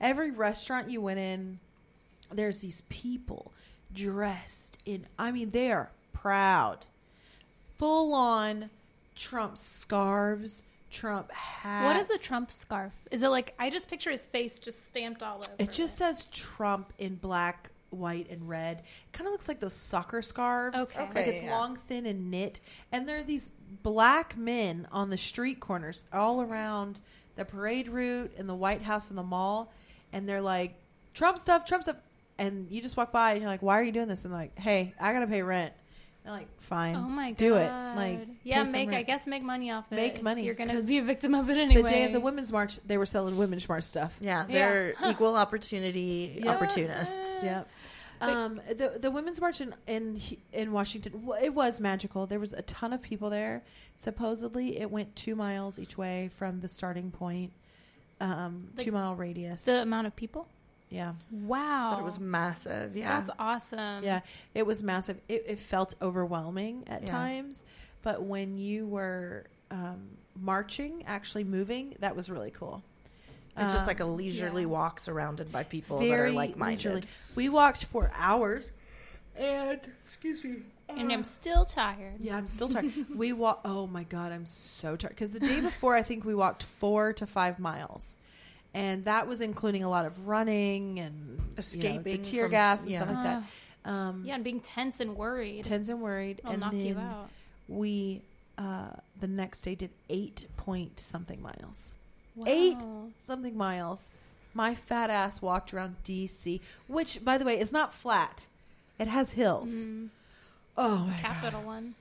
Every 0.00 0.30
restaurant 0.30 0.90
you 0.90 1.00
went 1.02 1.18
in, 1.18 1.58
there's 2.32 2.60
these 2.60 2.82
people 2.82 3.52
dressed 3.92 4.78
in. 4.86 5.06
I 5.18 5.32
mean, 5.32 5.50
they 5.50 5.72
are 5.72 5.90
proud, 6.12 6.86
full 7.76 8.14
on 8.14 8.70
Trump 9.20 9.58
scarves, 9.58 10.62
Trump 10.90 11.30
hats. 11.30 11.84
What 11.84 11.96
is 11.96 12.08
a 12.08 12.18
Trump 12.18 12.50
scarf? 12.50 12.94
Is 13.10 13.22
it 13.22 13.28
like 13.28 13.54
I 13.58 13.68
just 13.68 13.88
picture 13.88 14.10
his 14.10 14.24
face 14.24 14.58
just 14.58 14.88
stamped 14.88 15.22
all 15.22 15.36
over? 15.36 15.52
It 15.58 15.70
just 15.70 15.98
says 15.98 16.24
Trump 16.26 16.94
in 16.98 17.16
black, 17.16 17.70
white, 17.90 18.28
and 18.30 18.48
red. 18.48 18.82
Kind 19.12 19.28
of 19.28 19.32
looks 19.32 19.46
like 19.46 19.60
those 19.60 19.74
soccer 19.74 20.22
scarves. 20.22 20.80
Okay. 20.80 21.00
Like 21.00 21.26
it's 21.26 21.42
yeah. 21.42 21.56
long, 21.56 21.76
thin, 21.76 22.06
and 22.06 22.30
knit. 22.30 22.60
And 22.92 23.06
there 23.06 23.18
are 23.18 23.22
these 23.22 23.52
black 23.82 24.38
men 24.38 24.88
on 24.90 25.10
the 25.10 25.18
street 25.18 25.60
corners 25.60 26.06
all 26.14 26.40
around 26.40 27.00
the 27.36 27.44
parade 27.44 27.90
route 27.90 28.32
and 28.38 28.48
the 28.48 28.54
White 28.54 28.82
House 28.82 29.10
and 29.10 29.18
the 29.18 29.22
mall. 29.22 29.70
And 30.14 30.26
they're 30.26 30.40
like, 30.40 30.76
Trump 31.12 31.38
stuff, 31.38 31.66
Trump 31.66 31.84
stuff. 31.84 31.96
And 32.38 32.68
you 32.70 32.80
just 32.80 32.96
walk 32.96 33.12
by 33.12 33.32
and 33.32 33.42
you're 33.42 33.50
like, 33.50 33.62
why 33.62 33.78
are 33.78 33.82
you 33.82 33.92
doing 33.92 34.08
this? 34.08 34.24
And 34.24 34.32
they're 34.32 34.40
like, 34.40 34.58
hey, 34.58 34.94
I 34.98 35.12
got 35.12 35.20
to 35.20 35.26
pay 35.26 35.42
rent. 35.42 35.74
And 36.24 36.34
I'm 36.34 36.40
like, 36.40 36.60
fine. 36.60 36.96
Oh 36.96 37.00
my 37.08 37.30
god! 37.30 37.36
Do 37.38 37.54
it. 37.56 37.70
Like, 37.96 38.28
yeah, 38.44 38.62
make 38.64 38.90
I 38.92 39.02
guess 39.02 39.26
make 39.26 39.42
money 39.42 39.70
off 39.70 39.90
it. 39.90 39.96
Make 39.96 40.22
money, 40.22 40.44
You're 40.44 40.54
gonna 40.54 40.74
'cause 40.74 40.86
be 40.86 40.98
a 40.98 41.02
victim 41.02 41.34
of 41.34 41.48
it 41.50 41.56
anyway. 41.56 41.82
The 41.82 41.88
day 41.88 42.04
of 42.04 42.12
the 42.12 42.20
Women's 42.20 42.52
March, 42.52 42.78
they 42.86 42.98
were 42.98 43.06
selling 43.06 43.36
Women's 43.38 43.68
March 43.68 43.84
stuff. 43.84 44.18
yeah, 44.20 44.44
Yeah. 44.48 44.52
they're 44.52 44.94
Huh. 44.98 45.10
equal 45.10 45.36
opportunity 45.36 46.40
Yeah. 46.44 46.52
opportunists. 46.52 47.42
Yep. 47.42 47.68
Um, 48.22 48.60
the 48.68 48.98
the 49.00 49.10
women's 49.10 49.40
march 49.40 49.62
in, 49.62 49.74
in 49.86 50.20
in 50.52 50.72
Washington 50.72 51.26
it 51.42 51.54
was 51.54 51.80
magical. 51.80 52.26
There 52.26 52.38
was 52.38 52.52
a 52.52 52.60
ton 52.62 52.92
of 52.92 53.00
people 53.00 53.30
there. 53.30 53.62
Supposedly, 53.96 54.78
it 54.78 54.90
went 54.90 55.16
two 55.16 55.34
miles 55.34 55.78
each 55.78 55.96
way 55.96 56.28
from 56.36 56.60
the 56.60 56.68
starting 56.68 57.10
point. 57.10 57.50
Um, 58.20 58.68
Like, 58.76 58.84
two 58.84 58.92
mile 58.92 59.14
radius. 59.14 59.64
The 59.64 59.80
amount 59.80 60.06
of 60.06 60.14
people. 60.16 60.48
Yeah, 60.90 61.14
Wow, 61.30 61.92
But 61.94 62.00
it 62.00 62.04
was 62.04 62.18
massive. 62.20 62.96
Yeah. 62.96 63.18
that's 63.20 63.30
awesome. 63.38 64.02
yeah. 64.04 64.20
It 64.54 64.66
was 64.66 64.82
massive. 64.82 65.20
It, 65.28 65.44
it 65.46 65.58
felt 65.60 65.94
overwhelming 66.02 66.84
at 66.88 67.02
Yeah. 67.02 67.06
times, 67.08 67.64
but 68.02 68.22
when 68.22 68.58
you 68.58 68.86
were 68.86 69.46
um, 69.70 70.08
marching, 70.34 71.04
actually 71.06 71.44
moving, 71.44 71.94
that 72.00 72.16
was 72.16 72.28
really 72.28 72.50
cool. 72.50 72.82
it's 73.56 73.72
just 73.72 73.82
Um, 73.84 73.86
like 73.86 74.00
a 74.00 74.04
leisurely 74.04 74.62
yeah. 74.62 74.68
walk 74.68 74.98
surrounded 75.00 75.52
by 75.52 75.62
people 75.64 75.98
that 76.00 76.10
are 76.10 76.30
like 76.32 76.56
leisurely. 76.58 76.94
minded. 76.94 77.06
We 77.36 77.48
walked 77.48 77.84
for 77.84 78.10
hours, 78.14 78.72
and 79.36 79.80
excuse 80.04 80.42
me, 80.42 80.62
and 80.88 81.10
uh, 81.10 81.14
I'm 81.14 81.24
still 81.24 81.64
tired. 81.64 82.14
Yeah, 82.20 82.36
I'm 82.36 82.48
still 82.48 82.68
tired. 82.68 82.92
we 83.14 83.32
walk. 83.32 83.60
Oh 83.64 83.86
my 83.86 84.02
god, 84.04 84.32
I'm 84.32 84.46
so 84.46 84.96
tired. 84.96 85.10
Because 85.10 85.32
the 85.32 85.40
day 85.40 85.60
before, 85.60 85.94
I 85.94 86.02
think 86.02 86.24
we 86.24 86.34
walked 86.34 86.64
four 86.64 87.12
to 87.12 87.26
five 87.26 87.58
miles, 87.60 88.16
and 88.74 89.04
that 89.06 89.26
was 89.26 89.40
including 89.40 89.82
a 89.84 89.88
lot 89.88 90.06
of 90.06 90.26
running 90.28 90.98
and 91.00 91.14
you 91.30 91.36
know, 91.36 91.42
the 91.56 91.60
Escaping 91.60 92.22
tear 92.22 92.44
from- 92.44 92.50
gas 92.52 92.82
and 92.82 92.90
yeah. 92.90 93.02
stuff 93.02 93.14
like 93.14 93.24
that. 93.24 93.42
Um, 93.90 94.24
Yeah, 94.26 94.34
and 94.34 94.44
being 94.44 94.60
tense 94.60 95.00
and 95.00 95.16
worried. 95.16 95.64
tense 95.64 95.88
and 95.88 96.00
worried. 96.02 96.40
I'll 96.44 96.52
and 96.52 96.60
knock 96.60 96.72
then 96.72 96.80
you 96.86 96.98
out. 96.98 97.30
we 97.68 98.22
uh, 98.58 98.90
the 99.18 99.26
next 99.28 99.62
day 99.62 99.74
did 99.74 99.90
eight 100.10 100.46
point 100.58 101.00
something 101.00 101.40
miles. 101.40 101.94
Wow. 102.36 102.44
Eight 102.46 102.76
something 103.24 103.56
miles. 103.56 104.10
My 104.52 104.74
fat 104.74 105.08
ass 105.10 105.40
walked 105.40 105.72
around 105.72 105.96
DC, 106.04 106.60
which, 106.88 107.24
by 107.24 107.38
the 107.38 107.44
way, 107.44 107.58
is 107.58 107.72
not 107.72 107.94
flat. 107.94 108.46
It 108.98 109.08
has 109.08 109.32
hills. 109.32 109.70
Mm, 109.70 110.08
Oh 110.76 111.06
my 111.06 111.16
capital 111.18 111.60
god. 111.60 111.66
one. 111.66 111.94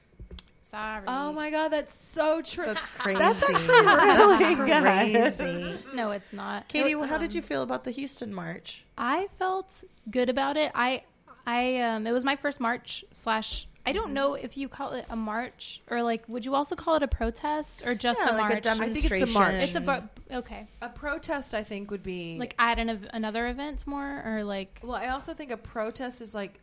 Sorry. 0.69 1.03
Oh 1.07 1.31
my 1.33 1.49
god, 1.49 1.69
that's 1.69 1.93
so 1.93 2.41
true. 2.41 2.65
That's 2.65 2.87
crazy. 2.97 3.17
That's 3.19 3.41
actually 3.41 4.55
really 4.55 4.65
good. 4.67 5.37
crazy. 5.37 5.79
No, 5.95 6.11
it's 6.11 6.31
not. 6.33 6.67
Katie, 6.67 6.91
It- 6.91 7.09
how 7.09 7.17
did 7.17 7.33
you 7.33 7.41
feel 7.41 7.63
about 7.63 7.83
the 7.85 7.91
Houston 7.91 8.33
March? 8.33 8.85
I 8.97 9.29
felt 9.39 9.83
good 10.11 10.29
about 10.29 10.57
it. 10.57 10.71
I, 10.75 11.03
I, 11.47 11.77
um, 11.81 12.05
it 12.05 12.11
was 12.11 12.23
my 12.23 12.35
first 12.35 12.59
march 12.59 13.03
slash. 13.11 13.67
I 13.85 13.91
don't 13.93 14.11
know 14.13 14.35
if 14.35 14.55
you 14.57 14.69
call 14.69 14.91
it 14.93 15.05
a 15.09 15.15
march 15.15 15.81
or 15.89 16.03
like, 16.03 16.23
would 16.27 16.45
you 16.45 16.53
also 16.53 16.75
call 16.75 16.95
it 16.97 17.01
a 17.01 17.07
protest 17.07 17.83
or 17.87 17.95
just 17.95 18.19
Yeah, 18.23 18.35
a 18.35 18.37
like 18.37 18.63
a 18.65 18.75
march? 18.75 18.79
I 18.79 18.93
think 18.93 19.11
it's 19.11 19.21
a 19.21 19.25
march. 19.39 19.53
it's 19.55 19.75
a 19.75 19.79
bo- 19.81 20.03
okay, 20.31 20.67
A 20.83 20.89
protest, 20.89 21.55
I 21.55 21.63
think, 21.63 21.89
would 21.89 22.03
be 22.03 22.37
like 22.37 22.53
at 22.59 22.77
an 22.77 22.89
ev- 22.89 23.07
another 23.13 23.47
event 23.47 23.87
more 23.87 24.21
or 24.23 24.43
like 24.43 24.79
Well, 24.83 24.95
I 24.95 25.07
also 25.07 25.33
think 25.33 25.49
a 25.49 25.57
protest 25.57 26.21
is 26.21 26.35
like 26.35 26.59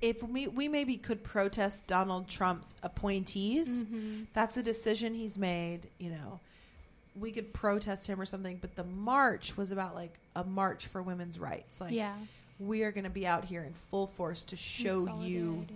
if 0.00 0.22
we 0.22 0.48
we 0.48 0.68
maybe 0.68 0.96
could 0.96 1.22
protest 1.22 1.86
Donald 1.86 2.28
Trump's 2.28 2.74
appointees. 2.82 3.84
Mhm. 3.84 4.26
That's 4.32 4.56
a 4.56 4.62
decision 4.62 5.14
he's 5.14 5.38
made. 5.38 5.88
You 5.98 6.10
know, 6.10 6.40
we 7.14 7.32
could 7.32 7.52
protest 7.52 8.06
him 8.06 8.20
or 8.20 8.24
something. 8.26 8.58
But 8.60 8.76
the 8.76 8.84
march 8.84 9.56
was 9.56 9.72
about 9.72 9.94
like 9.94 10.18
a 10.34 10.44
march 10.44 10.86
for 10.86 11.02
women's 11.02 11.38
rights. 11.38 11.80
Like 11.80 11.92
yeah, 11.92 12.14
we 12.58 12.82
are 12.82 12.92
going 12.92 13.04
to 13.04 13.10
be 13.10 13.26
out 13.26 13.44
here 13.44 13.62
in 13.62 13.72
full 13.72 14.06
force 14.06 14.44
to 14.44 14.56
show 14.56 15.20
you. 15.20 15.66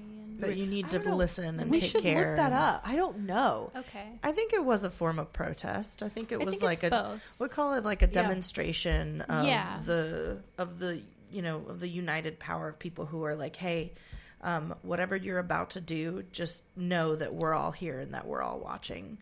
That 0.40 0.56
you 0.56 0.66
need 0.66 0.88
to 0.90 1.00
know. 1.00 1.16
listen 1.16 1.58
and 1.58 1.68
we 1.68 1.80
take 1.80 1.90
should 1.90 2.02
care. 2.04 2.28
look 2.28 2.36
that 2.36 2.52
up. 2.52 2.82
I 2.86 2.94
don't 2.94 3.26
know. 3.26 3.72
Okay, 3.74 4.06
I 4.22 4.30
think 4.30 4.52
it 4.52 4.64
was 4.64 4.84
a 4.84 4.90
form 4.90 5.18
of 5.18 5.32
protest. 5.32 6.00
I 6.00 6.08
think 6.08 6.30
it 6.30 6.40
I 6.40 6.44
was 6.44 6.60
think 6.60 6.62
like 6.62 6.82
a 6.84 6.90
both. 6.90 7.40
we 7.40 7.48
call 7.48 7.74
it 7.74 7.84
like 7.84 8.02
a 8.02 8.06
Yeah. 8.06 8.12
demonstration 8.12 9.22
of 9.22 9.44
Yeah. 9.44 9.80
the 9.84 10.38
of 10.56 10.78
the 10.78 11.02
you 11.32 11.42
know 11.42 11.62
of 11.68 11.80
the 11.80 11.88
united 11.88 12.38
power 12.38 12.68
of 12.68 12.78
people 12.78 13.06
who 13.06 13.24
are 13.24 13.34
like, 13.36 13.56
hey, 13.56 13.92
um, 14.42 14.74
whatever 14.82 15.16
you're 15.16 15.38
about 15.38 15.70
to 15.70 15.80
do, 15.80 16.22
just 16.32 16.62
know 16.76 17.16
that 17.16 17.34
we're 17.34 17.54
all 17.54 17.72
here 17.72 17.98
and 18.00 18.14
that 18.14 18.26
we're 18.26 18.42
all 18.42 18.58
watching. 18.58 19.18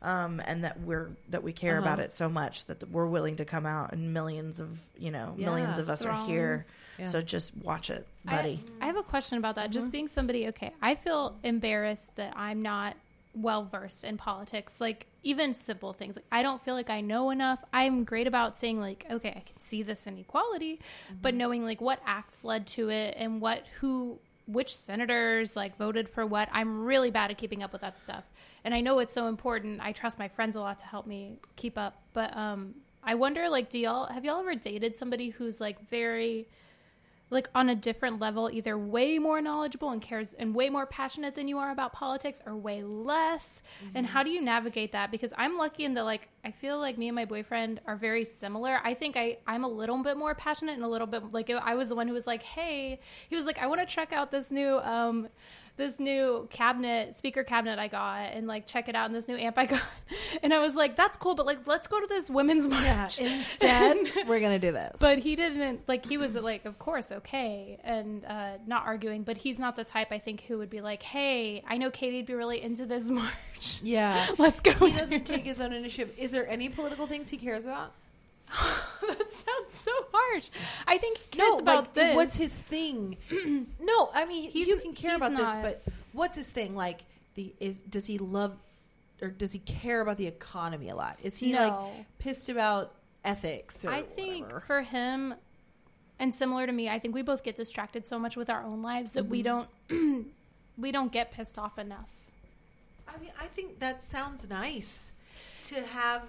Um, 0.00 0.40
and 0.46 0.62
that 0.62 0.78
we're 0.80 1.10
that 1.30 1.42
we 1.42 1.52
care 1.52 1.76
about 1.76 1.98
Uh-huh. 1.98 2.04
it 2.04 2.12
so 2.12 2.28
much 2.28 2.66
that 2.66 2.88
we're 2.88 3.06
willing 3.08 3.34
to 3.36 3.44
come 3.44 3.66
out 3.66 3.92
and 3.92 4.14
millions 4.14 4.60
of 4.60 4.80
you 4.96 5.10
know 5.10 5.34
millions 5.36 5.76
of 5.78 5.90
us 5.90 6.04
are 6.04 6.24
here 6.24 6.64
Yeah. 7.00 7.06
so 7.06 7.20
just 7.20 7.56
watch 7.56 7.90
it 7.90 8.06
buddy 8.24 8.62
I, 8.80 8.86
have 8.86 8.96
a 8.96 9.02
question 9.02 9.38
about 9.38 9.56
that. 9.56 9.70
Just 9.72 9.90
being 9.90 10.06
somebody, 10.06 10.46
okay, 10.48 10.72
I 10.80 10.94
feel 10.94 11.34
embarrassed 11.42 12.14
that 12.14 12.32
I'm 12.36 12.62
not 12.62 12.94
well 13.40 13.64
versed 13.64 14.04
in 14.04 14.16
politics. 14.16 14.80
Like 14.80 15.06
even 15.22 15.54
simple 15.54 15.92
things. 15.92 16.16
Like 16.16 16.24
I 16.30 16.42
don't 16.42 16.62
feel 16.64 16.74
like 16.74 16.90
I 16.90 17.00
know 17.00 17.30
enough. 17.30 17.60
I'm 17.72 18.04
great 18.04 18.26
about 18.26 18.58
saying 18.58 18.80
like, 18.80 19.06
okay, 19.10 19.30
I 19.30 19.40
can 19.40 19.60
see 19.60 19.82
this 19.82 20.06
inequality, 20.06 20.80
but 21.22 21.34
knowing 21.34 21.64
like 21.64 21.80
what 21.80 22.00
acts 22.06 22.44
led 22.44 22.66
to 22.68 22.90
it 22.90 23.14
and 23.16 23.40
what 23.40 23.64
who 23.80 24.18
which 24.46 24.74
senators 24.76 25.56
like 25.56 25.76
voted 25.76 26.08
for 26.08 26.24
what. 26.24 26.48
I'm 26.52 26.84
really 26.84 27.10
bad 27.10 27.30
at 27.30 27.36
keeping 27.36 27.62
up 27.62 27.72
with 27.72 27.82
that 27.82 27.98
stuff. 27.98 28.24
And 28.64 28.74
I 28.74 28.80
know 28.80 28.98
it's 28.98 29.12
so 29.12 29.26
important. 29.26 29.80
I 29.82 29.92
trust 29.92 30.18
my 30.18 30.28
friends 30.28 30.56
a 30.56 30.60
lot 30.60 30.78
to 30.78 30.86
help 30.86 31.06
me 31.06 31.38
keep 31.56 31.76
up. 31.76 32.02
But 32.14 32.36
um 32.36 32.74
I 33.02 33.14
wonder 33.14 33.48
like 33.48 33.70
do 33.70 33.78
y'all 33.78 34.06
have 34.06 34.24
y'all 34.24 34.40
ever 34.40 34.54
dated 34.54 34.96
somebody 34.96 35.30
who's 35.30 35.60
like 35.60 35.88
very 35.88 36.48
like 37.30 37.48
on 37.54 37.68
a 37.68 37.74
different 37.74 38.18
level, 38.20 38.50
either 38.50 38.78
way 38.78 39.18
more 39.18 39.40
knowledgeable 39.40 39.90
and 39.90 40.00
cares 40.00 40.32
and 40.32 40.54
way 40.54 40.70
more 40.70 40.86
passionate 40.86 41.34
than 41.34 41.48
you 41.48 41.58
are 41.58 41.70
about 41.70 41.92
politics, 41.92 42.40
or 42.46 42.56
way 42.56 42.82
less. 42.82 43.62
And 43.94 44.06
how 44.06 44.22
do 44.22 44.30
you 44.30 44.40
navigate 44.40 44.92
that? 44.92 45.10
Because 45.10 45.32
I'm 45.36 45.58
lucky 45.58 45.84
in 45.84 45.94
that, 45.94 46.04
like, 46.04 46.28
I 46.44 46.50
feel 46.50 46.78
like 46.78 46.96
me 46.96 47.08
and 47.08 47.14
my 47.14 47.26
boyfriend 47.26 47.80
are 47.86 47.96
very 47.96 48.24
similar. 48.24 48.80
I 48.82 48.94
think 48.94 49.16
I 49.16 49.38
I'm 49.46 49.64
a 49.64 49.68
little 49.68 50.02
bit 50.02 50.16
more 50.16 50.34
passionate 50.34 50.76
and 50.76 50.84
a 50.84 50.88
little 50.88 51.06
bit 51.06 51.32
like 51.32 51.50
I 51.50 51.74
was 51.74 51.90
the 51.90 51.94
one 51.94 52.08
who 52.08 52.14
was 52.14 52.26
like, 52.26 52.42
hey, 52.42 53.00
he 53.28 53.36
was 53.36 53.44
like, 53.44 53.58
I 53.58 53.66
want 53.66 53.80
to 53.80 53.86
check 53.86 54.12
out 54.12 54.30
this 54.30 54.50
new 54.50 54.78
um 54.78 55.28
this 55.78 55.98
new 55.98 56.46
cabinet 56.50 57.16
speaker 57.16 57.42
cabinet 57.42 57.78
I 57.78 57.88
got 57.88 58.32
and 58.34 58.46
like 58.46 58.66
check 58.66 58.88
it 58.90 58.94
out 58.94 59.06
and 59.06 59.14
this 59.14 59.26
new 59.28 59.36
amp 59.36 59.56
I 59.56 59.64
got. 59.66 59.80
And 60.42 60.52
I 60.54 60.58
was 60.60 60.74
like, 60.74 60.94
that's 60.96 61.16
cool, 61.16 61.34
but 61.34 61.46
like 61.46 61.66
let's 61.66 61.88
go 61.88 61.98
to 62.00 62.06
this 62.06 62.28
women's 62.30 62.66
Yeah, 62.66 62.96
march. 62.96 63.18
instead, 63.20 63.96
we're 64.26 64.40
gonna 64.40 64.58
do 64.58 64.70
this. 64.72 64.96
But 65.00 65.18
he 65.18 65.34
didn't 65.36 65.80
like 65.88 66.04
he 66.06 66.18
was 66.18 66.34
like, 66.34 66.64
of 66.66 66.78
course, 66.78 67.10
okay, 67.10 67.78
and 67.82 68.24
uh, 68.26 68.58
not 68.66 68.84
arguing. 68.86 69.22
But 69.22 69.38
he's 69.38 69.58
not 69.58 69.74
the 69.76 69.84
type 69.84 70.08
I 70.12 70.18
think 70.18 70.42
who 70.42 70.58
would 70.58 70.70
be 70.70 70.80
like, 70.80 71.02
hey, 71.02 71.62
I 71.66 71.78
know 71.78 71.90
Katie'd 71.90 72.26
be 72.26 72.34
really 72.34 72.62
into 72.62 72.84
this 72.86 73.04
march. 73.10 73.80
yeah, 73.82 74.28
Let's 74.38 74.60
go. 74.60 74.72
he 74.72 74.92
doesn't 74.92 75.12
it." 75.12 75.26
take 75.26 75.44
his 75.44 75.60
own 75.60 75.72
initiative. 75.72 76.14
Is 76.18 76.30
there 76.32 76.46
any 76.48 76.68
political 76.68 77.06
things 77.06 77.28
he 77.30 77.36
cares 77.38 77.66
about? 77.66 77.92
that 79.08 79.30
sounds 79.30 79.72
so 79.72 79.90
harsh. 80.12 80.50
I 80.86 80.98
think 80.98 81.18
he 81.18 81.24
cares 81.38 81.52
no, 81.54 81.58
about 81.58 81.76
like, 81.76 81.94
this. 81.94 82.16
what's 82.16 82.36
his 82.36 82.56
thing? 82.58 83.16
no, 83.80 84.10
I 84.14 84.24
mean 84.26 84.50
He's- 84.50 84.68
you 84.68 84.76
can 84.78 84.94
care 84.94 85.16
about 85.16 85.36
this, 85.36 85.56
but 85.58 85.82
what's 86.12 86.36
his 86.36 86.48
thing? 86.48 86.74
Like 86.74 87.04
the 87.34 87.52
is 87.60 87.80
does 87.82 88.06
he 88.06 88.18
love 88.18 88.56
or 89.20 89.28
does 89.28 89.52
he 89.52 89.58
care 89.60 90.00
about 90.00 90.16
the 90.16 90.26
economy 90.26 90.88
a 90.88 90.94
lot? 90.96 91.18
Is 91.22 91.36
he 91.36 91.52
No. 91.52 91.68
like 91.68 92.06
pissed 92.18 92.48
about 92.48 92.94
ethics? 93.24 93.84
Or 93.84 93.90
I 93.90 94.02
think 94.02 94.44
whatever? 94.44 94.60
for 94.66 94.82
him, 94.82 95.34
and 96.18 96.34
similar 96.34 96.66
to 96.66 96.72
me, 96.72 96.88
I 96.88 96.98
think 96.98 97.14
we 97.14 97.22
both 97.22 97.42
get 97.44 97.56
distracted 97.56 98.06
so 98.06 98.18
much 98.18 98.36
with 98.36 98.48
our 98.50 98.62
own 98.62 98.82
lives 98.82 99.12
that 99.14 99.24
Mm-hmm. 99.24 99.30
we 99.30 99.42
don't 99.42 99.68
we 100.78 100.92
don't 100.92 101.12
get 101.12 101.32
pissed 101.32 101.58
off 101.58 101.78
enough. 101.78 102.08
I 103.08 103.18
mean, 103.18 103.30
I 103.40 103.46
think 103.46 103.78
that 103.80 104.04
sounds 104.04 104.48
nice 104.48 105.12
to 105.64 105.82
have 105.86 106.22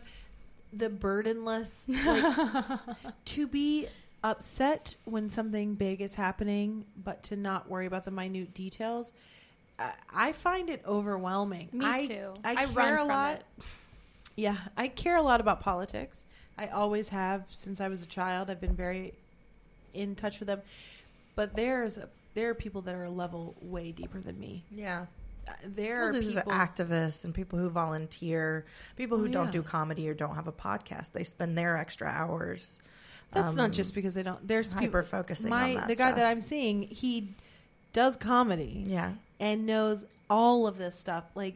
the 0.74 0.90
burdenless, 0.90 1.88
like, 1.88 2.80
to 3.26 3.48
be 3.48 3.88
upset 4.24 4.96
when 5.06 5.30
something 5.30 5.76
big 5.76 6.02
is 6.02 6.16
happening, 6.16 6.86
but 7.04 7.24
to 7.24 7.36
not 7.36 7.70
worry 7.70 7.86
about 7.86 8.06
the 8.06 8.12
minute 8.12 8.54
details. 8.54 9.14
I, 9.78 9.94
I 10.14 10.32
find 10.34 10.70
it 10.70 10.84
overwhelming. 10.86 11.70
Me 11.72 11.86
I, 11.86 12.06
too. 12.06 12.34
I, 12.44 12.56
I 12.64 12.66
care 12.66 12.98
a 12.98 13.06
lot. 13.06 13.38
it. 13.38 13.46
Yeah, 14.36 14.58
I 14.78 14.88
care 14.88 15.18
a 15.18 15.22
lot 15.22 15.42
about 15.42 15.62
politics. 15.62 16.26
I 16.58 16.68
always 16.68 17.10
have 17.10 17.46
since 17.52 17.82
I 17.82 17.88
was 17.88 18.04
a 18.04 18.08
child. 18.08 18.50
I've 18.50 18.62
been 18.62 18.76
very 18.76 19.14
in 19.94 20.16
touch 20.16 20.40
with 20.40 20.48
them. 20.48 20.62
But 21.36 21.56
there's 21.56 21.98
a, 21.98 22.10
there 22.36 22.50
are 22.50 22.54
people 22.54 22.82
that 22.84 22.96
are 22.96 23.06
a 23.06 23.10
level 23.10 23.56
way 23.62 23.92
deeper 23.92 24.20
than 24.20 24.40
me. 24.40 24.64
yeah 24.72 25.06
There 25.66 26.12
well, 26.12 26.16
are 26.16 26.22
people. 26.22 26.52
activists 26.52 27.26
and 27.26 27.34
people 27.34 27.60
who 27.60 27.70
volunteer 27.70 28.66
people 28.96 29.18
who 29.18 29.26
Oh, 29.26 29.32
don't 29.32 29.46
yeah. 29.48 29.52
do 29.52 29.64
comedy 29.64 30.08
or 30.10 30.14
don't 30.14 30.36
have 30.36 30.48
a 30.48 30.52
podcast 30.52 31.12
they 31.14 31.24
spend 31.24 31.58
their 31.58 31.78
extra 31.78 32.08
hours 32.08 32.80
That's 33.32 33.52
um, 33.52 33.58
not 33.58 33.72
just 33.72 33.94
because 33.94 34.14
they 34.16 34.24
don't. 34.24 34.46
There's 34.48 34.70
people. 34.70 34.82
hyper 34.86 35.04
focusing 35.04 35.50
My 35.50 35.70
on 35.70 35.76
that 35.76 35.88
the 35.88 35.96
guy 35.96 36.08
stuff. 36.08 36.16
that 36.18 36.26
I'm 36.26 36.42
seeing, 36.42 36.84
he 36.84 37.34
does 37.94 38.16
comedy 38.16 38.84
yeah 38.88 39.14
and 39.40 39.66
knows 39.66 40.06
all 40.30 40.68
of 40.68 40.78
this 40.78 40.98
stuff. 41.00 41.24
Like, 41.36 41.56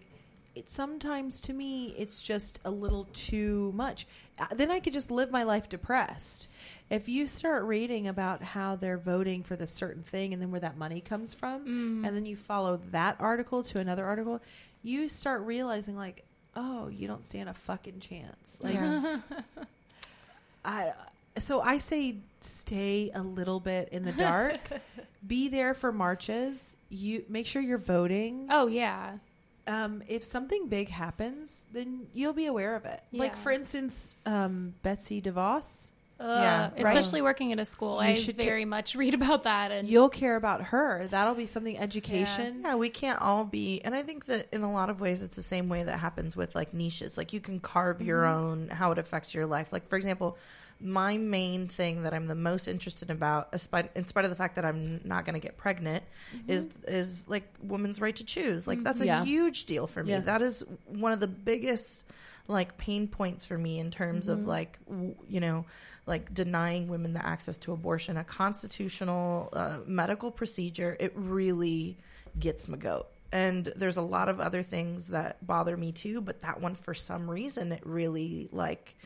it 0.56 0.70
sometimes 0.70 1.40
to 1.42 1.54
me, 1.54 1.96
it's 1.98 2.22
just 2.22 2.60
a 2.66 2.72
little 2.72 3.08
too 3.14 3.72
much. 3.76 4.06
Uh, 4.40 4.46
Then 4.54 4.70
I 4.72 4.80
could 4.80 4.94
just 4.94 5.10
live 5.12 5.32
my 5.32 5.44
life 5.44 5.68
depressed. 5.70 6.48
If 6.90 7.10
you 7.10 7.26
start 7.28 7.64
reading 7.64 8.08
about 8.08 8.44
how 8.44 8.76
they're 8.76 8.98
voting 8.98 9.42
for 9.44 9.56
the 9.56 9.66
certain 9.68 10.04
thing 10.04 10.32
and 10.34 10.42
then 10.42 10.52
where 10.52 10.60
that 10.60 10.78
money 10.78 11.02
comes 11.02 11.34
from, 11.34 11.66
Mm. 11.66 12.08
and 12.08 12.16
then 12.16 12.26
you 12.26 12.36
follow 12.36 12.80
that 12.92 13.16
article 13.20 13.64
to 13.64 13.80
another 13.80 14.06
article, 14.06 14.42
you 14.84 15.08
start 15.08 15.42
realizing 15.42 15.96
like, 15.96 16.24
oh, 16.56 16.88
you 16.88 17.08
don't 17.08 17.26
stand 17.26 17.50
a 17.50 17.54
fucking 17.54 18.00
chance. 18.00 18.60
Like, 18.62 18.76
yeah 18.76 19.20
I 20.66 20.94
so 21.38 21.62
I 21.62 21.80
say 21.80 22.18
stay 22.42 23.12
a 23.16 23.24
little 23.24 23.60
bit 23.60 23.90
in 23.90 24.06
the 24.06 24.12
dark. 24.12 24.60
Be 25.28 25.48
there 25.48 25.74
for 25.74 25.92
marches. 25.92 26.78
You 26.90 27.26
make 27.28 27.48
sure 27.48 27.62
you're 27.62 27.78
voting. 27.78 28.48
Oh 28.50 28.68
yeah. 28.68 29.18
Um, 29.66 30.04
if 30.08 30.24
something 30.24 30.68
big 30.68 30.90
happens, 30.90 31.68
then 31.72 32.08
you'll 32.14 32.34
be 32.34 32.48
aware 32.48 32.76
of 32.76 32.86
it. 32.86 33.02
Like 33.12 33.36
for 33.38 33.52
instance, 33.52 34.18
um, 34.26 34.74
Betsy 34.84 35.22
DeVos. 35.22 35.92
Uh, 36.20 36.26
Yeah, 36.26 36.62
right. 36.70 36.86
especially 36.86 37.22
working 37.22 37.52
at 37.52 37.60
a 37.60 37.66
school, 37.66 37.96
You 37.96 38.10
I 38.12 38.14
should 38.14 38.38
ca- 38.38 38.44
very 38.46 38.66
much 38.66 38.96
read 39.04 39.14
about 39.14 39.44
that. 39.44 39.72
And 39.72 39.88
You'll 39.88 40.10
care 40.10 40.36
about 40.36 40.62
her. 40.66 41.08
That'll 41.10 41.34
be 41.34 41.48
something 41.48 41.78
education. 41.78 42.62
Yeah, 42.62 42.76
we 42.76 42.90
can't 42.90 43.20
all 43.22 43.44
be, 43.46 43.82
and 43.84 43.96
I 43.96 44.04
think 44.04 44.26
that 44.26 44.48
in 44.54 44.62
a 44.64 44.72
lot 44.72 44.90
of 44.90 45.02
ways, 45.02 45.24
it's 45.24 45.36
the 45.36 45.42
same 45.44 45.70
way 45.70 45.84
that 45.84 45.98
happens 45.98 46.36
with 46.36 46.56
like 46.56 46.74
niches. 46.74 47.18
Like 47.18 47.34
you 47.34 47.40
can 47.42 47.60
carve 47.60 48.02
your 48.02 48.26
own 48.26 48.70
how 48.70 48.92
it 48.92 48.98
affects 49.00 49.34
your 49.34 49.46
life. 49.46 49.74
Like 49.74 49.88
for 49.90 49.96
example, 49.98 50.38
my 50.84 51.18
main 51.18 51.68
thing 51.68 52.04
that 52.04 52.14
I'm 52.14 52.28
the 52.28 52.36
most 52.36 52.68
interested 52.68 53.10
about, 53.10 53.54
in 53.54 53.60
spite 54.08 54.26
of 54.26 54.30
the 54.30 54.36
fact 54.36 54.56
that 54.56 54.66
I'm 54.66 55.00
not 55.04 55.26
going 55.26 55.34
to 55.34 55.40
get 55.40 55.58
pregnant, 55.58 56.04
mm-hmm. 56.36 56.52
is 56.52 56.68
is 56.88 57.28
like 57.28 57.48
women's 57.62 58.02
right 58.02 58.16
to 58.18 58.24
choose. 58.24 58.68
Like 58.68 58.84
that's 58.84 59.00
a 59.00 59.04
mm-hmm. 59.04 59.08
Yeah. 59.08 59.24
huge 59.24 59.66
deal 59.66 59.88
for 59.88 60.04
me. 60.04 60.12
Yes. 60.12 60.26
That 60.26 60.42
is 60.42 60.64
one 60.88 61.12
of 61.12 61.20
the 61.20 61.28
biggest 61.28 62.06
like 62.48 62.78
pain 62.78 63.08
points 63.08 63.46
for 63.46 63.58
me 63.58 63.80
in 63.80 63.90
terms 63.90 64.28
of 64.28 64.40
mm-hmm. 64.40 64.50
like 64.50 64.80
w- 64.88 65.16
you 65.30 65.40
know 65.40 65.66
like 66.06 66.34
denying 66.34 66.88
women 66.90 67.14
the 67.14 67.26
access 67.26 67.58
to 67.58 67.72
abortion 67.72 68.18
a 68.18 68.24
constitutional 68.24 69.50
uh, 69.54 69.78
medical 69.86 70.30
procedure 70.30 70.98
it 71.00 71.14
really 71.16 71.98
gets 72.38 72.68
my 72.68 72.76
goat 72.76 73.08
and 73.32 73.72
there's 73.78 73.96
a 73.96 74.02
lot 74.02 74.28
of 74.28 74.42
other 74.42 74.62
things 74.62 75.08
that 75.08 75.46
bother 75.46 75.78
me 75.78 75.94
too 75.94 76.20
but 76.20 76.42
that 76.42 76.60
one 76.60 76.76
for 76.76 76.94
some 76.94 77.30
reason 77.30 77.72
it 77.72 77.82
really 77.86 78.50
like 78.52 78.98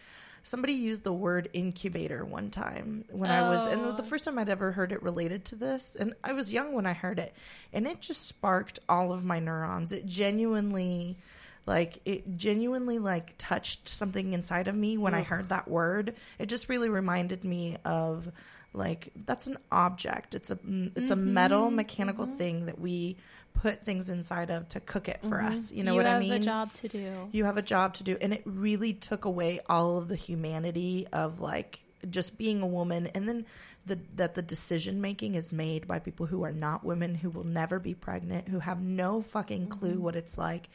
somebody 0.48 0.74
used 0.74 1.04
the 1.04 1.12
word 1.12 1.50
incubator 1.52 2.24
one 2.24 2.50
time 2.50 3.04
when 3.12 3.30
i 3.30 3.50
was 3.50 3.68
and 3.68 3.82
it 3.82 3.86
was 3.86 3.96
the 3.96 4.02
Oh. 4.02 4.06
first 4.06 4.24
time 4.24 4.40
i'd 4.40 4.48
ever 4.48 4.72
heard 4.72 4.94
it 4.94 5.04
related 5.04 5.44
to 5.46 5.56
this. 5.56 5.96
And 6.00 6.14
i 6.24 6.32
was 6.32 6.54
young 6.54 6.74
when 6.74 6.86
i 6.86 6.94
heard 6.94 7.20
it 7.20 7.34
and 7.74 7.86
it 7.86 8.00
just 8.00 8.26
sparked 8.26 8.80
all 8.88 9.12
of 9.12 9.26
my 9.26 9.40
neurons. 9.40 9.92
It 9.92 10.06
genuinely 10.06 11.18
like 11.66 12.00
it 12.06 12.38
genuinely 12.38 12.98
like 12.98 13.34
touched 13.38 13.90
something 13.90 14.32
inside 14.32 14.70
of 14.70 14.76
me 14.76 14.98
when 14.98 15.14
i 15.14 15.22
heard 15.22 15.50
that 15.50 15.68
word. 15.68 16.16
It 16.40 16.46
just 16.48 16.70
really 16.70 16.88
reminded 16.88 17.44
me 17.44 17.76
of 17.84 18.32
like 18.74 19.12
that's 19.26 19.48
an 19.48 19.58
object. 19.70 20.34
It's 20.34 20.50
a 20.50 20.56
mm, 20.56 20.92
it's 20.96 21.12
a 21.12 21.16
metal 21.16 21.66
mm-hmm, 21.66 21.76
mechanical 21.76 22.26
mm-hmm. 22.26 22.38
thing 22.38 22.66
that 22.68 22.80
we 22.80 23.18
put 23.62 23.84
things 23.84 24.10
inside 24.10 24.50
of 24.50 24.70
to 24.70 24.80
cook 24.80 25.10
it 25.10 25.20
for 25.24 25.38
mm-hmm. 25.38 25.48
us. 25.48 25.72
You 25.72 25.84
know 25.84 25.96
what 25.96 26.06
i 26.06 26.20
mean 26.20 26.28
You 26.28 26.34
have 26.34 26.42
a 26.42 26.46
job 26.46 26.74
to 26.74 26.88
do. 26.88 27.30
you 27.32 27.46
have 27.46 27.58
a 27.58 27.62
job 27.62 27.94
to 27.96 28.04
do. 28.04 28.18
And 28.22 28.34
it 28.34 28.44
really 28.46 28.94
took 28.94 29.26
away 29.26 29.60
all 29.68 29.98
of 29.98 30.08
the 30.08 30.16
humanity 30.16 31.08
of 31.12 31.40
like 31.40 31.80
just 32.10 32.38
being 32.38 32.62
a 32.62 32.68
woman. 32.68 33.08
And 33.08 33.28
then 33.28 33.46
the 33.86 34.00
that 34.16 34.36
the 34.36 34.42
decision 34.42 35.02
making 35.02 35.36
is 35.36 35.52
made 35.52 35.88
by 35.88 36.00
people 36.00 36.26
who 36.26 36.44
are 36.44 36.52
not 36.52 36.84
women 36.84 37.16
who 37.16 37.30
will 37.30 37.46
never 37.46 37.80
be 37.80 37.94
pregnant 37.94 38.50
who 38.50 38.60
have 38.60 38.82
no 38.82 39.22
fucking 39.22 39.68
mm-hmm. 39.68 39.80
clue 39.80 40.00
what 40.00 40.16
it's 40.16 40.38
like. 40.38 40.70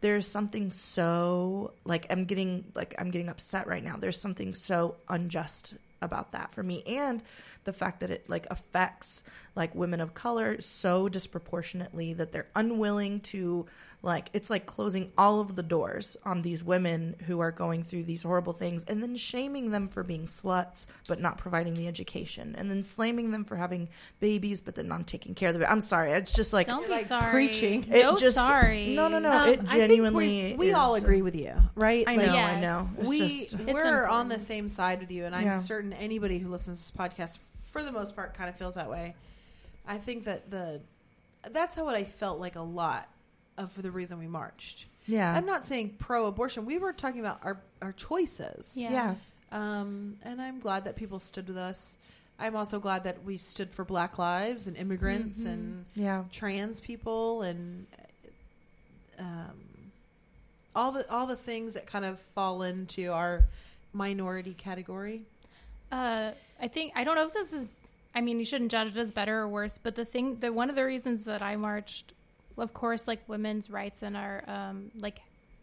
There's 0.00 0.28
something 0.28 0.70
so 0.70 1.72
like 1.84 2.06
i'm 2.10 2.24
getting 2.24 2.64
like 2.74 2.94
i'm 2.98 3.10
getting 3.10 3.28
upset 3.28 3.66
right 3.66 3.82
now. 3.82 3.96
There's 3.96 4.20
something 4.20 4.54
so 4.54 4.96
unjust 5.08 5.74
about 6.00 6.32
that 6.32 6.52
for 6.52 6.62
me. 6.62 6.82
And 6.86 7.22
the 7.64 7.72
fact 7.72 8.00
that 8.00 8.10
it 8.10 8.28
like 8.28 8.46
affects 8.50 9.22
like 9.54 9.74
women 9.74 10.00
of 10.00 10.14
color 10.14 10.60
so 10.60 11.08
disproportionately 11.08 12.14
that 12.14 12.32
they're 12.32 12.48
unwilling 12.54 13.20
to 13.20 13.66
Like 14.00 14.30
it's 14.32 14.48
like 14.48 14.64
closing 14.64 15.10
all 15.18 15.40
of 15.40 15.56
the 15.56 15.62
doors 15.62 16.16
on 16.24 16.42
these 16.42 16.62
women 16.62 17.16
who 17.26 17.40
are 17.40 17.50
going 17.50 17.82
through 17.82 18.04
these 18.04 18.22
horrible 18.22 18.52
things 18.52 18.84
and 18.84 19.02
then 19.02 19.16
shaming 19.16 19.70
them 19.72 19.88
for 19.88 20.04
being 20.04 20.26
sluts 20.26 20.86
but 21.08 21.20
not 21.20 21.36
providing 21.36 21.74
the 21.74 21.88
education 21.88 22.54
and 22.56 22.70
then 22.70 22.84
slamming 22.84 23.32
them 23.32 23.44
for 23.44 23.56
having 23.56 23.88
babies 24.20 24.60
but 24.60 24.76
then 24.76 24.86
not 24.86 25.08
taking 25.08 25.34
care 25.34 25.48
of 25.48 25.58
them. 25.58 25.66
I'm 25.68 25.80
sorry. 25.80 26.12
It's 26.12 26.32
just 26.32 26.52
like 26.52 26.68
Don't 26.68 26.84
be 26.86 26.92
like, 26.92 27.06
sorry. 27.06 27.32
preaching. 27.32 27.92
It 27.92 28.02
No, 28.04 28.16
just- 28.16 28.36
sorry. 28.36 28.94
No, 28.94 29.08
no, 29.08 29.18
no. 29.18 29.30
Um, 29.32 29.48
it 29.48 29.58
I 29.62 29.62
think 29.64 29.68
genuinely 29.70 30.52
we, 30.52 30.68
we 30.68 30.72
all 30.72 30.94
agree 30.94 31.22
with 31.22 31.34
you, 31.34 31.54
right? 31.74 32.04
I 32.08 32.14
Like, 32.14 32.26
know, 32.28 32.36
I 32.36 32.60
know. 32.60 32.88
It's 32.98 33.08
we 33.08 33.18
just, 33.18 33.58
we're 33.58 34.06
on 34.06 34.28
the 34.28 34.38
same 34.38 34.68
side 34.68 35.00
with 35.00 35.10
you, 35.10 35.24
and 35.24 35.34
I'm 35.34 35.46
Yeah. 35.46 35.58
certain 35.58 35.92
anybody 35.92 36.38
who 36.38 36.48
listens 36.50 36.86
to 36.86 36.96
this 36.96 37.08
podcast, 37.08 37.38
for 37.72 37.82
the 37.82 37.90
most 37.92 38.14
part, 38.14 38.32
kind 38.34 38.48
of 38.48 38.56
feels 38.56 38.76
that 38.76 38.88
way. 38.88 39.16
I 39.88 39.98
think 39.98 40.24
that 40.26 40.50
the 40.52 40.82
that's 41.50 41.74
how 41.74 41.84
what 41.84 41.96
I 41.96 42.04
felt 42.04 42.38
like 42.38 42.54
a 42.56 42.60
lot 42.62 43.08
of 43.58 43.80
the 43.82 43.90
reason 43.90 44.18
we 44.18 44.26
marched. 44.28 44.86
yeah. 45.06 45.34
I'm 45.34 45.44
not 45.46 45.64
saying 45.64 45.96
pro-abortion. 45.98 46.64
We 46.64 46.78
were 46.78 46.92
talking 46.94 47.20
about 47.20 47.40
our 47.42 47.58
our 47.82 47.92
choices. 47.92 48.72
Yeah. 48.76 48.90
yeah. 48.92 49.14
Um, 49.52 50.16
and 50.22 50.40
I'm 50.40 50.58
glad 50.60 50.84
that 50.84 50.96
people 50.96 51.20
stood 51.20 51.46
with 51.48 51.56
us. 51.56 51.98
I'm 52.38 52.54
also 52.56 52.78
glad 52.78 53.04
that 53.04 53.24
we 53.24 53.36
stood 53.36 53.70
for 53.74 53.84
Black 53.84 54.16
lives 54.18 54.66
and 54.68 54.76
immigrants 54.76 55.40
Mm-hmm. 55.40 55.48
and 55.48 55.84
Yeah. 55.94 56.24
trans 56.32 56.80
people 56.80 57.42
and 57.42 57.86
um, 59.18 59.58
all 60.74 60.92
the 60.92 61.10
all 61.10 61.26
the 61.26 61.36
things 61.36 61.74
that 61.74 61.86
kind 61.86 62.04
of 62.04 62.20
fall 62.34 62.62
into 62.62 63.12
our 63.12 63.44
minority 63.92 64.54
category. 64.54 65.22
Uh, 65.90 66.32
I 66.60 66.68
think 66.68 66.92
I 66.94 67.04
don't 67.04 67.16
know 67.16 67.26
if 67.26 67.32
this 67.32 67.52
is. 67.52 67.66
I 68.14 68.20
mean, 68.20 68.38
you 68.38 68.44
shouldn't 68.44 68.70
judge 68.70 68.88
it 68.88 68.96
as 68.96 69.12
better 69.12 69.40
or 69.40 69.48
worse, 69.48 69.78
but 69.78 69.94
the 69.94 70.04
thing, 70.04 70.36
the 70.40 70.52
one 70.52 70.70
of 70.70 70.76
the 70.76 70.84
reasons 70.84 71.24
that 71.26 71.42
I 71.42 71.56
marched, 71.56 72.12
of 72.58 72.74
course, 72.74 73.06
like 73.08 73.20
women's 73.28 73.70
rights 73.70 74.02
and 74.02 74.16
our 74.16 74.44
um, 74.48 74.90
like 74.98 75.20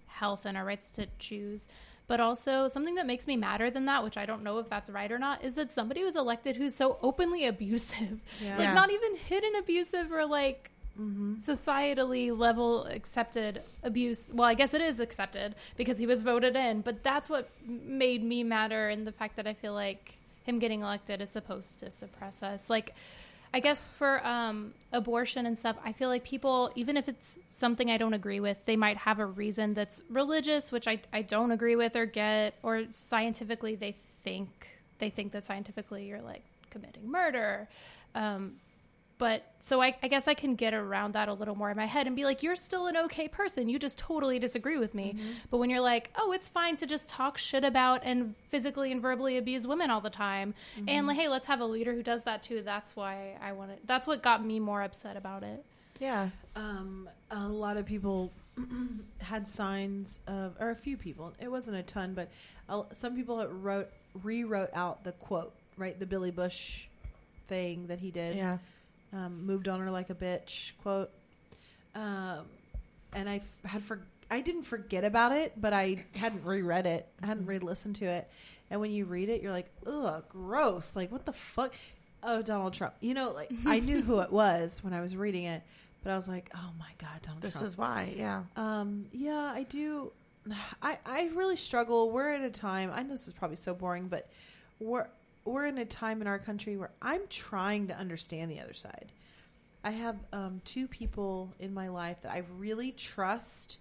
health 0.08 0.46
and 0.46 0.58
our 0.58 0.66
rights 0.66 0.92
to 0.92 1.08
choose, 1.20 1.68
but 2.08 2.20
also 2.20 2.68
something 2.68 2.96
that 2.96 3.06
makes 3.06 3.28
me 3.28 3.36
madder 3.36 3.70
than 3.70 3.86
that, 3.86 4.04
which 4.04 4.18
I 4.18 4.26
don't 4.26 4.44
know 4.44 4.60
if 4.60 4.70
that's 4.70 4.90
right 4.90 5.12
or 5.12 5.20
not, 5.20 5.44
is 5.44 5.56
that 5.56 5.72
somebody 5.72 6.04
was 6.04 6.16
elected 6.16 6.56
who's 6.56 6.76
so 6.76 6.98
openly 7.02 7.46
abusive, 7.54 8.22
Yeah. 8.42 8.58
like 8.58 8.68
Yeah. 8.70 8.74
not 8.74 8.92
even 8.92 9.16
hidden 9.16 9.56
abusive 9.56 10.12
or 10.12 10.26
like 10.26 10.72
Mm-hmm. 10.98 11.36
societally 11.42 12.38
level 12.38 12.86
accepted 12.86 13.62
abuse. 13.84 14.32
Well, 14.34 14.48
I 14.48 14.54
guess 14.54 14.74
it 14.74 14.80
is 14.80 15.02
accepted 15.02 15.56
because 15.76 15.98
he 15.98 16.08
was 16.08 16.24
voted 16.24 16.56
in, 16.56 16.80
but 16.80 17.04
that's 17.04 17.30
what 17.30 17.50
made 17.68 18.24
me 18.24 18.44
matter 18.46 18.88
and 18.88 19.06
the 19.06 19.12
fact 19.12 19.36
that 19.36 19.46
I 19.46 19.54
feel 19.56 19.74
like 19.74 20.18
him 20.44 20.58
getting 20.58 20.84
elected 20.84 21.22
is 21.22 21.30
supposed 21.30 21.82
to 21.82 21.92
suppress 21.92 22.42
us. 22.42 22.70
Like 22.70 22.96
I 23.54 23.60
guess 23.60 23.88
for 23.88 24.26
um, 24.26 24.74
abortion 24.92 25.46
and 25.46 25.58
stuff, 25.58 25.78
I 25.84 25.94
feel 25.94 26.10
like 26.10 26.24
people, 26.24 26.72
even 26.76 26.98
if 26.98 27.08
it's 27.08 27.38
something 27.50 27.90
I 27.90 27.98
don't 27.98 28.14
agree 28.14 28.40
with, 28.40 28.64
they 28.66 28.76
might 28.76 28.98
have 28.98 29.20
a 29.20 29.26
reason 29.26 29.74
that's 29.74 30.04
religious, 30.10 30.72
which 30.72 30.88
I, 30.88 31.00
I 31.14 31.22
don't 31.22 31.52
agree 31.52 31.76
with 31.76 31.96
or 31.96 32.06
get, 32.06 32.56
or 32.64 32.84
scientifically 32.90 33.76
they 33.76 33.94
think 34.24 34.50
they 35.00 35.10
think 35.10 35.34
that 35.34 35.44
scientifically 35.44 36.06
you're 36.06 36.22
like 36.22 36.44
committing 36.70 37.10
murder. 37.10 37.68
Um, 38.14 38.54
but 39.18 39.44
so 39.62 39.82
I, 39.82 39.96
I 40.04 40.08
guess 40.10 40.28
I 40.28 40.34
can 40.34 40.56
get 40.56 40.74
around 40.74 41.14
that 41.14 41.30
a 41.30 41.34
little 41.34 41.56
more 41.56 41.70
in 41.72 41.78
my 41.78 41.86
head 41.86 42.06
and 42.06 42.16
be 42.16 42.26
like, 42.26 42.44
you're 42.44 42.56
still 42.56 42.88
an 42.88 42.98
okay 42.98 43.28
person. 43.28 43.70
You 43.70 43.80
just 43.80 43.98
totally 43.98 44.40
disagree 44.40 44.78
with 44.78 44.94
me. 44.94 45.18
But 45.50 45.58
when 45.58 45.70
you're 45.70 45.80
like, 45.80 46.12
oh, 46.18 46.34
it's 46.34 46.48
fine 46.48 46.76
to 46.78 46.86
just 46.86 47.08
talk 47.08 47.38
shit 47.38 47.64
about 47.64 48.02
and 48.04 48.36
physically 48.50 48.92
and 48.92 49.02
verbally 49.02 49.38
abuse 49.38 49.66
women 49.66 49.90
all 49.90 50.02
the 50.02 50.10
time, 50.10 50.54
and 50.88 51.08
like, 51.08 51.18
hey, 51.18 51.30
let's 51.30 51.48
have 51.48 51.62
a 51.62 51.66
leader 51.66 51.94
who 51.94 52.04
does 52.04 52.24
that 52.24 52.44
too. 52.44 52.62
That's 52.62 52.96
why 52.96 53.38
I 53.42 53.54
want 53.54 53.72
it. 53.72 53.80
That's 53.86 54.06
what 54.06 54.22
got 54.22 54.46
me 54.46 54.60
more 54.60 54.82
upset 54.82 55.16
about 55.16 55.44
it. 55.44 55.64
Yeah. 56.00 56.30
Um, 56.56 57.10
a 57.32 57.48
lot 57.48 57.78
of 57.78 57.86
people 57.86 58.32
had 59.20 59.48
signs 59.48 60.20
of, 60.28 60.56
or 60.60 60.72
a 60.72 60.76
few 60.76 60.98
people. 60.98 61.34
It 61.40 61.50
wasn't 61.50 61.78
a 61.78 61.84
ton, 61.84 62.14
but 62.14 62.30
uh, 62.70 62.84
some 62.92 63.16
people 63.16 63.46
wrote 63.48 63.90
rewrote 64.24 64.70
out 64.74 65.04
the 65.04 65.12
quote, 65.14 65.54
right? 65.78 66.00
The 66.00 66.06
Billy 66.06 66.32
Bush 66.32 66.86
thing 67.48 67.88
that 67.88 68.00
he 68.00 68.12
did. 68.12 68.36
Yeah. 68.36 68.58
Um, 69.14 69.46
moved 69.46 69.68
on 69.68 69.80
her 69.80 69.90
like 69.92 70.10
a 70.10 70.16
bitch 70.16 70.72
quote 70.84 71.10
um, 71.96 72.46
and 73.16 73.30
i 73.30 73.36
f- 73.38 73.72
had 73.72 73.82
for 73.82 74.00
i 74.32 74.42
didn't 74.42 74.64
forget 74.64 75.04
about 75.04 75.32
it 75.32 75.54
but 75.58 75.74
i 75.74 76.04
hadn't 76.16 76.44
reread 76.44 76.86
it 76.86 77.08
i 77.22 77.26
hadn't 77.26 77.46
re-listened 77.46 77.96
to 77.96 78.06
it 78.06 78.28
and 78.70 78.80
when 78.82 78.92
you 78.92 79.06
read 79.06 79.30
it 79.30 79.42
you're 79.42 79.52
like 79.52 79.70
ugh 79.88 80.24
gross 80.30 80.96
like 80.96 81.12
what 81.12 81.26
the 81.26 81.34
fuck 81.34 81.74
oh 82.24 82.42
donald 82.42 82.74
trump 82.74 82.94
you 83.02 83.14
know 83.14 83.32
like 83.32 83.52
i 83.66 83.80
knew 83.80 84.02
who 84.02 84.20
it 84.20 84.32
was 84.32 84.84
when 84.84 84.94
i 84.94 85.02
was 85.02 85.16
reading 85.16 85.44
it 85.46 85.62
but 86.04 86.12
i 86.12 86.16
was 86.16 86.28
like 86.28 86.50
oh 86.56 86.70
my 86.80 86.90
god 86.98 87.22
donald 87.22 87.42
This 87.42 87.54
trump 87.54 87.68
is 87.68 87.78
why. 87.78 88.14
Yeah. 88.16 88.44
um, 88.58 89.06
yeah, 89.12 89.52
I 89.56 89.64
do. 89.64 90.12
I 90.82 91.00
I 91.06 91.30
really 91.34 91.56
struggle. 91.56 92.12
We're 92.12 92.30
at 92.30 92.42
a 92.44 92.50
time. 92.52 92.92
I 92.94 93.02
know 93.02 93.10
this 93.10 93.26
is 93.28 93.34
probably 93.34 93.56
so 93.58 93.74
boring, 93.74 94.08
but 94.08 94.30
we're 94.80 95.08
we're 95.46 95.66
in 95.68 95.78
a 95.78 95.86
time 95.86 96.22
in 96.22 96.28
our 96.28 96.40
country 96.40 96.76
where 96.76 96.90
I'm 97.02 97.22
trying 97.30 97.88
to 97.88 97.98
understand 97.98 98.52
the 98.52 98.60
other 98.60 98.74
side. 98.74 99.12
I 99.84 99.92
have 99.92 100.16
um, 100.34 100.62
two 100.66 100.88
people 100.88 101.54
in 101.60 101.74
my 101.74 101.88
life 101.90 102.22
that 102.22 102.32
I 102.32 102.44
really 102.58 102.92
trust 102.92 103.78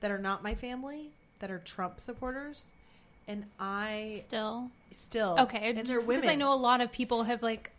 that 0.00 0.10
are 0.10 0.18
not 0.18 0.42
my 0.42 0.54
family 0.54 1.10
that 1.40 1.50
are 1.50 1.58
Trump 1.58 2.00
supporters, 2.00 2.72
and 3.26 3.44
I 3.58 4.20
Still, 4.22 4.70
still 4.90 5.36
okay. 5.40 5.70
and 5.70 5.78
they're 5.86 5.96
because 6.00 6.06
women. 6.06 6.28
I 6.28 6.34
know 6.34 6.52
a 6.52 6.56
lot 6.56 6.80
of 6.80 6.92
people 6.92 7.24
have 7.24 7.42
like 7.42 7.72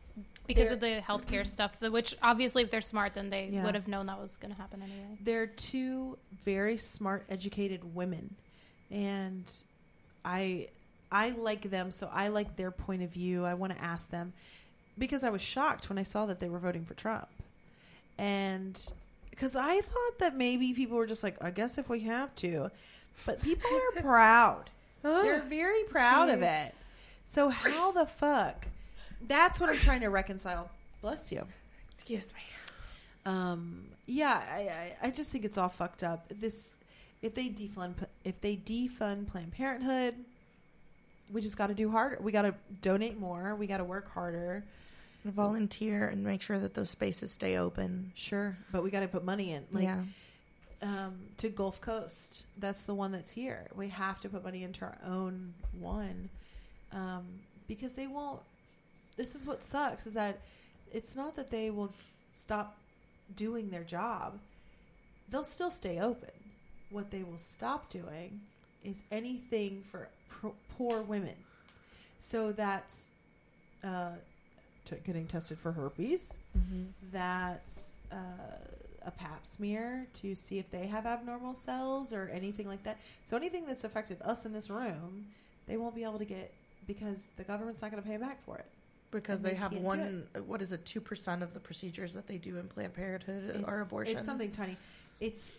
because 0.48 0.66
They're- 0.66 0.74
of 0.74 0.80
the 0.80 1.02
healthcare 1.08 1.46
stuff, 1.46 1.80
the, 1.80 1.92
which 1.92 2.16
obviously 2.24 2.64
if 2.64 2.72
they're 2.72 2.82
smart, 2.82 3.14
then 3.14 3.30
they 3.30 3.50
Yeah. 3.52 3.64
would 3.64 3.76
have 3.76 3.88
known 3.88 4.08
that 4.08 4.20
was 4.20 4.38
going 4.38 4.52
to 4.54 4.60
happen 4.60 4.82
anyway. 4.82 5.18
they're 5.22 5.46
two 5.48 6.18
very 6.44 6.78
smart 6.78 7.26
educated 7.30 7.94
women 7.96 8.36
and 8.90 9.52
i 10.24 10.68
i 11.12 11.30
like 11.32 11.70
them 11.70 11.92
so 11.92 12.10
i 12.14 12.28
like 12.28 12.56
their 12.56 12.72
point 12.72 13.02
of 13.04 13.10
view. 13.10 13.46
I 13.46 13.54
want 13.54 13.76
to 13.76 13.84
ask 13.84 14.10
them 14.10 14.34
because 14.98 15.24
i 15.24 15.30
was 15.30 15.42
shocked 15.42 15.90
when 15.90 15.98
i 15.98 16.04
saw 16.04 16.26
that 16.26 16.40
they 16.40 16.50
were 16.50 16.60
voting 16.60 16.86
for 16.86 16.94
trump. 16.94 17.28
And 18.18 18.80
because 19.30 19.56
i 19.56 19.80
thought 19.82 20.20
that 20.20 20.36
maybe 20.36 20.74
people 20.74 20.98
were 20.98 21.08
just 21.08 21.24
like 21.24 21.36
i 21.42 21.52
guess 21.52 21.78
if 21.78 21.90
we 21.90 22.02
have 22.02 22.34
to 22.36 22.70
but 23.26 23.42
people 23.42 23.70
are 23.70 24.02
proud. 24.02 24.70
They're 25.04 25.42
very 25.42 25.84
proud 25.86 26.30
of 26.30 26.42
it. 26.44 26.74
So 27.26 27.50
how 27.50 27.92
the 27.92 28.06
fuck 28.06 28.68
that's 29.28 29.60
what 29.60 29.70
i'm 29.70 29.76
trying 29.76 30.02
to 30.02 30.10
reconcile. 30.10 30.70
Bless 31.02 31.32
you. 31.32 31.44
Excuse 31.96 32.32
me. 32.34 32.42
um, 33.26 33.86
yeah, 34.06 34.42
I, 34.52 34.60
I, 34.60 35.08
I 35.08 35.12
just 35.12 35.32
think 35.32 35.44
it's 35.44 35.58
all 35.58 35.68
fucked 35.70 36.04
up. 36.04 36.26
This, 36.30 36.78
if 37.22 37.34
they 37.34 37.50
defund, 37.50 37.94
if 38.24 38.40
they 38.40 38.56
defund 38.56 39.28
Planned 39.28 39.52
Parenthood, 39.52 40.16
we 41.32 41.42
just 41.42 41.58
got 41.58 41.68
to 41.68 41.74
do 41.74 41.92
harder. 41.92 42.18
We 42.22 42.32
got 42.32 42.44
to 42.44 42.54
donate 42.82 43.20
more. 43.20 43.56
We 43.56 43.68
got 43.68 43.78
to 43.78 43.84
work 43.84 44.12
harder. 44.12 44.64
Volunteer 45.26 46.08
and 46.08 46.24
make 46.24 46.42
sure 46.42 46.58
that 46.58 46.74
those 46.74 46.90
spaces 46.90 47.32
stay 47.32 47.58
open. 47.58 48.14
Sure, 48.16 48.58
but 48.72 48.82
we 48.82 48.90
got 48.90 49.02
to 49.02 49.10
put 49.10 49.26
money 49.26 49.52
in. 49.52 49.66
Like, 49.74 49.84
yeah. 49.84 50.04
um, 50.82 51.16
to 51.38 51.50
Gulf 51.50 51.82
Coast, 51.82 52.46
that's 52.58 52.84
the 52.84 52.96
one 52.96 53.12
that's 53.12 53.32
here. 53.32 53.68
We 53.76 53.90
have 53.90 54.22
to 54.22 54.30
put 54.30 54.46
money 54.46 54.64
into 54.64 54.86
our 54.86 54.98
own 55.06 55.54
one, 55.78 56.30
um, 56.94 57.26
because 57.68 57.94
they 57.94 58.08
won't. 58.08 58.40
This 59.18 59.36
is 59.36 59.46
what 59.46 59.64
sucks 59.64 60.08
is 60.08 60.14
that 60.14 60.40
it's 60.94 61.16
not 61.16 61.36
that 61.36 61.50
they 61.50 61.72
will 61.72 61.92
stop 62.32 62.78
doing 63.36 63.70
their 63.70 63.84
job. 63.84 64.40
They'll 65.30 65.44
still 65.44 65.72
stay 65.72 66.00
open. 66.00 66.30
What 66.90 67.12
they 67.12 67.24
will 67.24 67.40
stop 67.40 67.90
doing 67.90 68.40
is 68.82 69.04
anything 69.12 69.84
for 69.92 70.08
pro- 70.40 70.56
poor 70.78 71.02
women. 71.02 71.36
So 72.20 72.52
that's 72.52 73.10
uh, 73.84 74.12
t- 74.86 74.96
getting 75.06 75.26
tested 75.28 75.58
for 75.60 75.72
herpes 75.72 76.36
Mm-hmm. 76.58 76.84
that's 77.12 77.98
uh, 78.12 78.16
a 79.06 79.12
pap 79.12 79.46
smear 79.46 80.08
to 80.16 80.34
see 80.34 80.58
if 80.58 80.72
they 80.72 80.88
have 80.88 81.06
abnormal 81.06 81.54
cells 81.54 82.12
or 82.14 82.30
anything 82.34 82.68
like 82.68 82.82
that. 82.84 82.98
So 83.26 83.38
anything 83.38 83.68
that's 83.68 83.84
affected 83.84 84.18
us 84.24 84.46
in 84.48 84.54
this 84.54 84.70
room, 84.72 85.28
they 85.68 85.78
won't 85.78 85.94
be 85.94 86.04
able 86.04 86.18
to 86.18 86.26
get 86.26 86.52
because 86.88 87.30
the 87.38 87.44
government's 87.44 87.82
not 87.84 87.92
going 87.92 88.02
to 88.02 88.10
pay 88.10 88.18
back 88.18 88.44
for 88.44 88.58
it. 88.58 88.66
Because 89.12 89.42
they 89.42 89.52
they 89.52 89.56
have 89.56 89.72
one, 89.74 90.24
what 90.48 90.62
is 90.64 90.72
it, 90.72 90.84
2% 90.84 91.42
of 91.44 91.54
the 91.54 91.60
procedures 91.60 92.14
that 92.16 92.26
they 92.28 92.38
do 92.38 92.58
in 92.58 92.68
Planned 92.68 92.94
Parenthood 92.96 93.64
are 93.68 93.82
abortions. 93.82 94.18
It's 94.18 94.26
something 94.26 94.50
tiny. 94.52 94.78
It's 95.22 95.50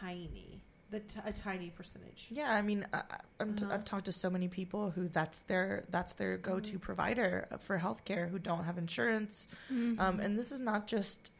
tiny. 0.00 0.60
The 0.90 1.00
t- 1.00 1.20
a 1.24 1.32
tiny 1.32 1.68
percentage. 1.70 2.28
Yeah, 2.30 2.50
I 2.50 2.62
mean, 2.62 2.86
I, 2.94 3.02
I'm 3.38 3.54
t- 3.54 3.64
Uh-huh. 3.64 3.74
I've 3.74 3.84
talked 3.84 4.06
to 4.06 4.12
so 4.12 4.30
many 4.30 4.48
people 4.48 4.90
who 4.90 5.08
that's 5.08 5.40
their 5.42 5.84
that's 5.90 6.14
their 6.14 6.38
go-to 6.38 6.78
Mhm. 6.78 6.80
provider 6.80 7.46
for 7.60 7.78
healthcare 7.78 8.28
who 8.30 8.38
don't 8.38 8.64
have 8.64 8.78
insurance, 8.78 9.46
Mm-hmm. 9.70 10.00
um, 10.00 10.18
and 10.20 10.38
this 10.38 10.50
is 10.50 10.60
not 10.60 10.86
just 10.86 11.30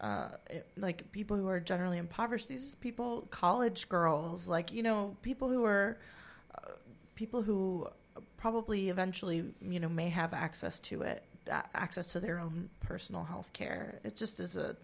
uh, 0.00 0.30
it- 0.50 0.66
like 0.76 1.12
people 1.12 1.36
who 1.36 1.48
are 1.48 1.60
generally 1.60 1.98
impoverished. 1.98 2.48
These 2.48 2.64
is 2.68 2.74
people, 2.74 3.28
college 3.30 3.88
girls, 3.90 4.48
like 4.48 4.72
you 4.72 4.82
know, 4.82 5.16
people 5.22 5.48
who 5.48 5.64
are 5.64 5.98
uh, 6.56 6.70
people 7.14 7.42
who 7.42 7.86
probably 8.38 8.88
eventually 8.88 9.54
you 9.60 9.80
know 9.80 9.88
may 9.88 10.08
have 10.08 10.32
access 10.32 10.80
to 10.80 11.02
it, 11.02 11.22
access 11.74 12.06
to 12.08 12.20
their 12.20 12.38
own 12.38 12.70
personal 12.80 13.22
health 13.24 13.52
care. 13.52 14.00
It 14.02 14.16
just 14.16 14.40
is 14.40 14.56
a 14.56 14.76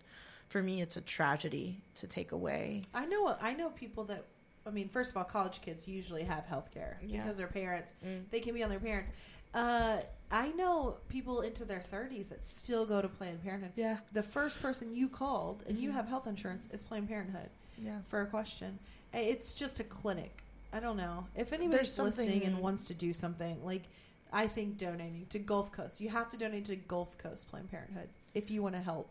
for 0.50 0.62
me, 0.62 0.82
it's 0.82 0.96
a 0.96 1.00
tragedy 1.00 1.80
to 1.94 2.06
take 2.06 2.32
away. 2.32 2.82
I 2.92 3.06
know. 3.06 3.34
I 3.40 3.54
know 3.54 3.70
people 3.70 4.04
that. 4.04 4.24
I 4.66 4.70
mean, 4.70 4.88
first 4.90 5.10
of 5.10 5.16
all, 5.16 5.24
college 5.24 5.62
kids 5.62 5.88
usually 5.88 6.22
have 6.24 6.44
health 6.44 6.70
care 6.70 6.98
Yeah. 7.02 7.22
because 7.22 7.38
their 7.38 7.46
parents 7.46 7.94
Mm. 8.04 8.28
they 8.30 8.40
can 8.40 8.52
be 8.54 8.62
on 8.62 8.68
their 8.68 8.78
parents. 8.80 9.10
Uh, 9.54 10.00
I 10.30 10.48
know 10.52 10.98
people 11.08 11.40
into 11.40 11.64
their 11.64 11.80
thirties 11.80 12.28
that 12.28 12.44
still 12.44 12.84
go 12.84 13.00
to 13.00 13.08
Planned 13.08 13.42
Parenthood. 13.42 13.72
Yeah, 13.74 13.98
The 14.12 14.22
first 14.22 14.60
person 14.60 14.94
you 14.94 15.08
called 15.08 15.62
and 15.66 15.78
you 15.78 15.90
Mhm. 15.90 15.94
have 15.94 16.08
health 16.08 16.26
insurance 16.26 16.68
is 16.72 16.82
Planned 16.82 17.08
Parenthood 17.08 17.48
yeah. 17.78 18.00
for 18.08 18.20
a 18.20 18.26
question. 18.26 18.78
It's 19.14 19.52
just 19.52 19.80
a 19.80 19.84
clinic. 19.84 20.42
I 20.72 20.78
don't 20.78 20.96
know 20.96 21.26
if 21.34 21.52
anybody's 21.52 21.98
listening 21.98 22.44
and 22.44 22.58
wants 22.60 22.84
to 22.86 22.94
do 22.94 23.12
something 23.12 23.64
like. 23.64 23.84
I 24.32 24.46
think 24.46 24.78
donating 24.78 25.26
to 25.30 25.40
Gulf 25.40 25.72
Coast. 25.72 26.00
You 26.00 26.08
have 26.10 26.28
to 26.30 26.36
donate 26.36 26.64
to 26.66 26.76
Gulf 26.76 27.18
Coast 27.18 27.48
Planned 27.48 27.68
Parenthood 27.68 28.08
if 28.34 28.48
you 28.48 28.62
want 28.62 28.76
to 28.76 28.80
help 28.80 29.10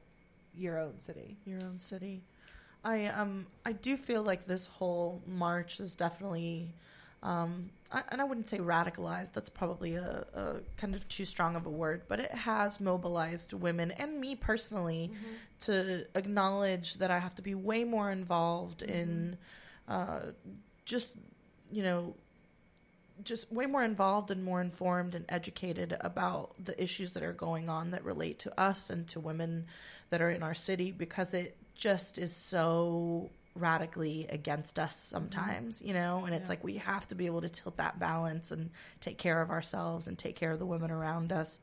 your 0.55 0.77
own 0.79 0.99
city. 0.99 1.37
your 1.45 1.61
own 1.61 1.79
city. 1.79 2.23
I 2.83 3.07
um 3.07 3.47
I 3.65 3.73
do 3.73 3.97
feel 3.97 4.23
like 4.23 4.47
this 4.47 4.65
whole 4.65 5.21
march 5.27 5.79
is 5.79 5.95
definitely 5.95 6.73
um 7.21 7.69
I, 7.91 8.03
and 8.09 8.21
I 8.21 8.23
wouldn't 8.23 8.47
say 8.47 8.59
radicalized 8.59 9.33
that's 9.33 9.49
probably 9.49 9.95
a, 9.95 10.25
a 10.33 10.55
kind 10.77 10.95
of 10.95 11.07
too 11.09 11.25
strong 11.25 11.55
of 11.57 11.65
a 11.65 11.69
word 11.69 12.03
but 12.07 12.19
it 12.19 12.31
has 12.31 12.79
mobilized 12.79 13.51
women 13.51 13.91
and 13.91 14.19
me 14.21 14.35
personally 14.35 15.11
to 15.61 16.05
acknowledge 16.15 16.95
that 16.99 17.11
I 17.11 17.19
have 17.19 17.35
to 17.35 17.41
be 17.41 17.55
way 17.55 17.83
more 17.83 18.09
involved 18.11 18.81
in 18.81 19.37
uh 19.89 20.19
just 20.85 21.17
you 21.71 21.83
know 21.83 22.15
just 23.23 23.51
way 23.51 23.65
more 23.65 23.83
involved 23.83 24.31
and 24.31 24.43
more 24.43 24.61
informed 24.61 25.15
and 25.15 25.25
educated 25.27 25.97
about 25.99 26.53
the 26.63 26.81
issues 26.81 27.13
that 27.13 27.23
are 27.23 27.33
going 27.33 27.69
on 27.69 27.91
that 27.91 28.05
relate 28.05 28.39
to 28.39 28.59
us 28.59 28.89
and 28.89 29.07
to 29.09 29.19
women 29.19 29.65
that 30.09 30.21
are 30.21 30.29
in 30.29 30.43
our 30.43 30.53
city 30.53 30.91
because 30.91 31.33
it 31.33 31.55
just 31.75 32.17
is 32.17 32.35
so 32.35 33.29
radically 33.55 34.25
against 34.29 34.79
us 34.79 34.95
sometimes, 34.95 35.81
you 35.81 35.93
know, 35.93 36.23
and 36.25 36.33
it's 36.33 36.45
Yeah. 36.45 36.49
like 36.49 36.63
we 36.63 36.77
have 36.77 37.07
to 37.07 37.15
be 37.15 37.25
able 37.25 37.41
to 37.41 37.49
tilt 37.49 37.77
that 37.77 37.99
balance 37.99 38.51
and 38.51 38.69
take 39.01 39.17
care 39.17 39.41
of 39.41 39.49
ourselves 39.49 40.07
and 40.07 40.17
take 40.17 40.35
care 40.35 40.51
of 40.51 40.59
the 40.59 40.65
women 40.65 40.91
around 40.91 41.31
us. 41.31 41.59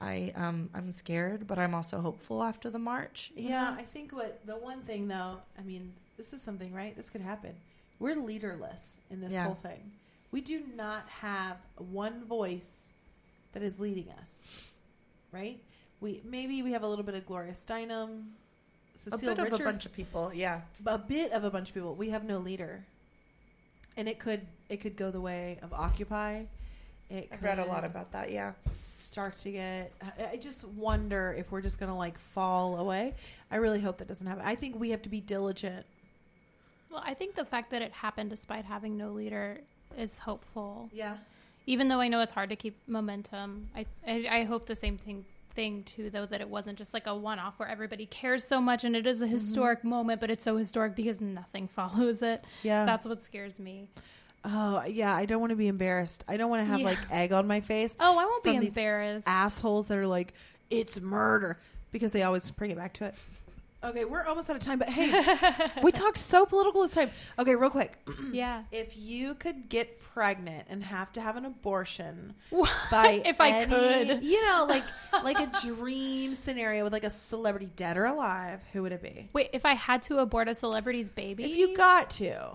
I 0.00 0.32
um 0.36 0.70
I'm 0.74 0.92
scared, 0.92 1.46
but 1.46 1.58
I'm 1.58 1.74
also 1.74 2.00
hopeful 2.00 2.42
after 2.42 2.70
the 2.70 2.78
march. 2.78 3.32
Yeah, 3.36 3.70
know? 3.70 3.76
I 3.78 3.82
think 3.82 4.12
what 4.12 4.40
the 4.46 4.56
one 4.56 4.80
thing 4.82 5.08
though, 5.08 5.38
I 5.58 5.62
mean, 5.62 5.92
this 6.16 6.32
is 6.32 6.40
something, 6.40 6.72
right? 6.72 6.94
This 6.96 7.10
could 7.10 7.20
happen. 7.22 7.54
We're 7.98 8.16
leaderless 8.16 9.00
in 9.10 9.20
this 9.20 9.32
Yeah. 9.32 9.44
whole 9.44 9.54
thing. 9.56 9.92
We 10.30 10.40
do 10.40 10.64
not 10.74 11.08
have 11.08 11.58
one 11.76 12.24
voice 12.24 12.90
that 13.52 13.62
is 13.62 13.78
leading 13.80 14.10
us, 14.20 14.48
right? 15.32 15.60
We 16.00 16.20
maybe 16.24 16.62
we 16.62 16.72
have 16.72 16.82
a 16.82 16.86
little 16.86 17.04
bit 17.04 17.14
of 17.14 17.26
Gloria 17.26 17.52
Steinem, 17.52 18.24
Cecile 18.94 19.30
a 19.30 19.34
bit 19.34 19.42
Richards, 19.42 19.60
of 19.60 19.66
a 19.66 19.70
bunch 19.70 19.86
of 19.86 19.94
people, 19.94 20.30
yeah. 20.34 20.60
a 20.86 20.98
bit 20.98 21.32
of 21.32 21.44
a 21.44 21.50
bunch 21.50 21.68
of 21.68 21.74
people. 21.74 21.94
We 21.94 22.10
have 22.10 22.24
no 22.24 22.38
leader, 22.38 22.84
and 23.96 24.08
it 24.08 24.18
could 24.18 24.46
it 24.68 24.78
could 24.78 24.96
go 24.96 25.10
the 25.10 25.20
way 25.20 25.58
of 25.62 25.72
Occupy. 25.72 26.44
It 27.08 27.28
I've 27.32 27.42
read 27.42 27.60
a 27.60 27.64
lot 27.64 27.84
about 27.84 28.10
that, 28.12 28.32
yeah. 28.32 28.52
start 28.72 29.36
to 29.38 29.52
get. 29.52 29.92
I- 30.18 30.30
I 30.32 30.36
just 30.36 30.64
wonder 30.64 31.34
if 31.38 31.52
we're 31.52 31.60
just 31.60 31.78
gonna 31.78 31.96
like 31.96 32.18
fall 32.18 32.78
away. 32.78 33.14
I 33.50 33.56
really 33.56 33.80
hope 33.80 33.98
that 33.98 34.08
doesn't 34.08 34.26
happen. 34.26 34.42
I 34.44 34.56
think 34.56 34.78
we 34.78 34.90
have 34.90 35.02
to 35.02 35.08
be 35.08 35.20
diligent. 35.20 35.86
Well, 36.90 37.02
I 37.06 37.14
think 37.14 37.34
the 37.36 37.44
fact 37.44 37.70
that 37.70 37.80
it 37.82 37.92
happened 37.92 38.30
despite 38.30 38.64
having 38.64 38.96
no 38.96 39.12
leader 39.12 39.60
is 39.96 40.18
hopeful. 40.18 40.88
Yeah, 40.92 41.16
Even 41.66 41.88
though 41.88 42.00
I 42.00 42.08
know 42.08 42.20
it's 42.20 42.32
hard 42.32 42.48
to 42.50 42.56
keep 42.56 42.76
momentum, 42.88 43.68
I 43.74 43.86
I, 44.06 44.26
I 44.40 44.44
hope 44.44 44.66
the 44.66 44.76
same 44.76 44.98
thing 44.98 45.24
thing 45.56 45.82
too, 45.82 46.10
though 46.10 46.26
that 46.26 46.40
it 46.40 46.48
wasn't 46.48 46.78
just 46.78 46.94
like 46.94 47.08
a 47.08 47.16
one 47.16 47.40
off 47.40 47.58
where 47.58 47.68
everybody 47.68 48.06
cares 48.06 48.44
so 48.44 48.60
much 48.60 48.84
and 48.84 48.94
it 48.94 49.06
is 49.06 49.22
a 49.22 49.26
historic 49.26 49.80
mm-hmm. 49.80 49.88
moment, 49.88 50.20
but 50.20 50.30
it's 50.30 50.44
so 50.44 50.56
historic 50.56 50.94
because 50.94 51.20
nothing 51.20 51.66
follows 51.76 52.22
it. 52.22 52.44
yeah. 52.62 52.84
That's 52.84 53.06
what 53.06 53.22
scares 53.22 53.58
me. 53.58 53.88
oh, 54.44 54.84
yeah. 54.86 55.14
I 55.16 55.26
don't 55.26 55.40
want 55.40 55.50
to 55.50 55.56
be 55.56 55.66
embarrassed. 55.66 56.24
I 56.28 56.36
don't 56.36 56.50
want 56.50 56.60
to 56.60 56.66
have 56.66 56.78
Yeah. 56.78 56.86
like 56.86 56.98
egg 57.10 57.32
on 57.32 57.48
my 57.48 57.60
face. 57.60 57.96
Oh, 57.98 58.16
I 58.16 58.24
won't 58.24 58.44
be 58.44 58.54
embarrassed. 58.54 59.26
Assholes 59.26 59.88
that 59.88 59.98
are 59.98 60.06
like, 60.06 60.34
it's 60.70 61.00
murder 61.00 61.58
because 61.90 62.12
they 62.12 62.22
always 62.22 62.48
bring 62.50 62.70
it 62.70 62.76
back 62.76 62.92
to 62.94 63.06
it. 63.06 63.14
Okay, 63.84 64.04
we're 64.04 64.24
almost 64.24 64.48
out 64.50 64.56
of 64.56 64.62
time, 64.62 64.78
but 64.78 64.88
hey, 64.88 65.12
we 65.82 65.92
talked 65.92 66.18
so 66.18 66.46
political 66.46 66.82
this 66.82 66.94
time. 66.94 67.10
Okay, 67.38 67.54
real 67.54 67.70
quick. 67.70 67.98
yeah. 68.32 68.64
If 68.72 68.96
you 68.96 69.34
could 69.34 69.68
get 69.68 70.00
pregnant 70.00 70.66
and 70.68 70.82
have 70.82 71.12
to 71.12 71.20
have 71.20 71.36
an 71.36 71.44
abortion 71.44 72.34
by 72.90 73.22
if 73.26 73.40
I 73.40 73.64
could. 73.66 74.24
you 74.24 74.44
know, 74.46 74.66
like 74.68 74.84
like 75.24 75.38
a 75.38 75.50
dream 75.64 76.34
scenario 76.34 76.84
with 76.84 76.92
like 76.92 77.04
a 77.04 77.10
celebrity 77.10 77.70
dead 77.76 77.96
or 77.96 78.06
alive, 78.06 78.64
who 78.72 78.82
would 78.82 78.92
it 78.92 79.02
be? 79.02 79.28
Wait, 79.32 79.50
if 79.52 79.66
I 79.66 79.74
had 79.74 80.02
to 80.04 80.18
abort 80.18 80.48
a 80.48 80.54
celebrity's 80.54 81.10
baby? 81.10 81.44
If 81.44 81.56
you 81.56 81.76
got 81.76 82.10
to, 82.10 82.52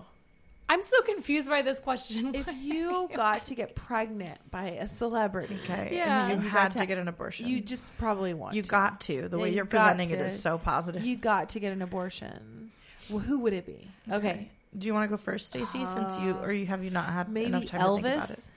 I'm 0.72 0.80
so 0.82 1.02
confused 1.02 1.48
by 1.50 1.60
this 1.60 1.80
question. 1.80 2.34
if 2.34 2.48
you 2.62 3.10
got 3.14 3.44
to 3.44 3.54
get 3.54 3.74
pregnant 3.74 4.38
by 4.50 4.68
a 4.70 4.86
celebrity, 4.86 5.58
Okay. 5.64 5.90
Yeah. 5.92 6.28
And 6.28 6.38
you 6.38 6.44
you 6.44 6.48
had 6.48 6.70
to 6.72 6.78
to- 6.78 6.86
get 6.86 6.96
an 6.98 7.08
abortion. 7.08 7.46
you 7.46 7.60
just 7.60 7.96
probably 7.98 8.32
want 8.32 8.54
you 8.54 8.62
to. 8.62 8.68
got 8.70 9.00
to. 9.02 9.28
The 9.28 9.38
way 9.38 9.50
You 9.50 9.56
you're 9.56 9.64
got 9.66 9.96
presenting 9.96 10.14
it 10.14 10.18
to. 10.20 10.24
is 10.26 10.40
so 10.40 10.56
positive. 10.56 11.04
you 11.04 11.16
got 11.16 11.50
to 11.50 11.60
get 11.60 11.72
an 11.72 11.82
abortion. 11.82 12.70
Well, 13.10 13.18
who 13.18 13.40
would 13.40 13.52
it 13.52 13.66
be? 13.66 13.86
Okay, 14.10 14.48
Do 14.78 14.86
you 14.86 14.94
want 14.94 15.04
to 15.04 15.14
go 15.14 15.18
first, 15.18 15.48
Stacey? 15.48 15.84
since 15.84 16.18
you 16.20 16.32
or 16.38 16.52
you 16.52 16.64
have 16.66 16.82
you 16.82 16.90
not 16.90 17.06
had 17.10 17.28
maybe 17.28 17.46
enough 17.48 17.66
time 17.66 17.80
to 17.80 17.86
think 18.02 18.06
about 18.06 18.30
it? 18.30 18.32
Elvis. 18.32 18.50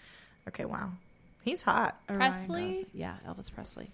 Okay, 0.48 0.64
wow, 0.66 0.92
he's 1.44 1.62
hot. 1.64 2.00
Presley? 2.08 2.86
Yeah, 2.94 3.16
Elvis 3.28 3.54
Presley. 3.54 3.90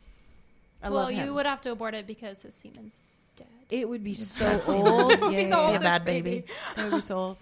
I 0.83 0.89
well, 0.89 1.03
love 1.05 1.11
him. 1.11 1.25
you 1.25 1.33
would 1.33 1.45
have 1.47 1.61
to 1.61 1.71
abort 1.71 1.93
it 1.95 2.05
because 2.05 2.41
his 2.43 2.53
semen's 2.53 3.01
dead. 3.35 3.47
It 3.71 3.87
would 3.89 4.03
be 4.03 4.13
so 4.13 4.61
old. 4.67 5.11
even- 5.13 5.21
Yeah, 5.23 5.29
Be 5.29 5.35
yeah, 5.35 5.39
yeah. 5.39 5.45
Be 5.47 5.51
a 5.51 5.57
oldest 5.57 5.83
bad 5.83 6.05
baby. 6.05 6.43
It 6.77 6.83
would 6.83 6.91
be 6.91 7.01
so 7.01 7.17
old. 7.17 7.37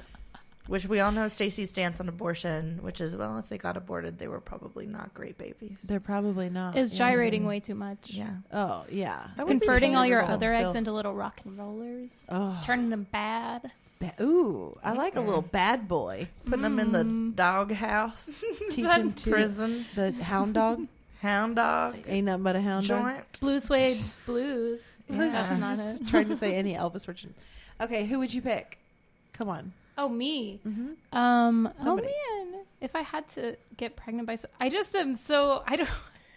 Which 0.70 0.86
we 0.86 1.00
all 1.00 1.12
know 1.12 1.28
Stacey's 1.28 1.72
stance 1.72 2.00
on 2.00 2.08
abortion, 2.08 2.78
which 2.84 3.02
is 3.02 3.16
well, 3.16 3.40
if 3.40 3.50
they 3.50 3.58
got 3.58 3.76
aborted, 3.76 4.20
they 4.20 4.28
were 4.28 4.40
probably 4.40 4.86
not 4.86 5.14
great 5.16 5.36
babies. 5.38 5.82
They're 5.82 6.00
probably 6.00 6.48
not. 6.50 6.78
Is 6.78 6.94
yeah. 6.94 7.00
gyrating 7.10 7.46
way 7.46 7.60
too 7.60 7.74
much. 7.74 8.12
Yeah, 8.12 8.30
Oh 8.54 8.86
yeah. 8.90 9.18
That 9.36 9.42
It's 9.42 9.44
converting 9.46 9.96
all 9.96 10.06
your 10.06 10.20
painful 10.20 10.36
other 10.36 10.54
eggs 10.54 10.76
into 10.76 10.92
little 10.92 11.16
rock 11.16 11.42
and 11.44 11.58
rollers, 11.58 12.28
Oh, 12.30 12.62
turning 12.64 12.92
them 12.92 13.08
bad. 13.12 13.72
ba- 14.00 14.14
ooh, 14.22 14.78
I 14.84 14.94
like 14.94 15.16
a 15.16 15.22
little 15.22 15.42
bad 15.42 15.88
boy. 15.88 16.28
putting 16.46 16.62
them 16.62 16.80
in 16.80 16.92
the 16.92 17.04
Mm. 17.04 17.36
doghouse, 17.36 18.44
Teach 18.70 18.86
that 18.86 19.02
him 19.02 19.14
to 19.14 19.30
prison, 19.32 19.86
the 19.96 20.12
hound 20.24 20.54
dog. 20.54 20.86
hound 21.22 21.56
dog, 21.56 21.98
Ain't 22.08 22.28
nothing 22.28 22.44
but 22.44 22.56
a 22.56 22.62
hound 22.62 22.88
dog. 22.88 23.06
joint. 23.16 23.40
Blue 23.42 23.60
suede 23.60 23.98
blues. 24.28 25.02
Yeah. 25.10 25.18
That's 25.30 25.60
not 25.62 25.78
Just 25.78 26.02
it. 26.02 26.08
trying 26.10 26.30
to 26.30 26.36
say 26.36 26.54
any 26.54 26.76
Elvis 26.76 27.08
version. 27.08 27.34
Okay, 27.82 28.06
who 28.06 28.20
would 28.20 28.32
you 28.36 28.44
pick? 28.44 28.78
Come 29.34 29.50
on. 29.50 29.74
Oh, 30.00 30.08
me. 30.08 30.62
Mm-hmm. 30.66 31.18
Um. 31.18 31.74
Somebody. 31.84 32.08
Oh 32.10 32.46
man, 32.46 32.62
if 32.80 32.96
I 32.96 33.02
had 33.02 33.28
to 33.30 33.58
get 33.76 33.98
pregnant 33.98 34.28
by, 34.28 34.38
I 34.60 34.70
just 34.70 34.96
am 34.96 35.16
so 35.16 35.62
I 35.68 35.76
don't. 35.76 35.90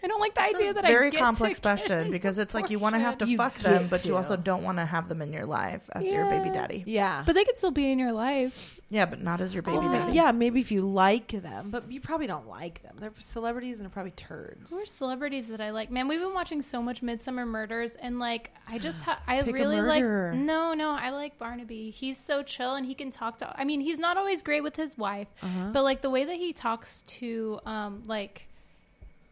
I 0.02 0.06
don't 0.08 0.20
like 0.20 0.34
the 0.34 0.42
It's 0.44 0.54
a 0.54 0.56
idea 0.56 0.74
that 0.74 0.84
I 0.84 0.88
very 0.88 1.10
complex 1.10 1.58
to 1.58 1.62
question 1.62 2.06
an 2.06 2.10
because 2.16 2.38
it's 2.38 2.54
like 2.54 2.70
you 2.70 2.78
want 2.78 2.94
to 2.94 3.00
have 3.00 3.18
to 3.18 3.26
You 3.26 3.36
fuck 3.36 3.58
them, 3.58 3.88
but 3.88 4.04
you 4.06 4.16
also 4.16 4.36
don't 4.36 4.62
want 4.64 4.78
to 4.78 4.84
have 4.84 5.08
them 5.08 5.22
in 5.22 5.32
your 5.32 5.46
life 5.46 5.88
as 5.92 6.10
your 6.10 6.26
baby 6.26 6.50
daddy. 6.50 6.82
Yeah. 6.86 7.22
But 7.24 7.34
they 7.34 7.44
could 7.44 7.56
still 7.58 7.70
be 7.70 7.90
in 7.92 7.98
your 7.98 8.12
life. 8.12 8.78
Yeah, 8.90 9.06
but 9.06 9.22
not 9.22 9.40
as 9.40 9.54
your 9.54 9.62
baby 9.62 9.78
Well, 9.78 9.90
daddy. 9.90 10.12
yeah, 10.12 10.32
maybe 10.32 10.60
if 10.60 10.70
you 10.70 10.82
like 10.82 11.28
them, 11.28 11.70
but 11.70 11.90
you 11.90 11.98
probably 11.98 12.26
don't 12.26 12.46
like 12.46 12.82
them. 12.82 12.96
They're 13.00 13.12
celebrities 13.18 13.78
and 13.78 13.86
they're 13.86 13.92
probably 13.92 14.10
turds. 14.10 14.70
Who 14.70 14.78
are 14.80 14.84
celebrities 14.84 15.46
that 15.48 15.62
I 15.62 15.70
like? 15.70 15.90
Man, 15.90 16.08
we've 16.08 16.20
been 16.20 16.34
watching 16.34 16.60
so 16.60 16.82
much 16.82 17.00
Midsomer 17.00 17.46
Murders, 17.46 17.94
and 17.94 18.18
like, 18.18 18.50
I 18.68 18.76
just 18.78 19.02
ha- 19.02 19.22
I 19.26 19.38
Pick 19.40 19.48
a 19.48 19.52
really 19.54 19.80
like. 19.80 20.02
No, 20.04 20.74
no, 20.74 20.90
I 20.90 21.08
like 21.08 21.38
Barnaby. 21.38 21.88
He's 21.90 22.18
so 22.18 22.42
chill, 22.42 22.74
and 22.74 22.84
he 22.84 22.94
can 22.94 23.10
talk 23.10 23.38
to. 23.38 23.58
I 23.58 23.64
mean, 23.64 23.80
he's 23.80 23.98
not 23.98 24.18
always 24.18 24.42
great 24.42 24.62
with 24.62 24.76
his 24.76 24.98
wife, 24.98 25.28
Uh-huh. 25.42 25.70
but 25.72 25.84
like 25.84 26.02
the 26.02 26.10
way 26.10 26.24
that 26.24 26.36
he 26.36 26.52
talks 26.52 27.00
to, 27.02 27.60
um, 27.64 28.02
like 28.06 28.46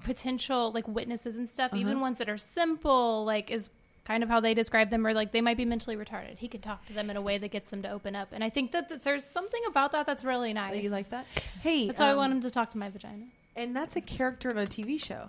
potential 0.04 0.72
like 0.72 0.86
witnesses 0.88 1.38
and 1.38 1.48
stuff, 1.48 1.72
even 1.74 1.94
Uh-huh. 1.94 2.00
ones 2.02 2.18
that 2.18 2.28
are 2.28 2.38
simple, 2.38 3.24
like 3.24 3.50
is 3.50 3.68
kind 4.04 4.22
of 4.22 4.28
how 4.28 4.40
they 4.40 4.54
describe 4.54 4.90
them, 4.90 5.06
or 5.06 5.12
like 5.14 5.30
they 5.32 5.40
might 5.40 5.56
be 5.56 5.64
mentally 5.64 5.96
retarded. 5.96 6.38
He 6.38 6.48
can 6.48 6.60
talk 6.60 6.86
to 6.86 6.92
them 6.92 7.10
in 7.10 7.16
a 7.16 7.22
way 7.22 7.38
that 7.38 7.48
gets 7.50 7.70
them 7.70 7.82
to 7.82 7.90
open 7.90 8.16
up, 8.16 8.28
and 8.32 8.42
I 8.42 8.48
think 8.50 8.72
that, 8.72 8.88
that 8.88 9.02
there's 9.02 9.24
something 9.24 9.60
about 9.68 9.92
that 9.92 10.06
that's 10.06 10.24
really 10.24 10.52
nice. 10.52 10.82
You 10.82 10.90
like 10.90 11.08
that? 11.10 11.26
Hey, 11.60 11.86
That's 11.86 12.00
why 12.00 12.06
I 12.08 12.10
um, 12.12 12.16
want 12.16 12.32
him 12.32 12.40
to 12.40 12.50
talk 12.50 12.70
to 12.70 12.78
my 12.78 12.88
vagina. 12.88 13.26
And 13.56 13.76
that's 13.76 13.96
a 13.96 14.00
character 14.00 14.48
on 14.50 14.58
a 14.58 14.66
TV 14.66 15.00
show, 15.02 15.28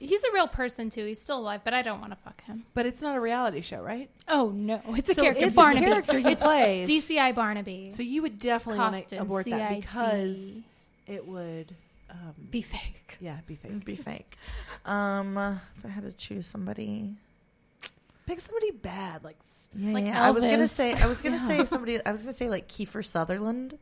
He's 0.00 0.22
a 0.24 0.32
real 0.32 0.48
person 0.48 0.90
too. 0.90 1.06
He's 1.06 1.20
still 1.20 1.38
alive, 1.38 1.60
but 1.64 1.72
I 1.72 1.80
don't 1.80 2.00
want 2.00 2.12
to 2.12 2.18
fuck 2.18 2.42
him. 2.44 2.64
but 2.74 2.84
it's 2.84 3.00
not 3.00 3.16
a 3.16 3.20
reality 3.20 3.62
show, 3.62 3.80
right? 3.80 4.10
Oh 4.28 4.50
no, 4.50 4.80
it's 4.88 5.08
a 5.10 5.14
So 5.14 5.22
character. 5.22 5.46
it's 5.46 5.56
Barnaby. 5.56 5.84
a 5.86 5.88
character 5.88 6.18
he 6.18 6.34
plays. 6.34 6.88
DCI 6.88 7.34
Barnaby. 7.34 7.90
So 7.94 8.02
you 8.02 8.20
would 8.22 8.38
definitely 8.38 8.80
want 8.80 9.08
to 9.08 9.16
abort 9.18 9.46
that 9.46 9.70
because 9.70 10.60
it 11.06 11.26
would, 11.26 11.74
um, 12.14 12.34
be 12.50 12.62
fake. 12.62 13.16
yeah, 13.20 13.38
be 13.46 13.54
fake. 13.56 13.84
Be 13.84 13.96
fake. 13.96 14.36
Um, 14.86 15.38
if 15.78 15.84
I 15.86 15.88
had 15.88 16.04
to 16.04 16.12
choose 16.12 16.46
somebody, 16.46 17.14
Pick 18.26 18.40
somebody 18.40 18.70
bad, 18.70 19.22
like 19.24 19.36
yeah, 19.74 19.92
Like 19.92 20.06
yeah. 20.06 20.22
I 20.26 20.30
was 20.30 20.46
gonna 20.46 20.68
say, 20.68 20.92
I 20.94 21.06
was 21.06 21.20
gonna 21.22 21.36
Yeah. 21.40 21.46
say 21.48 21.64
somebody. 21.66 22.04
I 22.04 22.10
was 22.12 22.20
gonna 22.22 22.32
say 22.34 22.48
like 22.50 22.68
Kiefer 22.68 23.04
Sutherland. 23.04 23.78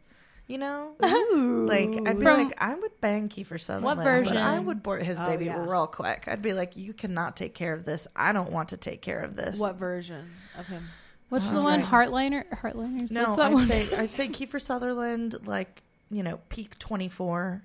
You 0.48 0.58
know, 0.58 0.94
ooh, 1.04 1.66
like 1.68 1.88
I'd 2.08 2.18
be 2.18 2.24
From- 2.24 2.46
like, 2.48 2.54
I 2.60 2.74
would 2.74 3.00
bang 3.00 3.28
Kiefer 3.28 3.60
Sutherland. 3.60 3.98
but 3.98 4.04
version? 4.04 4.36
I 4.36 4.58
would 4.58 4.78
abort 4.78 5.02
his 5.04 5.18
Oh, 5.18 5.26
baby 5.26 5.44
yeah. 5.46 5.64
real 5.64 5.86
quick. 5.86 6.24
I'd 6.26 6.42
be 6.42 6.52
like, 6.52 6.76
you 6.76 6.92
cannot 6.92 7.36
take 7.36 7.54
care 7.54 7.72
of 7.72 7.84
this. 7.84 8.06
I 8.16 8.32
don't 8.32 8.50
want 8.50 8.70
to 8.70 8.76
take 8.76 9.00
care 9.02 9.20
of 9.20 9.34
this. 9.36 9.58
what 9.58 9.76
version 9.76 10.24
of 10.58 10.66
him? 10.66 10.82
What's 11.28 11.46
That's 11.48 11.58
the 11.60 11.64
one? 11.64 11.80
right. 11.80 11.88
Heartliner? 11.88 12.44
Heartliners? 12.50 13.10
No, 13.12 13.22
What's 13.34 13.36
that 13.36 13.46
I'd 13.46 13.54
one? 13.54 13.64
say 13.66 13.88
I'd 13.96 14.12
say 14.12 14.28
Kiefer 14.28 14.60
Sutherland, 14.60 15.46
like 15.46 15.82
you 16.10 16.22
know, 16.24 16.40
peak 16.48 16.78
twenty 16.78 17.08
four. 17.08 17.62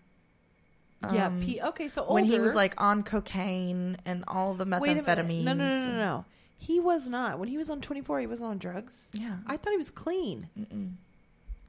Yeah. 1.13 1.31
P- 1.39 1.61
okay, 1.61 1.89
so 1.89 2.01
older. 2.01 2.09
Um, 2.11 2.15
when 2.15 2.23
he 2.25 2.39
was 2.39 2.55
like 2.55 2.73
on 2.81 3.03
cocaine 3.03 3.97
and 4.05 4.23
all 4.27 4.53
the 4.53 4.65
Wait 4.65 4.97
a 4.97 5.01
methamphetamines. 5.01 5.43
No, 5.43 5.53
no, 5.53 5.69
no, 5.69 5.85
no, 5.85 5.97
no. 5.97 6.25
He 6.59 6.79
was 6.79 7.07
not. 7.07 7.37
When 7.39 7.47
he 7.49 7.57
was 7.57 7.69
on 7.69 7.81
24, 7.81 8.19
he 8.21 8.27
wasn't 8.27 8.49
on 8.49 8.57
drugs. 8.57 9.11
Yeah, 9.13 9.37
I 9.45 9.57
thought 9.57 9.71
he 9.71 9.77
was 9.77 9.91
clean. 9.91 10.49
Mm-mm. 10.59 10.93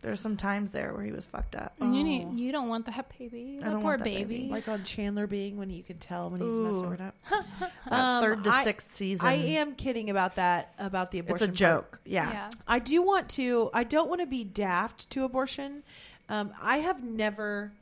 there's 0.00 0.20
some 0.20 0.36
times 0.36 0.70
there 0.70 0.94
where 0.94 1.02
he 1.04 1.10
was 1.12 1.26
fucked 1.26 1.56
up. 1.56 1.74
You 1.80 1.88
need, 1.88 2.26
Oh. 2.30 2.32
you 2.36 2.52
don't 2.52 2.68
want 2.68 2.86
that 2.86 3.12
baby. 3.18 3.58
I 3.60 3.64
That 3.64 3.70
don't 3.72 3.82
poor 3.82 3.90
want 3.92 3.98
that 3.98 4.04
baby. 4.04 4.38
baby. 4.38 4.48
Like 4.48 4.66
on 4.68 4.84
Chandler 4.84 5.26
being 5.26 5.56
when 5.58 5.68
you 5.70 5.82
can 5.82 5.98
tell 5.98 6.30
when 6.30 6.40
he's 6.40 6.58
messing 6.60 6.92
it 6.92 7.00
up. 7.00 7.14
Um, 7.90 8.22
third 8.22 8.44
to 8.44 8.50
I- 8.50 8.64
sixth 8.64 8.94
season. 8.94 9.26
I 9.26 9.32
am 9.34 9.74
kidding 9.74 10.08
about 10.10 10.36
that, 10.36 10.72
about 10.78 11.10
the 11.10 11.18
abortion. 11.20 11.48
It's 11.50 11.52
a 11.52 11.56
joke. 11.56 12.00
Yeah. 12.04 12.30
yeah. 12.30 12.50
I 12.66 12.78
do 12.80 13.00
want 13.02 13.28
to. 13.30 13.70
I 13.74 13.82
don't 13.84 14.08
want 14.08 14.20
to 14.20 14.26
be 14.26 14.44
daft 14.44 15.08
to 15.10 15.24
abortion. 15.24 15.82
Um, 16.28 16.52
I 16.62 16.78
have 16.78 17.02
never 17.02 17.72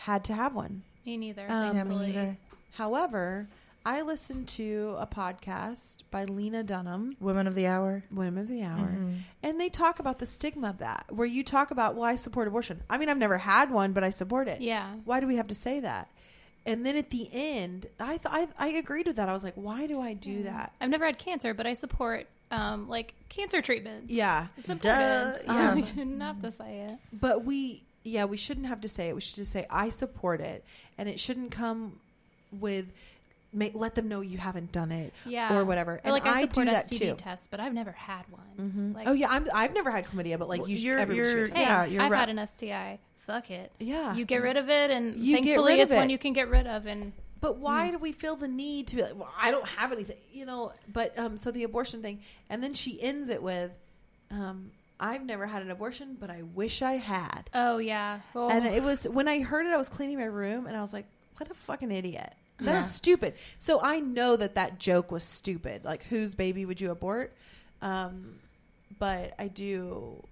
had 0.00 0.24
to 0.24 0.34
have 0.34 0.54
one. 0.54 0.82
Me 1.04 1.16
neither. 1.16 1.46
Um, 1.48 1.76
Yeah, 1.76 1.84
me 1.84 1.96
neither. 1.96 2.36
However, 2.74 3.48
I 3.84 4.02
listened 4.02 4.48
to 4.48 4.96
a 4.98 5.06
podcast 5.06 5.98
by 6.10 6.24
Lena 6.24 6.62
Dunham, 6.64 7.16
Women 7.20 7.46
of 7.46 7.54
the 7.54 7.66
hour. 7.66 8.02
Women 8.10 8.42
of 8.42 8.48
the 8.48 8.62
Hour, 8.62 8.88
Mhm. 8.98 9.18
and 9.44 9.60
they 9.60 9.68
talk 9.68 9.98
about 10.00 10.18
the 10.18 10.26
stigma 10.26 10.70
of 10.70 10.78
that, 10.78 11.06
where 11.10 11.26
you 11.26 11.42
talk 11.44 11.70
about, 11.70 11.94
well, 11.94 12.04
I 12.04 12.16
support 12.16 12.48
abortion. 12.48 12.82
I 12.90 12.98
mean, 12.98 13.08
I've 13.08 13.16
never 13.18 13.38
had 13.38 13.70
one, 13.70 13.92
but 13.92 14.02
I 14.04 14.10
support 14.10 14.48
it. 14.48 14.60
Yeah. 14.60 14.94
Why 15.04 15.20
do 15.20 15.26
we 15.26 15.36
have 15.36 15.46
to 15.48 15.54
say 15.54 15.80
that? 15.80 16.08
And 16.66 16.84
then 16.84 16.96
at 16.96 17.10
the 17.10 17.30
end, 17.32 17.86
I 18.00 18.16
th- 18.18 18.22
I, 18.28 18.48
I 18.58 18.68
agreed 18.70 19.06
with 19.06 19.16
that. 19.16 19.28
I 19.28 19.32
was 19.32 19.44
like, 19.44 19.54
why 19.54 19.86
do 19.86 20.00
I 20.00 20.14
do 20.14 20.42
that? 20.42 20.72
I've 20.80 20.90
never 20.90 21.06
had 21.06 21.16
cancer, 21.18 21.54
but 21.54 21.66
I 21.66 21.74
support 21.74 22.26
um 22.50 22.88
like 22.88 23.14
cancer 23.28 23.62
treatments. 23.62 24.12
Yeah, 24.12 24.48
It's 24.56 24.66
Duh, 24.66 24.72
important. 24.74 25.42
yeah. 25.46 25.70
Um, 25.70 25.78
you 25.78 25.84
shouldn't 25.84 26.22
have 26.22 26.40
to 26.42 26.50
say 26.52 26.88
it. 26.90 26.98
but 27.12 27.44
we 27.44 27.84
yeah 28.06 28.24
we 28.24 28.36
shouldn't 28.36 28.66
have 28.66 28.80
to 28.82 28.88
say 28.88 29.08
it. 29.08 29.14
We 29.14 29.20
should 29.20 29.36
just 29.36 29.52
say 29.52 29.66
I 29.70 29.88
support 29.90 30.40
it, 30.40 30.64
and 30.98 31.08
it 31.08 31.18
shouldn't 31.20 31.50
come 31.50 31.98
with 32.52 32.86
make, 33.52 33.74
let 33.74 33.94
them 33.94 34.08
know 34.08 34.20
you 34.20 34.36
haven't 34.38 34.70
done 34.72 34.92
it 34.92 35.12
Yeah. 35.24 35.54
or 35.56 35.64
whatever. 35.64 35.92
Or, 35.94 36.00
And 36.04 36.12
like 36.12 36.26
I 36.26 36.38
I 36.38 36.40
support 36.42 36.66
do 36.66 36.72
that 36.72 36.86
STD 36.90 36.98
too. 36.98 37.14
tests, 37.16 37.48
but 37.50 37.58
I've 37.58 37.72
never 37.72 37.92
had 37.92 38.24
one. 38.30 38.42
Mhm. 38.92 38.94
Like, 38.94 39.06
oh 39.08 39.12
yeah, 39.12 39.28
I'm, 39.30 39.46
I've 39.54 39.72
never 39.72 39.90
had 39.90 40.04
chlamydia, 40.04 40.38
but 40.38 40.48
like 40.48 40.60
Well, 40.60 40.68
you, 40.68 40.76
you're, 40.76 40.98
everybody 40.98 41.30
you're- 41.30 41.46
should. 41.46 41.56
Hey, 41.56 41.62
Yeah, 41.62 41.84
you're 41.86 42.02
I've 42.02 42.10
right. 42.10 42.18
had 42.20 42.28
an 42.28 42.46
STI. 42.46 42.98
Fuck 43.26 43.50
it. 43.50 43.72
Yeah, 43.78 44.14
You 44.14 44.24
get 44.24 44.42
rid 44.42 44.56
of 44.56 44.68
it, 44.68 44.90
and 44.90 45.16
You 45.16 45.36
thankfully 45.36 45.74
rid 45.74 45.80
of 45.80 45.90
it's 45.90 45.98
one 45.98 46.10
you 46.10 46.18
can 46.18 46.32
get 46.32 46.48
rid 46.50 46.66
of. 46.66 46.86
And 46.86 47.12
But 47.40 47.56
why 47.58 47.90
do 47.90 47.98
we 47.98 48.12
feel 48.12 48.36
the 48.36 48.46
need 48.48 48.88
to 48.88 48.96
be 48.96 49.02
like, 49.02 49.16
well, 49.16 49.32
I 49.40 49.50
don't 49.50 49.66
have 49.66 49.90
anything, 49.90 50.16
you 50.32 50.44
know? 50.44 50.72
But 50.92 51.18
um, 51.18 51.36
so 51.36 51.50
the 51.50 51.62
abortion 51.64 52.02
thing, 52.02 52.20
and 52.50 52.62
then 52.62 52.74
she 52.74 53.00
ends 53.02 53.28
it 53.30 53.42
with, 53.42 53.70
um, 54.30 54.70
I've 54.98 55.24
never 55.26 55.46
had 55.46 55.62
an 55.62 55.70
abortion, 55.70 56.16
but 56.18 56.30
I 56.30 56.42
wish 56.42 56.80
I 56.82 56.92
had. 56.94 57.50
oh 57.54 57.78
yeah, 57.78 58.20
well, 58.34 58.50
And 58.50 58.64
it 58.66 58.82
was 58.82 59.04
when 59.04 59.28
I 59.28 59.40
heard 59.40 59.66
it, 59.66 59.72
I 59.72 59.76
was 59.76 59.88
cleaning 59.88 60.18
my 60.18 60.24
room, 60.24 60.66
and 60.66 60.76
I 60.76 60.80
was 60.80 60.92
like, 60.92 61.06
what 61.36 61.50
a 61.50 61.54
fucking 61.54 61.90
idiot. 61.90 62.32
That's 62.58 62.84
Yeah. 62.84 62.90
stupid. 62.90 63.34
So 63.58 63.80
I 63.82 64.00
know 64.00 64.36
that 64.36 64.54
that 64.54 64.78
joke 64.78 65.10
was 65.12 65.22
stupid. 65.24 65.84
Like, 65.84 66.02
whose 66.04 66.34
baby 66.34 66.64
would 66.64 66.80
you 66.80 66.90
abort? 66.90 67.36
Um, 67.82 68.38
but 68.98 69.34
I 69.38 69.48
do 69.48 70.24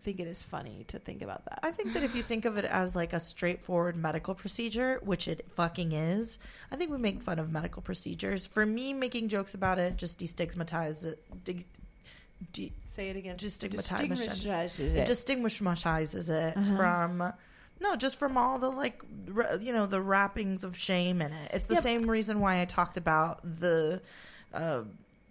think 0.00 0.18
it 0.18 0.26
is 0.26 0.42
funny 0.42 0.82
to 0.88 0.98
think 0.98 1.22
about 1.22 1.44
that. 1.44 1.60
I 1.62 1.70
think 1.70 1.92
that 1.92 2.02
if 2.02 2.16
you 2.16 2.24
think 2.24 2.44
of 2.44 2.56
it 2.56 2.64
as 2.64 2.96
like 2.96 3.12
a 3.12 3.20
straightforward 3.20 3.94
medical 3.94 4.34
procedure, 4.34 4.98
which 5.04 5.28
it 5.28 5.46
fucking 5.54 5.92
is, 5.92 6.40
I 6.72 6.76
think 6.76 6.90
we 6.90 6.98
make 6.98 7.22
fun 7.22 7.38
of 7.38 7.52
medical 7.52 7.82
procedures. 7.82 8.44
For 8.44 8.66
me, 8.66 8.92
making 8.92 9.28
jokes 9.28 9.54
about 9.54 9.78
it 9.78 9.96
just 9.96 10.18
destigmatize 10.18 11.04
it. 11.04 11.44
De- 11.44 11.64
de- 12.52 12.72
Say 12.84 13.08
it 13.10 13.16
again. 13.16 13.36
Just 13.38 13.60
Just 13.62 13.86
stigmatization. 13.86 14.86
it 14.86 14.96
it. 14.98 15.06
distinguishes 15.06 16.28
it 16.30 16.56
Uh-huh. 16.56 16.76
from 16.76 17.32
no 17.80 17.96
just 17.96 18.18
from 18.18 18.36
all 18.36 18.58
the 18.58 18.68
like 18.68 19.02
you 19.60 19.72
know 19.72 19.86
the 19.86 20.00
wrappings 20.00 20.62
of 20.64 20.76
shame 20.76 21.20
in 21.22 21.32
it 21.32 21.50
it's 21.52 21.66
the 21.66 21.74
Yep. 21.74 21.82
same 21.82 22.02
reason 22.10 22.38
why 22.40 22.60
i 22.60 22.64
talked 22.64 22.96
about 22.96 23.40
the 23.42 24.00
uh 24.54 24.82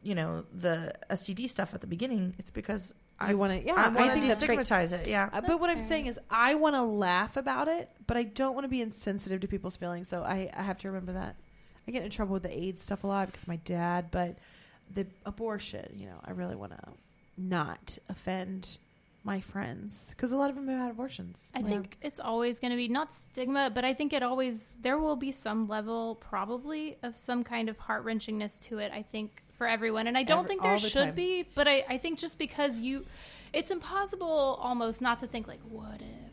you 0.03 0.16
know 0.16 0.43
the 0.53 0.91
std 1.12 1.47
stuff 1.47 1.74
at 1.74 1.80
the 1.82 1.88
beginning 1.88 2.34
it's 2.39 2.49
because 2.49 2.93
i 3.20 3.32
I 3.32 3.34
want 3.36 3.53
to, 3.53 3.64
yeah, 3.64 3.74
i 3.78 3.86
I, 3.86 3.89
want 3.89 4.22
to 4.22 4.28
destigmatize 4.28 4.91
it 4.91 5.07
yeah 5.07 5.26
Uh, 5.32 5.39
but 5.41 5.47
That's 5.47 5.62
what 5.62 5.70
I'm 5.70 5.80
saying 5.80 6.07
is, 6.07 6.20
I 6.30 6.55
want 6.55 6.74
to 6.76 6.82
laugh 6.82 7.38
about 7.38 7.68
it, 7.68 7.89
but 8.07 8.18
I 8.18 8.24
don't 8.24 8.55
want 8.55 8.66
to 8.66 8.70
be 8.70 8.82
insensitive 8.82 9.39
to 9.41 9.47
people's 9.47 9.76
feelings. 9.76 10.07
So 10.09 10.24
I, 10.24 10.49
I 10.57 10.64
have 10.64 10.80
to 10.80 10.88
remember 10.88 11.14
that. 11.14 11.36
I 11.88 11.91
get 11.91 12.01
in 12.03 12.09
trouble 12.09 12.34
with 12.34 12.41
the 12.43 12.57
AIDS 12.64 12.82
stuff 12.82 13.03
a 13.03 13.07
lot 13.07 13.28
because 13.28 13.47
my 13.47 13.57
dad, 13.57 14.09
but 14.09 14.39
the 14.94 15.06
abortion, 15.26 15.86
you 15.96 16.06
know, 16.08 16.20
I 16.26 16.32
really 16.32 16.56
want 16.56 16.72
to 16.74 16.80
not 17.38 17.98
offend 18.10 18.78
my 19.24 19.39
friends 19.39 20.10
because 20.12 20.32
a 20.32 20.38
lot 20.38 20.50
of 20.50 20.56
them 20.56 20.68
have 20.68 20.80
had 20.80 20.92
abortions. 20.92 21.52
I 21.56 21.60
Like, 21.60 21.68
think 21.70 21.98
it's 22.02 22.20
always 22.20 22.60
going 22.60 22.72
to 22.72 22.78
be 22.78 22.88
not 22.88 23.14
stigma, 23.14 23.70
but 23.74 23.86
I 23.86 23.94
think 23.94 24.14
it 24.14 24.24
always 24.24 24.76
there 24.82 24.98
will 24.98 25.16
be 25.16 25.32
some 25.32 25.68
level 25.68 26.16
probably 26.16 26.98
of 27.04 27.16
some 27.16 27.44
kind 27.44 27.70
of 27.70 27.78
heart 27.78 28.04
wrenchingness 28.04 28.60
to 28.62 28.80
it. 28.80 28.92
I 28.92 29.04
think 29.04 29.44
for 29.58 29.68
everyone, 29.68 30.08
and 30.08 30.18
I 30.18 30.24
don't 30.24 30.39
Every- 30.39 30.48
think 30.48 30.62
there 30.64 30.74
the 30.80 30.89
should 30.89 31.06
time. 31.06 31.16
be, 31.16 31.46
but 31.54 31.68
I, 31.68 31.86
I 31.88 31.98
think 32.00 32.18
just 32.18 32.39
because 32.39 32.82
you, 32.82 33.06
it's 33.54 33.70
impossible 33.70 34.58
almost 34.62 35.02
not 35.02 35.20
to 35.20 35.28
think 35.28 35.48
like 35.48 35.62
what 35.70 36.02
if. 36.02 36.32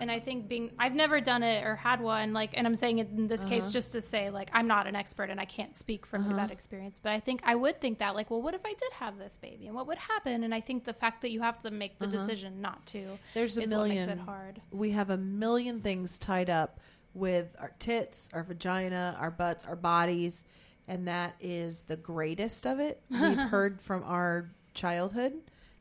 And 0.00 0.10
I 0.10 0.20
think 0.20 0.48
being 0.48 0.70
I've 0.78 0.94
never 0.94 1.20
done 1.20 1.42
it 1.42 1.64
or 1.64 1.76
had 1.76 2.00
one 2.00 2.32
like, 2.32 2.50
and 2.54 2.66
I'm 2.66 2.74
saying 2.74 2.98
it 2.98 3.08
in 3.10 3.28
this 3.28 3.44
case 3.44 3.64
Uh-huh. 3.64 3.72
just 3.72 3.92
to 3.92 4.00
say 4.02 4.30
like 4.30 4.50
I'm 4.52 4.66
not 4.66 4.86
an 4.86 4.94
expert 4.96 5.30
and 5.30 5.40
I 5.40 5.44
can't 5.44 5.76
speak 5.76 6.06
from 6.06 6.24
Uh-huh. 6.24 6.36
that 6.36 6.50
experience, 6.50 6.98
but 7.02 7.12
I 7.12 7.20
think 7.20 7.40
I 7.44 7.54
would 7.54 7.80
think 7.80 7.98
that 7.98 8.14
like, 8.14 8.30
well, 8.30 8.42
what 8.42 8.54
if 8.54 8.60
I 8.64 8.74
did 8.74 8.92
have 8.94 9.18
this 9.18 9.38
baby 9.38 9.66
and 9.66 9.74
what 9.74 9.86
would 9.86 9.98
happen? 9.98 10.44
And 10.44 10.54
I 10.54 10.60
think 10.60 10.84
the 10.84 10.92
fact 10.92 11.22
that 11.22 11.30
you 11.30 11.40
have 11.42 11.60
to 11.62 11.70
make 11.70 11.98
the 11.98 12.06
Uh-huh. 12.06 12.12
decision 12.16 12.60
not 12.60 12.84
to 12.86 13.18
there's 13.34 13.56
a 13.56 13.60
what 13.62 13.68
makes 13.68 13.70
million. 13.70 14.08
it 14.10 14.18
hard. 14.18 14.60
We 14.70 14.90
have 14.92 15.10
a 15.10 15.16
million 15.16 15.80
things 15.80 16.18
tied 16.18 16.50
up 16.50 16.80
with 17.14 17.56
our 17.58 17.72
tits, 17.78 18.28
our 18.32 18.42
vagina, 18.44 19.16
our 19.18 19.30
butts, 19.30 19.64
our 19.64 19.76
bodies, 19.76 20.44
and 20.86 21.08
that 21.08 21.34
is 21.40 21.84
the 21.84 21.96
greatest 21.96 22.66
of 22.66 22.78
it. 22.78 23.02
We've 23.10 23.40
heard 23.50 23.80
from 23.82 24.04
our 24.04 24.50
childhood. 24.74 25.34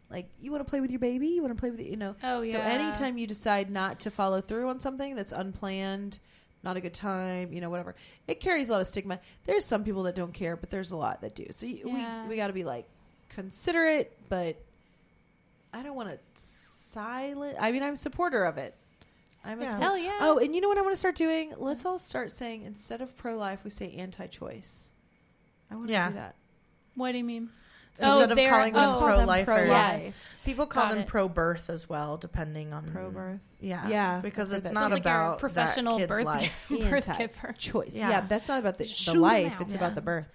Like, 0.09 0.29
you 0.41 0.51
want 0.51 0.65
to 0.65 0.69
play 0.69 0.79
with 0.79 0.89
your 0.91 0.99
baby? 1.01 1.27
You 1.27 1.41
want 1.41 1.53
to 1.55 1.59
play 1.59 1.69
with, 1.69 1.81
you 1.81 1.97
know? 1.97 2.15
Oh 2.23 2.41
yeah. 2.41 2.53
So 2.53 2.59
anytime 2.61 3.17
you 3.17 3.27
decide 3.27 3.69
not 3.69 3.99
to 4.01 4.11
follow 4.11 4.39
through 4.41 4.69
on 4.69 4.79
something 4.79 5.15
that's 5.15 5.31
unplanned, 5.33 6.19
not 6.63 6.77
a 6.77 6.81
good 6.81 6.93
time, 6.93 7.51
you 7.51 7.59
know, 7.61 7.69
whatever, 7.69 7.93
it 8.27 8.39
carries 8.39 8.69
a 8.69 8.71
lot 8.73 8.81
of 8.81 8.87
stigma. 8.87 9.19
There's 9.45 9.65
some 9.65 9.83
people 9.83 10.03
that 10.03 10.15
don't 10.15 10.33
care, 10.33 10.55
but 10.55 10.69
there's 10.69 10.91
a 10.91 10.95
lot 10.97 11.21
that 11.21 11.35
do. 11.35 11.47
So 11.51 11.65
you, 11.65 11.83
Yeah. 11.89 12.23
we 12.23 12.29
we 12.29 12.35
got 12.37 12.47
to 12.47 12.53
be 12.53 12.63
like 12.63 12.87
considerate, 13.29 14.17
but 14.29 14.55
I 15.73 15.83
don't 15.83 15.95
want 15.95 16.09
to 16.09 16.19
silent. 16.35 17.57
I 17.59 17.71
mean, 17.71 17.83
I'm 17.83 17.93
a 17.93 17.97
supporter 17.97 18.43
of 18.45 18.57
it. 18.57 18.73
I'm 19.43 19.59
a 19.59 19.63
Yeah. 19.63 19.69
supporter. 19.71 19.85
Hell 19.87 19.97
yeah. 19.97 20.17
Oh, 20.21 20.37
and 20.39 20.55
you 20.55 20.61
know 20.61 20.67
what 20.69 20.77
I 20.77 20.81
want 20.81 20.93
to 20.93 20.97
start 20.99 21.15
doing? 21.15 21.53
Let's 21.57 21.85
all 21.85 21.99
start 21.99 22.31
saying 22.31 22.63
instead 22.63 23.01
of 23.01 23.15
pro 23.17 23.35
life, 23.37 23.63
we 23.63 23.69
say 23.69 23.91
anti 23.91 24.27
choice. 24.27 24.91
I 25.69 25.75
want 25.75 25.87
to 25.87 25.93
Yeah. 25.93 26.07
do 26.09 26.15
that. 26.15 26.35
what 26.95 27.11
do 27.11 27.17
you 27.19 27.23
mean? 27.23 27.49
Instead 27.99 28.31
of 28.31 28.37
calling 28.49 28.73
them 28.73 28.89
oh. 28.95 28.99
pro-lifers 29.01 29.45
pro-life. 29.65 30.01
Yes. 30.03 30.23
people 30.45 30.65
call 30.65 30.83
Got 30.85 30.89
them 30.91 30.99
it. 30.99 31.07
pro-birth 31.07 31.69
as 31.69 31.87
well 31.89 32.17
depending 32.17 32.73
on 32.73 32.85
Pro 32.85 33.09
birth. 33.09 33.39
yeah 33.59 33.87
Yeah, 33.87 34.19
because 34.21 34.51
it's 34.51 34.71
not 34.71 34.91
like 34.91 35.03
you're 35.03 35.13
a 35.13 35.17
about 35.27 35.39
professional 35.39 35.97
that 35.97 36.07
kid's 36.07 36.17
birth, 36.19 36.25
life 36.25 36.67
birth 36.89 37.17
giver. 37.17 37.55
choice. 37.57 37.93
Yeah. 37.95 38.09
Yeah. 38.09 38.21
that's 38.21 38.47
not 38.47 38.59
about 38.59 38.77
the, 38.77 38.85
the 38.85 39.19
life. 39.19 39.59
It's 39.61 39.71
Yeah. 39.73 39.77
about 39.77 39.95
the 39.95 40.01
birth. 40.01 40.25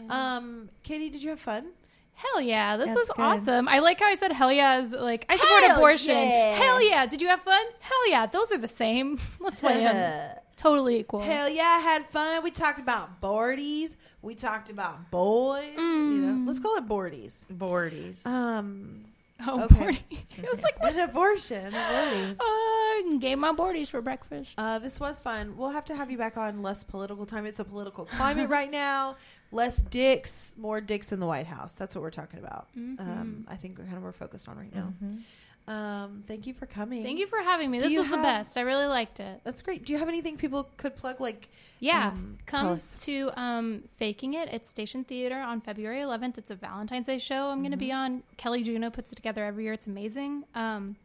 Yeah. 0.00 0.36
Um, 0.36 0.68
Katie, 0.82 1.10
did 1.10 1.22
you 1.22 1.30
have 1.30 1.40
fun? 1.40 1.66
Hell 2.14 2.40
yeah, 2.40 2.76
this 2.76 2.88
That's 2.88 2.98
was 2.98 3.10
good. 3.10 3.22
awesome. 3.22 3.68
I 3.68 3.78
like 3.78 4.00
how 4.00 4.06
I 4.06 4.16
said 4.16 4.32
hell 4.32 4.50
yeah 4.52 4.80
is 4.80 4.90
like 4.92 5.24
I 5.28 5.36
support 5.36 5.62
Hell 5.64 5.76
abortion. 5.76 6.16
yeah. 6.16 6.54
Hell 6.56 6.82
yeah. 6.82 7.06
Did 7.06 7.22
you 7.22 7.28
have 7.28 7.42
fun? 7.42 7.62
Hell 7.78 8.10
yeah. 8.10 8.26
Those 8.26 8.50
are 8.50 8.58
the 8.58 8.66
same. 8.66 9.20
Let's 9.40 9.60
play 9.60 9.74
them. 9.84 10.36
Totally 10.58 10.98
equal. 10.98 11.20
Hell 11.20 11.48
yeah, 11.48 11.76
I 11.78 11.80
had 11.80 12.04
fun. 12.06 12.42
We 12.42 12.50
talked 12.50 12.78
about 12.80 13.20
boardies. 13.22 13.96
We 14.20 14.34
talked 14.34 14.68
about 14.70 15.10
boys. 15.10 15.72
You 15.76 15.80
know, 16.20 16.32
Mm. 16.34 16.46
let's 16.46 16.58
call 16.60 16.76
it 16.76 16.86
boardies. 16.86 17.44
Boardies. 17.50 18.26
Um, 18.26 19.04
Oh, 19.46 19.62
Okay. 19.64 19.74
boardie. 19.76 20.18
It 20.42 20.50
was 20.50 20.60
like 20.62 20.74
an 20.82 20.98
abortion. 20.98 21.72
A 21.72 21.78
boardie. 21.78 23.14
uh, 23.14 23.18
gave 23.18 23.38
my 23.38 23.52
boardies 23.52 23.88
for 23.88 24.00
breakfast. 24.02 24.54
Uh, 24.58 24.80
this 24.80 24.98
was 24.98 25.20
fun. 25.20 25.56
We'll 25.56 25.70
have 25.70 25.84
to 25.86 25.94
have 25.94 26.10
you 26.10 26.18
back 26.18 26.36
on 26.36 26.60
less 26.60 26.82
political 26.82 27.24
time. 27.24 27.46
It's 27.46 27.60
a 27.60 27.64
political 27.64 28.04
climate 28.04 28.48
right 28.50 28.70
now. 28.70 29.14
Less 29.52 29.80
dicks, 29.80 30.54
more 30.58 30.80
dicks 30.80 31.12
in 31.12 31.20
the 31.20 31.26
White 31.26 31.46
House. 31.46 31.72
That's 31.74 31.94
what 31.94 32.02
we're 32.02 32.10
talking 32.10 32.40
about. 32.40 32.66
Mhm. 32.76 32.98
Um, 33.00 33.44
I 33.48 33.54
think 33.54 33.78
we're 33.78 33.84
kind 33.84 33.96
of 33.96 34.02
more 34.02 34.12
focused 34.12 34.48
on 34.48 34.58
right 34.58 34.74
now. 34.74 34.92
Mhm. 35.02 35.20
Um, 35.68 36.22
thank 36.26 36.46
you 36.46 36.54
for 36.54 36.66
coming. 36.66 37.02
Thank 37.02 37.18
you 37.18 37.26
for 37.26 37.38
having 37.40 37.70
me. 37.70 37.78
Do 37.78 37.84
This 37.84 37.92
you 37.92 37.98
was 38.00 38.10
the 38.10 38.16
best. 38.16 38.56
I 38.56 38.62
really 38.62 38.86
liked 38.86 39.20
it. 39.20 39.40
That's 39.44 39.60
great. 39.62 39.84
Do 39.84 39.92
you 39.92 39.98
have 39.98 40.08
anything 40.08 40.36
people 40.38 40.68
could 40.78 40.96
plug? 40.96 41.20
Like, 41.20 41.48
Yeah. 41.78 42.08
um, 42.08 42.38
tell 42.46 42.60
Come 42.60 42.68
us. 42.70 42.96
to 43.04 43.30
um, 43.38 43.82
Faking 43.98 44.34
It 44.34 44.48
at 44.48 44.66
Station 44.66 45.04
Theater 45.04 45.38
on 45.38 45.60
February 45.60 46.00
11th. 46.00 46.38
It's 46.38 46.50
a 46.50 46.54
Valentine's 46.54 47.06
Day 47.06 47.18
show 47.18 47.50
I'm 47.50 47.58
going 47.60 47.72
to 47.72 47.76
be 47.76 47.88
Mm-hmm. 47.88 47.96
on. 48.14 48.22
Kelly 48.38 48.62
Juno 48.62 48.88
puts 48.90 49.12
it 49.12 49.16
together 49.16 49.44
every 49.44 49.64
year. 49.64 49.74
It's 49.74 49.86
amazing. 49.86 50.44
Um, 50.54 50.96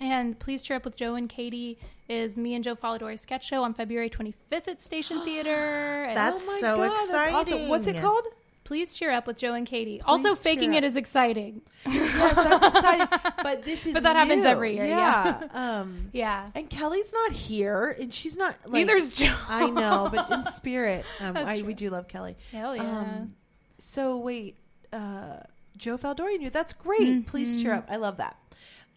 and 0.00 0.38
Please 0.38 0.62
Cheer 0.62 0.76
Up 0.78 0.84
with 0.84 0.96
Joe 0.96 1.14
and 1.16 1.28
Katie 1.28 1.76
is 2.08 2.38
me 2.38 2.54
and 2.54 2.64
Joe 2.64 2.76
Folidori's 2.76 3.20
sketch 3.20 3.46
show 3.46 3.62
on 3.62 3.74
February 3.74 4.08
25th 4.08 4.68
at 4.68 4.80
Station 4.80 5.20
Theater. 5.24 6.04
And 6.04 6.16
That's 6.16 6.46
oh 6.48 6.52
my 6.52 6.58
so 6.60 6.76
God, 6.76 6.90
that's 7.10 7.34
awesome. 7.34 7.68
What's 7.68 7.86
it 7.86 7.90
exciting. 7.96 8.00
called? 8.08 8.24
Please 8.68 8.92
cheer 8.92 9.10
up 9.10 9.26
with 9.26 9.38
Joe 9.38 9.54
and 9.54 9.66
Katie. 9.66 10.02
also, 10.02 10.34
faking 10.34 10.72
up. 10.72 10.76
it 10.76 10.84
is 10.84 10.94
exciting. 10.98 11.62
yes, 11.88 12.36
that's 12.36 12.76
exciting. 12.76 13.08
But 13.42 13.64
this 13.64 13.86
is 13.86 13.94
But 13.94 14.02
that 14.02 14.14
happens 14.14 14.44
every 14.44 14.74
year, 14.76 14.84
Yeah. 14.84 15.40
um, 15.54 16.10
Yeah. 16.12 16.50
and 16.54 16.68
Kelly's 16.68 17.10
not 17.10 17.32
here, 17.32 17.96
and 17.98 18.12
she's 18.12 18.36
not. 18.36 18.54
Like, 18.66 18.86
Neither's 18.86 19.08
Joe. 19.08 19.34
I 19.48 19.70
know, 19.70 20.10
but 20.12 20.30
in 20.30 20.44
spirit, 20.52 21.06
um, 21.20 21.34
I, 21.38 21.62
we 21.62 21.72
do 21.72 21.88
love 21.88 22.08
Kelly. 22.08 22.36
Hell 22.52 22.76
yeah. 22.76 22.82
Um, 22.98 23.34
so 23.78 24.18
wait, 24.18 24.56
uh, 24.92 25.38
Joe 25.78 25.96
Faldori 25.96 26.38
knew. 26.38 26.50
That's 26.50 26.74
great. 26.74 27.26
Please 27.26 27.62
cheer 27.62 27.72
Mhm. 27.72 27.78
up. 27.78 27.86
I 27.88 27.96
love 27.96 28.18
that. 28.18 28.36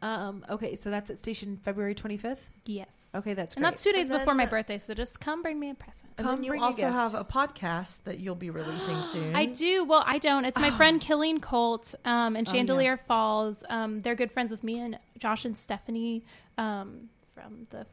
Um, 0.02 0.44
okay, 0.50 0.76
so 0.76 0.90
that's 0.90 1.10
at 1.10 1.18
station 1.18 1.58
February 1.62 1.94
25th. 1.96 2.38
yes. 2.66 2.88
Okay, 3.14 3.34
that's 3.34 3.56
And 3.56 3.64
great. 3.64 3.72
that's 3.72 3.84
two 3.84 3.92
days 3.92 4.10
And 4.10 4.20
before 4.20 4.34
my 4.34 4.46
birthday, 4.46 4.78
so 4.78 4.94
just 4.94 5.20
come 5.20 5.42
bring 5.42 5.60
me 5.60 5.70
a 5.70 5.74
present. 5.76 6.06
And 6.18 6.26
Come 6.26 6.36
then 6.38 6.44
you 6.46 6.50
bring 6.52 6.62
a 6.62 6.66
also 6.66 6.90
have 6.90 7.14
a 7.14 7.26
podcast 7.26 8.04
that 8.04 8.20
you'll 8.20 8.36
be 8.36 8.50
releasing 8.50 9.02
soon. 9.12 9.36
I 9.36 9.46
do. 9.48 9.84
Well, 9.84 10.04
I 10.08 10.18
don't. 10.18 10.46
It's 10.46 10.58
my 10.60 10.72
friend 10.78 11.02
Killeen 11.02 11.42
Colt 11.42 11.94
um, 12.06 12.36
in 12.38 12.46
Oh, 12.48 12.52
yeah. 12.52 12.54
Chandelier 12.58 12.98
Falls. 12.98 13.64
Um, 13.70 14.00
they're 14.00 14.16
good 14.16 14.32
friends 14.32 14.50
with 14.50 14.64
me 14.64 14.80
and 14.80 14.98
Josh 15.20 15.44
and 15.44 15.58
Stephanie 15.58 16.24
um, 16.58 17.10
from 17.36 17.68
the 17.72 17.86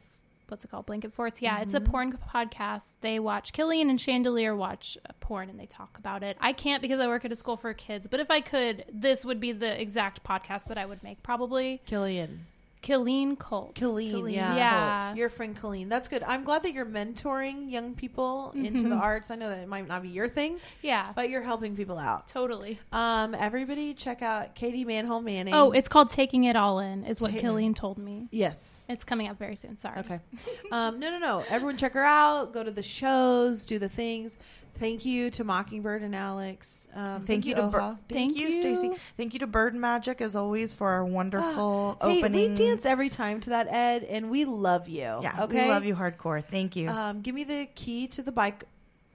what's 0.51 0.65
it 0.65 0.71
called 0.71 0.85
Blanket 0.85 1.13
Forts. 1.13 1.41
Yeah, 1.41 1.59
it's 1.61 1.73
a 1.73 1.79
Mm-hmm. 1.79 1.91
porn 1.91 2.17
podcast. 2.33 2.93
They 3.01 3.19
watch 3.19 3.53
Killian 3.53 3.89
and 3.89 3.99
Chandelier 3.99 4.55
watch 4.55 4.97
porn 5.19 5.49
and 5.49 5.59
they 5.59 5.65
talk 5.65 5.97
about 5.97 6.23
it. 6.23 6.37
I 6.39 6.53
can't 6.53 6.81
because 6.81 6.99
I 6.99 7.07
work 7.07 7.25
at 7.25 7.31
a 7.31 7.35
school 7.35 7.57
for 7.57 7.73
kids, 7.73 8.07
but 8.07 8.19
if 8.19 8.29
I 8.31 8.41
could, 8.41 8.85
this 8.91 9.23
would 9.25 9.39
be 9.39 9.51
the 9.51 9.79
exact 9.79 10.23
podcast 10.23 10.65
that 10.65 10.77
I 10.77 10.85
would 10.85 11.03
make. 11.03 11.23
Probably 11.23 11.81
Killian. 11.85 12.45
Killeen 12.81 13.37
Colt. 13.37 13.75
Colleen, 13.75 14.13
Colleen, 14.13 14.33
yeah. 14.35 14.55
yeah. 14.55 15.13
Your 15.15 15.27
friend 15.29 15.53
Colleen. 15.55 15.89
That's 15.89 16.07
good. 16.07 16.23
I'm 16.23 16.45
glad 16.45 16.63
that 16.63 16.71
you're 16.71 16.85
mentoring 16.85 17.69
young 17.69 17.93
people 17.93 18.51
into 18.55 18.87
the 18.87 18.95
Mhm. 18.95 19.01
arts. 19.01 19.29
I 19.31 19.35
know 19.35 19.49
that 19.49 19.59
it 19.59 19.67
might 19.67 19.85
not 19.87 20.01
be 20.01 20.07
your 20.09 20.29
thing, 20.29 20.59
yeah, 20.81 21.11
but 21.13 21.29
you're 21.29 21.41
helping 21.41 21.75
people 21.75 21.97
out. 21.97 22.27
totally. 22.27 22.79
Um, 22.93 23.35
everybody 23.35 23.93
check 23.93 24.21
out 24.21 24.55
Katie 24.55 24.85
Manhole 24.85 25.21
Manning. 25.21 25.53
Oh, 25.53 25.71
it's 25.71 25.89
called 25.89 26.09
Taking 26.09 26.45
It 26.45 26.55
All 26.55 26.79
In, 26.79 27.03
is 27.03 27.19
what 27.19 27.31
Ta- 27.31 27.37
Killeen 27.39 27.75
told 27.75 27.97
me. 27.97 28.27
yes. 28.31 28.85
It's 28.89 29.03
coming 29.03 29.27
up 29.27 29.37
very 29.37 29.55
soon. 29.57 29.75
Sorry. 29.77 29.99
Okay. 29.99 30.19
Um, 30.71 30.99
no, 30.99 31.09
no, 31.09 31.17
no. 31.17 31.43
Everyone 31.49 31.77
check 31.77 31.93
her 31.93 32.03
out. 32.03 32.53
Go 32.53 32.63
to 32.63 32.69
the 32.71 32.83
shows. 32.83 33.65
Do 33.65 33.79
the 33.79 33.89
things. 33.89 34.37
Thank 34.75 35.05
you 35.05 35.29
to 35.31 35.43
Mockingbird 35.43 36.01
and 36.03 36.15
Alex. 36.15 36.87
Um, 36.93 37.23
Thank, 37.23 37.45
you 37.45 37.55
to 37.55 37.63
Oha. 37.63 37.71
Bir- 37.71 37.79
thank, 38.07 38.35
Thank 38.35 38.37
you. 38.37 38.51
Stacy. 38.53 38.91
Thank 39.17 39.33
you 39.33 39.39
to 39.39 39.47
Bird 39.47 39.75
Magic 39.75 40.21
as 40.21 40.35
always 40.35 40.73
for 40.73 40.87
our 40.89 41.03
wonderful 41.05 41.97
Hey, 42.01 42.19
opening. 42.19 42.49
we 42.51 42.55
dance 42.55 42.85
every 42.85 43.09
time 43.09 43.39
to 43.41 43.49
that, 43.51 43.67
Ed, 43.69 44.03
and 44.03 44.29
we 44.29 44.45
love 44.45 44.87
you. 44.87 45.01
Yeah, 45.21 45.35
Okay. 45.43 45.63
we 45.65 45.69
love 45.69 45.83
you 45.85 45.95
hardcore. 45.95 46.43
Thank 46.43 46.75
you. 46.75 46.89
Um, 46.89 47.21
give 47.21 47.35
me 47.35 47.43
the 47.43 47.67
key 47.75 48.07
to 48.07 48.21
the 48.21 48.31
bike 48.31 48.63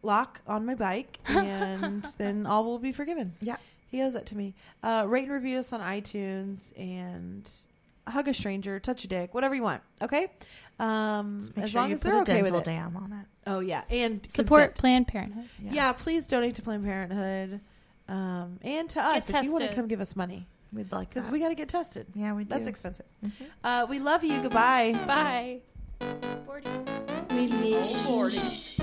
lock 0.02 0.40
on 0.46 0.66
my 0.66 0.74
bike, 0.74 1.18
and 1.28 2.04
then 2.18 2.44
all 2.46 2.64
will 2.64 2.78
be 2.78 2.92
forgiven. 2.92 3.32
yeah. 3.40 3.56
He 3.90 4.02
owes 4.02 4.14
that 4.14 4.26
to 4.26 4.36
me. 4.36 4.54
Uh, 4.82 5.04
rate 5.06 5.22
and 5.24 5.32
review 5.32 5.58
us 5.60 5.72
on 5.72 5.80
iTunes 5.80 6.72
and 6.76 7.48
hug 8.08 8.26
a 8.26 8.34
stranger, 8.34 8.80
touch 8.80 9.04
a 9.04 9.06
dick, 9.06 9.32
whatever 9.32 9.54
you 9.54 9.62
want. 9.62 9.82
Okay. 10.02 10.26
Um, 10.78 11.40
as 11.56 11.70
sure 11.70 11.80
long 11.82 11.90
you 11.90 11.94
as 11.94 12.00
they're 12.00 12.14
a 12.14 12.20
okay 12.22 12.42
with 12.42 12.52
dental 12.52 12.60
it. 12.60 12.64
dam 12.64 12.96
on 12.96 13.12
it. 13.12 13.26
Oh 13.46 13.60
yeah, 13.60 13.82
and 13.90 14.26
Support 14.30 14.60
consent. 14.60 14.74
Planned 14.78 15.08
Parenthood. 15.08 15.44
Yeah. 15.60 15.92
please 15.92 16.26
donate 16.26 16.56
to 16.56 16.62
Planned 16.62 16.84
Parenthood, 16.84 17.60
um, 18.08 18.58
and 18.62 18.88
to 18.90 19.00
us 19.00 19.30
if 19.30 19.42
you 19.44 19.50
want 19.52 19.62
to 19.62 19.66
tested. 19.68 19.76
come 19.76 19.86
give 19.88 20.00
us 20.00 20.16
money 20.16 20.46
We'd 20.72 20.90
like 20.90 21.10
because 21.10 21.26
that. 21.26 21.32
we 21.32 21.38
got 21.38 21.50
to 21.50 21.54
get 21.54 21.68
tested. 21.68 22.06
yeah, 22.14 22.32
we 22.34 22.42
do. 22.44 22.48
That's 22.50 22.66
expensive. 22.66 23.06
Mhm. 23.24 23.32
Uh, 23.62 23.86
we 23.88 23.98
love 24.00 24.24
you. 24.24 24.40
Goodbye. 24.42 24.98
Bye. 25.06 25.60
Boarding. 26.44 26.86
Relationships. 27.30 28.76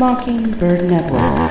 Mockingbird 0.00 0.88
Network. 0.88 1.49